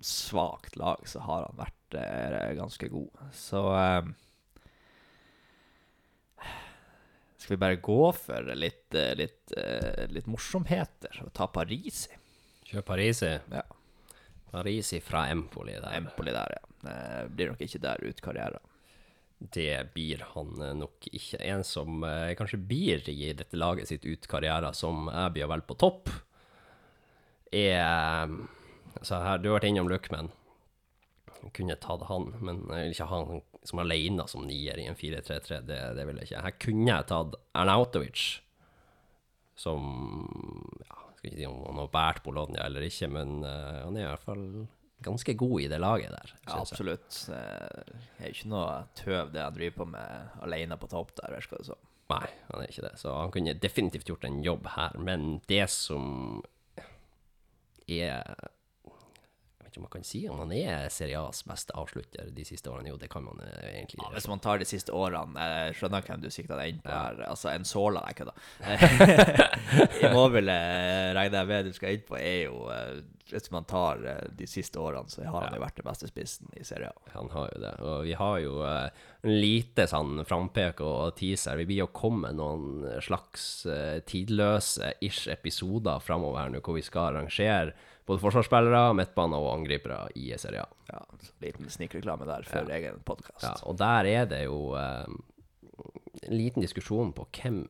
svakt 0.00 0.76
lag, 0.80 1.04
så 1.04 1.20
har 1.20 1.44
han 1.50 1.58
vært 1.60 1.76
eh, 1.98 2.52
ganske 2.58 2.88
god. 2.92 3.22
Så 3.36 3.62
eh, 3.76 4.10
Skal 7.42 7.56
vi 7.56 7.60
bare 7.60 7.80
gå 7.82 8.00
for 8.14 8.52
litt, 8.54 8.94
eh, 8.94 9.14
litt, 9.18 9.52
eh, 9.58 10.04
litt 10.14 10.28
morsomheter 10.30 11.22
og 11.24 11.32
ta 11.34 11.48
Parisi? 11.50 12.14
Kjør 12.70 12.84
Parisi. 12.86 13.32
Ja. 13.50 13.64
Parisi 14.52 15.00
fra 15.02 15.24
Empoli 15.32 15.74
der. 15.74 15.96
Empoli 15.96 16.34
der, 16.34 16.58
ja. 16.58 16.68
Blir 17.30 17.52
nok 17.52 17.62
ikke 17.64 17.80
der 17.82 18.02
ut 18.04 18.20
karrieren. 18.22 18.68
Det 19.42 19.94
blir 19.94 20.22
han 20.34 20.52
nok 20.78 21.08
ikke. 21.10 21.40
En 21.42 21.64
som 21.66 22.04
kanskje 22.38 22.60
blir 22.62 23.08
i 23.10 23.32
dette 23.34 23.58
laget 23.58 23.90
sitt 23.90 24.04
ut 24.06 24.28
karriere, 24.30 24.70
som 24.74 25.08
jeg 25.10 25.34
blir 25.34 25.50
vel 25.50 25.64
på 25.66 25.78
topp, 25.80 26.12
er 27.52 27.76
eh, 27.76 28.36
altså 28.96 29.20
her, 29.22 29.38
Du 29.38 29.50
har 29.50 29.60
vært 29.60 29.68
innom 29.68 29.90
Luckman. 29.90 30.32
Kunne 31.50 31.74
tatt 31.82 32.04
han, 32.08 32.28
men 32.40 32.62
jeg 32.70 32.86
vil 32.86 32.94
ikke 32.94 33.08
ha 33.10 33.18
han 33.26 33.40
som 33.66 33.80
alene 33.82 34.24
som 34.30 34.44
nier 34.46 34.78
i 34.78 34.86
en 34.90 34.98
4-3-3. 34.98 35.58
Det, 35.66 35.78
det 35.98 36.06
vil 36.08 36.20
jeg 36.20 36.30
ikke. 36.30 36.42
Her 36.46 36.54
kunne 36.62 36.90
jeg 36.92 37.08
tatt 37.10 37.34
Arnautovic, 37.58 38.22
som 39.58 39.82
ja, 40.86 40.96
jeg 41.10 41.18
skal 41.18 41.30
ikke 41.30 41.40
si 41.40 41.48
om 41.50 41.58
han 41.66 41.80
har 41.82 41.90
båret 41.94 42.22
Bologna 42.24 42.64
eller 42.66 42.86
ikke, 42.86 43.10
men 43.12 43.42
uh, 43.44 43.82
han 43.84 43.98
er 43.98 44.06
i 44.06 44.10
hvert 44.10 44.24
fall 44.26 44.46
ganske 45.02 45.34
god 45.38 45.56
i 45.64 45.68
det 45.70 45.78
laget 45.82 46.12
der. 46.14 46.32
Ja, 46.46 46.60
absolutt. 46.62 47.16
jeg. 47.26 47.34
Eh, 47.34 48.02
Det 48.18 48.26
er 48.26 48.34
ikke 48.36 48.50
noe 48.52 48.74
tøv, 48.98 49.32
det 49.34 49.42
han 49.42 49.56
driver 49.56 49.76
på 49.80 49.86
med 49.96 50.36
alene 50.46 50.78
på 50.78 50.90
topp 50.92 51.10
der, 51.18 51.34
virker 51.34 51.58
det 51.58 51.66
som. 51.72 51.80
Nei, 52.12 52.28
han 52.50 52.62
er 52.62 52.70
ikke 52.70 52.84
det. 52.86 52.92
Så 53.00 53.14
han 53.16 53.32
kunne 53.34 53.54
definitivt 53.58 54.06
gjort 54.10 54.26
en 54.28 54.42
jobb 54.44 54.68
her. 54.76 54.98
Men 55.02 55.40
det 55.50 55.64
som 55.74 56.42
er 56.78 56.90
Jeg 57.90 58.50
vet 59.72 59.78
ikke 59.78 59.82
om 59.82 59.88
man 59.88 59.94
kan 59.96 60.06
si 60.06 60.24
om 60.28 60.42
han 60.44 60.56
er 60.56 60.88
Serie 60.92 61.22
A's 61.22 61.42
beste 61.48 61.74
avslutter 61.78 62.30
de 62.34 62.44
siste 62.46 62.70
årene. 62.70 62.92
Jo, 62.92 63.00
det 63.00 63.08
kan 63.12 63.24
man 63.24 63.40
egentlig 63.42 63.92
egentlig 63.92 64.04
Ja, 64.04 64.12
hvis 64.14 64.28
man 64.28 64.40
tar 64.40 64.58
de 64.58 64.66
siste 64.68 64.92
årene 64.92 65.46
Jeg 65.46 65.76
skjønner 65.78 66.04
hvem 66.06 66.22
du 66.22 66.30
sikta 66.30 66.58
deg 66.58 66.74
inn 66.74 66.82
på 66.82 66.92
her. 66.92 67.20
Altså, 67.28 67.50
en 67.52 67.64
såla 67.64 68.04
Jeg 68.08 68.18
kødder. 68.20 68.36
Immobile 70.06 70.56
regner 71.16 71.38
jeg 71.38 71.50
med 71.50 71.66
du 71.66 71.72
skal 71.76 71.96
inn 71.96 72.06
på, 72.06 72.18
er 72.18 72.38
jo 72.46 72.66
eh, 72.72 73.02
Hvis 73.32 73.50
man 73.54 73.66
tar 73.68 74.02
eh, 74.08 74.26
de 74.38 74.48
siste 74.50 74.80
årene, 74.80 75.10
så 75.12 75.24
har 75.24 75.48
han 75.48 75.56
jo 75.56 75.62
vært 75.62 75.80
den 75.80 75.88
beste 75.88 76.10
spissen 76.10 76.50
i 76.58 76.64
Serie 76.66 76.90
A. 76.90 77.12
Han 77.16 77.30
har 77.32 77.48
jo 77.52 77.62
det. 77.62 77.72
Og 77.86 77.96
vi 78.06 78.16
har 78.18 78.38
jo 78.42 78.58
uh, 78.60 79.06
lite 79.28 79.86
sånn 79.88 80.24
frampek 80.28 80.82
og 80.84 81.14
teaser. 81.18 81.56
Vi 81.60 81.68
blir 81.70 81.84
jo 81.84 81.92
kommet 81.94 82.36
noen 82.36 82.84
slags 83.04 83.64
uh, 83.68 84.00
tidløse 84.08 84.94
ish 85.04 85.30
episoder 85.32 86.02
framover 86.04 86.42
her 86.42 86.52
nå, 86.52 86.62
hvor 86.64 86.76
vi 86.76 86.84
skal 86.84 87.12
arrangere 87.12 87.72
både 88.06 88.22
forsvarsspillere, 88.22 88.94
midtbaner 88.98 89.42
og 89.42 89.52
angripere 89.58 90.00
i 90.18 90.30
Serie 90.40 90.64
A. 90.64 90.68
Ja, 90.90 91.02
så 91.22 91.34
liten 91.44 91.70
snikreklame 91.70 92.26
der 92.28 92.46
for 92.48 92.70
egen 92.74 92.98
podkast. 93.06 93.44
Ja, 93.44 93.54
og 93.68 93.78
der 93.80 94.08
er 94.10 94.26
det 94.30 94.42
jo 94.44 94.74
eh, 94.78 95.06
en 96.22 96.36
liten 96.36 96.64
diskusjon 96.64 97.14
på 97.16 97.28
hvem 97.38 97.64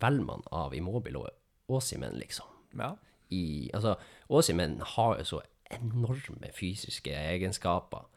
velger 0.00 0.26
man 0.26 0.44
av 0.52 0.74
Immobile 0.74 1.22
og 1.22 1.76
Åsimen, 1.78 2.18
liksom. 2.18 2.48
Ja. 2.78 2.94
I, 3.32 3.70
altså, 3.74 3.96
Åsimen 4.28 4.80
har 4.94 5.18
jo 5.20 5.24
så 5.24 5.40
enorme 5.72 6.50
fysiske 6.52 7.12
egenskaper. 7.14 8.08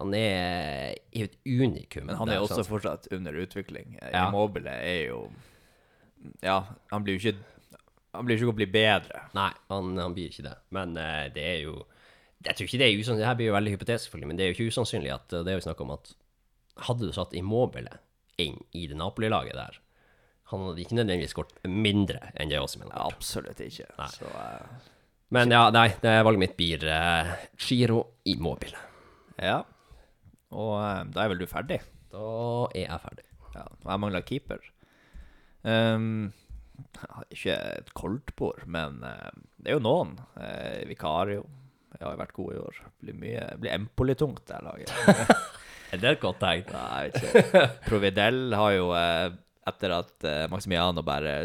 Han 0.00 0.14
er, 0.18 0.96
i 1.14 1.22
et 1.22 1.36
unikum. 1.46 2.08
Men 2.08 2.18
han 2.18 2.32
er 2.32 2.42
også 2.42 2.62
sant? 2.62 2.70
fortsatt 2.72 3.08
under 3.14 3.36
utvikling. 3.38 3.98
Ja. 4.00 4.28
Immobile 4.28 4.70
er 4.70 5.02
jo 5.12 5.26
Ja, 6.42 6.64
han 6.90 7.04
blir 7.04 7.18
jo 7.18 7.20
ikke 7.20 7.53
Han 8.14 8.26
blir 8.28 8.38
ikke 8.38 8.52
å 8.52 8.56
bli 8.56 8.66
bedre. 8.70 9.24
Nei, 9.36 9.50
han, 9.72 9.92
han 9.98 10.14
blir 10.16 10.30
ikke 10.30 10.46
det. 10.46 10.54
Men 10.76 10.96
eh, 11.00 11.26
det 11.34 11.44
er 11.44 11.60
jo 11.66 11.74
Jeg 12.44 12.54
tror 12.56 12.68
ikke 12.68 12.80
det 12.82 12.86
er 12.88 12.98
usannsynlig. 13.00 13.22
Det 13.24 13.28
her 13.30 13.38
blir 13.40 13.48
jo 13.50 13.56
veldig 13.56 13.72
hypotetisk, 13.74 14.04
selvfølgelig, 14.08 14.28
men 14.30 14.38
det 14.38 14.44
er 14.44 14.50
jo 14.52 14.56
ikke 14.58 14.72
usannsynlig 14.74 15.12
at 15.14 15.28
det 15.32 15.42
det 15.48 15.56
vi 15.58 15.64
snakker 15.66 15.86
om 15.86 15.94
at 15.96 16.12
hadde 16.88 17.06
du 17.08 17.12
satt 17.14 17.34
Immobile 17.38 17.98
inn 18.42 18.56
i 18.74 18.86
det 18.90 18.96
Napoli-laget 18.98 19.54
der, 19.54 19.76
han 20.50 20.64
hadde 20.66 20.82
ikke 20.82 20.96
nødvendigvis 20.98 21.32
skåret 21.32 21.54
mindre 21.70 22.32
enn 22.34 22.50
det 22.50 22.58
Ja, 22.58 22.64
har 22.66 22.82
gjort. 22.90 23.14
absolutt 23.14 23.60
ikke. 23.64 23.86
Så 24.12 24.26
eh, 24.26 24.90
Men 25.30 25.54
ja, 25.54 25.68
nei, 25.72 25.86
det 26.02 26.16
valget 26.26 26.42
mitt 26.42 26.56
blir 26.58 26.84
uh, 26.90 27.30
Giro 27.56 28.02
Immobile. 28.28 28.76
ja. 29.40 29.62
Og 30.54 30.74
eh, 30.78 31.00
da 31.10 31.24
er 31.24 31.32
vel 31.32 31.40
du 31.40 31.46
ferdig? 31.50 31.80
Da 32.12 32.26
er 32.74 32.84
jeg 32.84 33.00
ferdig. 33.02 33.24
Ja, 33.54 33.64
og 33.70 33.88
jeg 33.90 34.02
mangler 34.02 34.26
keeper. 34.26 34.60
Ja, 35.64 35.88
ikke 37.34 37.54
et 37.78 37.92
koldtbord, 37.96 38.64
men 38.66 39.02
eh, 39.06 39.30
det 39.62 39.72
er 39.72 39.78
jo 39.78 39.84
noen. 39.84 40.16
Uh, 40.38 40.82
Vikario 40.90 41.44
jeg 41.94 42.02
har 42.08 42.16
jo 42.16 42.18
vært 42.24 42.32
god 42.34 42.48
i 42.50 42.58
år. 42.58 42.78
Blir 43.04 43.14
mye 43.22 43.42
Blir 43.62 43.70
Empoli-tungt, 43.76 44.40
det 44.50 44.56
laget. 44.66 44.90
Er 45.94 46.00
det 46.02 46.08
et 46.16 46.22
godt 46.24 46.40
tegn? 46.42 46.64
Nei, 46.74 47.04
ikke. 47.12 47.60
Providel 47.86 48.40
har 48.58 48.72
jo, 48.74 48.88
eh, 48.98 49.28
etter 49.70 49.92
at 49.94 50.26
eh, 50.26 50.40
Maximiano 50.50 51.04
bare 51.06 51.36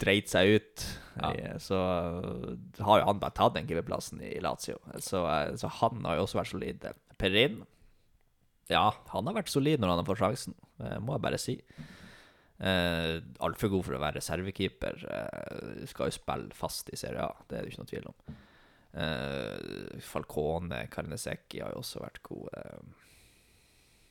dreit 0.00 0.30
seg 0.30 0.52
ut, 0.60 0.84
Ja. 1.18 1.32
eh, 1.34 1.56
så 1.60 1.80
har 2.86 3.00
jo 3.02 3.08
han 3.08 3.18
bare 3.20 3.34
tatt 3.34 3.56
den 3.58 3.66
keeperplassen 3.66 4.22
i 4.22 4.36
Lazio. 4.44 4.78
Så, 5.02 5.24
eh, 5.26 5.56
så 5.58 5.72
han 5.80 6.06
har 6.06 6.20
jo 6.20 6.28
også 6.28 6.38
vært 6.38 6.52
solid. 6.54 6.86
Perin, 7.18 7.58
ja, 8.70 8.86
han 9.10 9.26
har 9.26 9.40
vært 9.40 9.50
solid 9.50 9.82
når 9.82 9.90
han 9.96 10.04
har 10.04 10.08
fått 10.12 10.22
sjansen, 10.22 10.54
eh, 10.86 11.00
må 11.02 11.18
jeg 11.18 11.24
bare 11.26 11.42
si. 11.42 11.58
Eh, 12.60 13.20
Altfor 13.40 13.70
god 13.72 13.84
for 13.86 13.96
å 13.96 14.02
være 14.02 14.18
reservekeeper. 14.20 15.04
Eh, 15.08 15.84
skal 15.88 16.10
jo 16.10 16.16
spille 16.18 16.52
fast 16.56 16.90
i 16.92 16.98
Serie 17.00 17.24
A, 17.24 17.32
det 17.48 17.58
er 17.58 17.64
det 17.64 17.72
ikke 17.72 17.82
noe 17.84 17.92
tvil 17.92 18.08
om. 18.10 18.40
Eh, 19.00 20.00
Falcone, 20.04 20.82
Karnesecki 20.92 21.62
har 21.62 21.72
jo 21.72 21.80
også 21.84 22.02
vært 22.02 22.20
gode. 22.26 22.64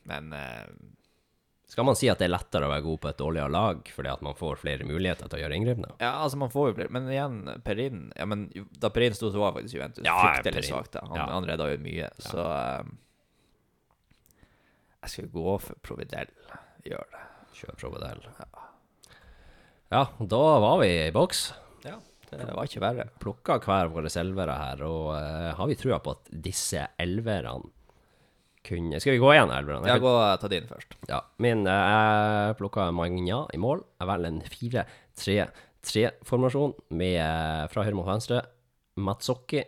Men 0.10 0.32
eh, 0.34 0.66
Skal 1.70 1.86
man 1.86 1.98
si 2.00 2.08
at 2.10 2.18
det 2.18 2.26
er 2.26 2.32
lettere 2.34 2.66
å 2.66 2.72
være 2.72 2.82
god 2.88 3.00
på 3.04 3.10
et 3.12 3.20
dårligere 3.20 3.52
lag 3.54 3.92
fordi 3.94 4.10
at 4.10 4.24
man 4.26 4.34
får 4.40 4.56
flere 4.64 4.88
muligheter 4.90 5.30
til 5.30 5.38
å 5.38 5.42
gjøre 5.44 5.58
inngripende? 5.60 5.92
Ja, 6.02 6.16
altså 6.24 6.40
man 6.42 6.50
får 6.50 6.72
jo 6.72 6.78
flere 6.80 6.90
Men 6.96 7.06
igjen, 7.12 7.36
Perin 7.68 8.00
ja, 8.18 8.26
men 8.26 8.48
Da 8.82 8.90
Perin 8.96 9.14
sto, 9.14 9.30
så 9.30 9.44
var 9.44 9.54
faktisk 9.60 9.76
Juventus 9.78 10.08
Ja, 10.08 10.16
fryktelig 10.24 10.64
svakt. 10.72 10.98
Han, 11.04 11.14
Ja. 11.20 11.28
han 11.36 11.46
redda 11.46 11.68
jo 11.70 11.78
mye, 11.84 12.10
så 12.26 12.48
eh, 12.48 12.90
Jeg 15.04 15.14
skal 15.14 15.30
gå 15.36 15.54
for 15.62 15.78
Providel. 15.86 16.32
Gjør 16.90 17.06
det. 17.14 17.22
Kjør 17.60 17.76
Provedel. 17.80 18.20
Ja, 19.90 20.06
da 20.20 20.60
var 20.64 20.78
vi 20.84 20.90
i 21.08 21.12
boks. 21.12 21.54
Ja, 21.84 21.96
det 22.30 22.54
var 22.54 22.64
ikke 22.70 22.82
verre. 22.84 23.08
Plukka 23.20 23.58
hver 23.66 23.90
våre 23.92 24.10
elvere 24.22 24.56
her, 24.56 24.84
og 24.86 25.16
eh, 25.18 25.50
har 25.58 25.68
vi 25.70 25.76
trua 25.80 26.00
på 26.04 26.12
at 26.16 26.24
disse 26.46 26.82
elverne 27.02 27.70
kunne 28.70 29.00
Skal 29.00 29.14
vi 29.16 29.22
gå 29.24 29.30
igjen, 29.34 29.52
elverne? 29.56 29.88
Ja, 29.88 29.98
gå 30.04 30.12
ta 30.40 30.48
din 30.52 30.68
først. 30.70 30.94
Ja, 31.10 31.20
min 31.42 31.68
eh, 31.68 31.74
Jeg 32.50 32.58
plukka 32.60 32.92
Magna 32.96 33.40
i 33.56 33.58
mål. 33.62 33.80
Jeg 34.00 34.08
velger 34.12 34.30
en 34.30 34.42
4-3-3-formasjon 34.54 36.74
med 37.00 37.16
eh, 37.24 37.66
fra 37.72 37.84
høyre 37.88 37.98
mot 37.98 38.08
venstre 38.08 38.38
Matsokki, 39.00 39.62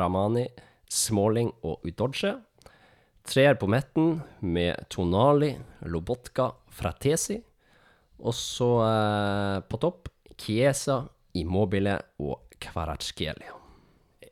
Ramani, 0.00 0.46
Småling 0.88 1.50
og 1.62 1.84
Udodje. 1.86 2.32
Treer 3.28 3.58
på 3.60 3.68
midten 3.68 4.20
med 4.40 4.88
Tonali, 4.88 5.52
Lobotka, 5.84 6.50
Fratesi. 6.72 7.36
Og 8.18 8.34
så 8.34 8.68
eh, 8.86 9.58
på 9.68 9.78
topp 9.82 10.08
Chiesa, 10.40 11.02
Immobile 11.38 11.98
og 12.24 12.56
Kvaratskhelia. 12.62 13.52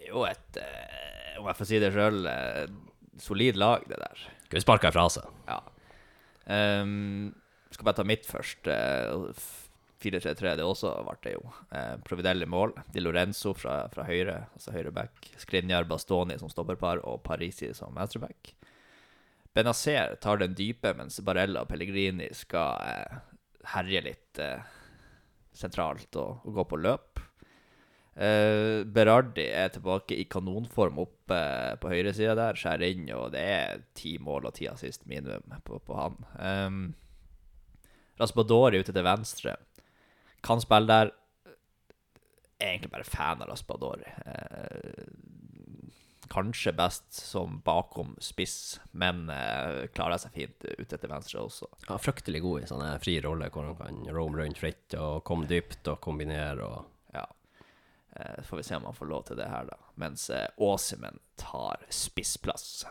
Jo 0.07 0.25
et, 0.27 0.59
eh, 0.63 1.37
om 1.41 1.51
jeg 1.51 1.59
får 1.59 1.69
si 1.69 1.83
det 1.83 1.93
sjøl, 1.95 2.25
solid 3.21 3.61
lag, 3.61 3.85
det 3.91 4.01
der. 4.01 4.25
Skal 4.47 4.59
vi 4.59 4.65
sparke 4.65 4.91
ifra 4.91 5.07
seg? 5.13 5.29
Ja. 5.51 5.61
Um, 6.47 7.35
skal 7.75 7.89
bare 7.89 8.01
ta 8.01 8.07
mitt 8.07 8.27
først. 8.27 8.69
Uh, 8.71 9.29
4-3-3, 10.03 10.57
det 10.59 10.65
også 10.67 10.93
ble 11.07 11.17
det 11.25 11.33
jo. 11.37 11.43
Eh, 11.73 11.95
Providelli 12.05 12.47
mål. 12.49 12.75
Di 12.93 13.01
Lorenzo 13.01 13.55
fra, 13.57 13.79
fra 13.93 14.05
høyre, 14.07 14.43
altså 14.55 14.75
høyre 14.75 14.93
back. 14.95 15.31
Skrinjar 15.41 15.89
Bastoni 15.89 16.37
som 16.41 16.53
stopperpar, 16.53 17.01
og 17.09 17.23
Parisi 17.25 17.73
som 17.75 17.97
venstreback. 17.97 18.53
Benazer 19.57 20.19
tar 20.21 20.37
den 20.37 20.55
dype, 20.55 20.93
mens 20.99 21.17
Barella 21.25 21.63
og 21.65 21.71
Pellegrini 21.71 22.27
skal 22.37 22.77
eh, 22.85 23.21
herje 23.73 24.03
litt 24.05 24.41
eh, 24.43 24.67
sentralt 25.57 26.19
og, 26.21 26.43
og, 26.45 26.51
gå 26.59 26.65
på 26.69 26.81
løp. 26.85 27.23
Eh, 28.21 28.85
Berardi 28.85 29.47
er 29.49 29.73
tilbake 29.73 30.19
i 30.21 30.27
kanonform 30.29 31.01
oppe 31.01 31.41
på 31.81 31.93
høyresida 31.93 32.35
der, 32.37 32.61
skjærer 32.61 32.85
inn, 32.91 33.09
og 33.17 33.33
det 33.33 33.47
er 33.55 33.85
ti 33.97 34.19
mål 34.21 34.51
og 34.51 34.59
ti 34.59 34.69
assist 34.69 35.09
minimum 35.09 35.57
på, 35.65 35.81
på 35.81 35.97
han. 35.97 36.21
Um, 36.37 36.83
Raspadori 38.21 38.83
ute 38.85 38.93
til 38.93 39.09
venstre. 39.09 39.57
Kan 40.45 40.61
spille 40.61 40.93
der. 40.93 41.15
Er 42.61 42.75
egentlig 42.75 42.93
bare 42.93 43.09
fan 43.09 43.41
av 43.45 43.49
Raspadori. 43.55 44.13
Uh, 44.29 45.26
kanskje 46.31 46.73
best 46.77 47.13
som 47.13 47.61
bakom 47.65 48.17
spiss, 48.21 48.81
men 48.91 49.31
uh, 49.31 49.87
klarer 49.95 50.21
seg 50.21 50.35
fint 50.35 50.67
ute 50.67 50.99
til 50.99 51.11
venstre 51.11 51.43
også. 51.43 51.69
Ja, 51.89 51.99
Fryktelig 52.03 52.43
god 52.45 52.63
i 52.63 52.69
sånne 52.71 52.91
fri 53.03 53.19
roller 53.25 53.53
hvor 53.55 53.69
han 53.69 53.79
kan 53.79 54.03
roam 54.15 54.37
rundt 54.39 54.61
fritt 54.61 54.97
og 54.99 55.25
komme 55.29 55.49
dypt 55.51 55.89
og 55.93 56.01
kombinere. 56.05 56.67
og... 56.67 56.93
Ja. 57.17 57.27
Uh, 58.17 58.43
får 58.45 58.63
vi 58.63 58.69
se 58.69 58.79
om 58.79 58.89
han 58.89 58.99
får 58.99 59.11
lov 59.13 59.27
til 59.29 59.41
det 59.41 59.51
her, 59.53 59.69
da. 59.71 59.81
Mens 60.03 60.29
uh, 60.31 60.47
Åsimen 60.57 61.21
tar 61.41 61.85
spissplass. 61.89 62.87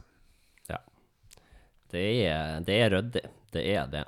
Ja. 0.71 0.81
Det 1.91 2.05
er, 2.25 2.61
det 2.65 2.79
er 2.81 2.95
ryddig. 2.97 3.27
Det 3.51 3.67
er 3.73 3.91
det. 3.91 4.05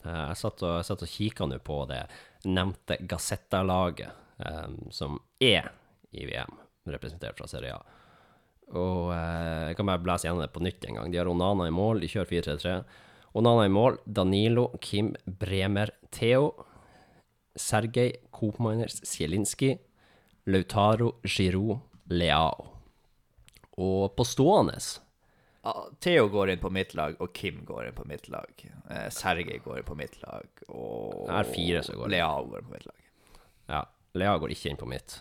Jeg 0.00 0.36
satt 0.40 0.62
og, 0.64 0.78
jeg 0.80 0.96
og 0.96 1.10
kikka 1.12 1.44
nå 1.44 1.58
på 1.60 1.82
det 1.90 2.04
nevnte 2.48 2.96
Gazzetta-laget, 3.00 4.10
um, 4.36 4.86
som 4.90 5.18
er 5.38 5.70
i 6.10 6.26
VM, 6.26 6.56
representert 6.84 7.38
fra 7.38 7.48
Serie 7.48 7.74
A. 7.74 7.82
Og 8.70 9.10
uh, 9.10 9.68
jeg 9.68 9.76
kan 9.78 9.88
bare 9.90 10.02
blæse 10.04 10.28
gjennom 10.28 10.42
det 10.44 10.52
på 10.54 10.62
nytt 10.62 10.86
en 10.86 11.00
gang. 11.00 11.12
De 11.12 11.20
har 11.20 11.30
Onana 11.30 11.66
i 11.66 11.74
mål, 11.74 12.02
de 12.02 12.10
kjører 12.10 12.30
4-3-3. 12.30 12.74
Onana 13.40 13.66
i 13.66 13.72
mål, 13.72 14.00
Danilo, 14.06 14.68
Kim, 14.82 15.12
Bremer, 15.26 15.92
Theo, 16.14 16.52
Sergej, 17.58 18.14
Koopminers, 18.34 19.00
Zielinski, 19.06 19.74
Lautaro, 20.50 21.16
Giroud, 21.26 21.78
Leao. 22.10 22.66
Og 23.80 24.10
på 24.16 24.26
stående 24.26 24.76
Theo 26.00 26.28
går 26.32 26.54
inn 26.54 26.60
på 26.60 26.70
mitt 26.72 26.94
lag, 26.96 27.16
og 27.20 27.34
Kim 27.36 27.64
går 27.68 27.90
inn 27.90 27.96
på 27.96 28.06
mitt 28.08 28.28
lag. 28.32 28.62
Eh, 28.90 29.08
Sergej 29.12 29.60
går 29.64 29.80
inn 29.80 29.88
på 29.88 29.96
mitt 29.98 30.16
lag, 30.22 30.46
og 30.68 31.26
Det 31.26 31.36
er 31.36 31.50
fire 31.52 31.82
som 31.84 31.98
går 31.98 32.08
inn. 32.08 32.14
Lea 32.16 32.30
går 32.48 32.62
inn 32.62 32.68
på 32.70 32.76
mitt 32.78 32.86
lag. 32.88 33.10
Ja, 33.68 33.82
Leao 34.16 34.38
går 34.40 34.54
ikke 34.56 34.72
inn 34.72 34.80
på 34.80 34.88
mitt. 34.88 35.20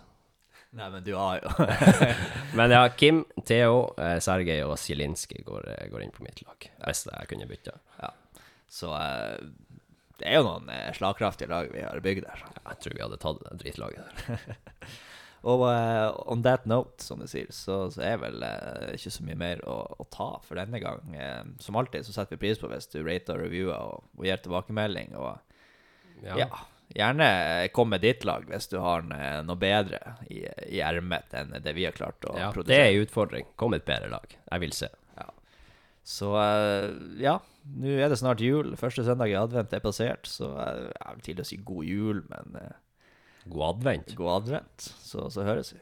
Nei, 0.78 0.90
men 0.94 1.02
du 1.04 1.16
har 1.18 1.40
jo 1.42 1.66
Men 2.58 2.72
ja, 2.72 2.84
Kim, 2.94 3.24
Theo, 3.46 3.88
eh, 3.98 4.20
Sergej 4.22 4.62
og 4.68 4.76
Zielinski 4.78 5.42
går, 5.46 5.66
eh, 5.74 5.88
går, 5.90 6.04
inn 6.06 6.14
på 6.14 6.26
mitt 6.26 6.44
lag. 6.46 6.68
Hvis 6.84 7.08
jeg 7.10 7.30
kunne 7.32 7.50
bytte. 7.50 7.74
Ja. 7.98 8.12
Så 8.70 8.94
eh, 8.94 9.50
det 10.20 10.28
er 10.30 10.40
jo 10.40 10.46
noen 10.46 10.70
eh, 10.74 10.92
slagkraftige 10.94 11.50
lag 11.50 11.72
vi 11.74 11.82
har 11.86 12.02
bygd 12.06 12.28
der. 12.28 12.44
Ja, 12.46 12.66
jeg 12.74 12.84
tror 12.84 12.98
vi 12.98 13.06
hadde 13.06 13.22
tatt 13.22 13.42
det 13.46 13.62
dritlaget 13.64 14.26
der. 14.28 14.44
Og 15.48 15.62
uh, 15.64 16.12
on 16.28 16.42
that 16.44 16.66
note, 16.68 17.00
som 17.00 17.22
du 17.22 17.28
sier, 17.32 17.48
så, 17.56 17.86
så 17.94 18.02
er 18.04 18.18
vel 18.20 18.44
uh, 18.44 18.90
ikke 18.92 19.14
så 19.16 19.24
mye 19.24 19.38
mer 19.40 19.62
å, 19.64 19.78
å 19.96 20.06
ta 20.12 20.34
for 20.44 20.60
denne 20.60 20.82
gang. 20.84 21.14
Uh, 21.16 21.54
som 21.64 21.80
alltid 21.80 22.04
så 22.04 22.16
setter 22.16 22.36
vi 22.36 22.42
pris 22.44 22.60
på 22.60 22.68
hvis 22.68 22.90
du 22.92 23.00
rater 23.06 23.38
og 23.38 23.46
reviewer 23.46 23.78
og, 23.78 24.10
og 24.20 24.28
gir 24.28 24.42
tilbakemelding. 24.44 25.16
Og 25.16 26.26
ja. 26.26 26.42
ja. 26.44 26.50
Gjerne 26.96 27.30
kom 27.76 27.92
med 27.94 28.02
ditt 28.02 28.26
lag 28.26 28.48
hvis 28.50 28.70
du 28.72 28.80
har 28.82 29.06
noe 29.06 29.60
bedre 29.60 30.00
i, 30.26 30.42
i 30.70 30.82
ermet 30.82 31.36
enn 31.38 31.54
det 31.62 31.76
vi 31.78 31.86
har 31.86 31.96
klart 31.98 32.26
å 32.26 32.34
ja, 32.38 32.50
produsere. 32.56 32.74
Det 32.74 32.80
er 32.82 32.96
en 32.96 33.06
utfordring. 33.06 33.50
Kom 33.60 33.76
med 33.76 33.84
et 33.84 33.90
bedre 33.90 34.10
lag. 34.16 34.36
Jeg 34.40 34.64
vil 34.66 34.76
se. 34.76 34.90
Ja. 35.20 35.28
Så 36.10 36.34
ja, 37.22 37.38
nå 37.78 37.98
er 37.98 38.10
det 38.10 38.20
snart 38.22 38.42
jul. 38.42 38.74
Første 38.80 39.06
søndag 39.06 39.32
i 39.32 39.38
advent 39.38 39.76
er 39.76 39.84
passert, 39.86 40.30
så 40.30 40.52
jeg 40.58 41.20
vil 41.20 41.26
til 41.30 41.44
å 41.44 41.48
si 41.52 41.60
god 41.68 41.90
jul, 41.92 42.24
men 42.32 42.58
God 43.50 43.68
advent. 43.76 44.16
God 44.18 44.34
advent. 44.44 44.90
Så, 45.02 45.30
så 45.34 45.46
høres 45.48 45.74
vi. 45.74 45.82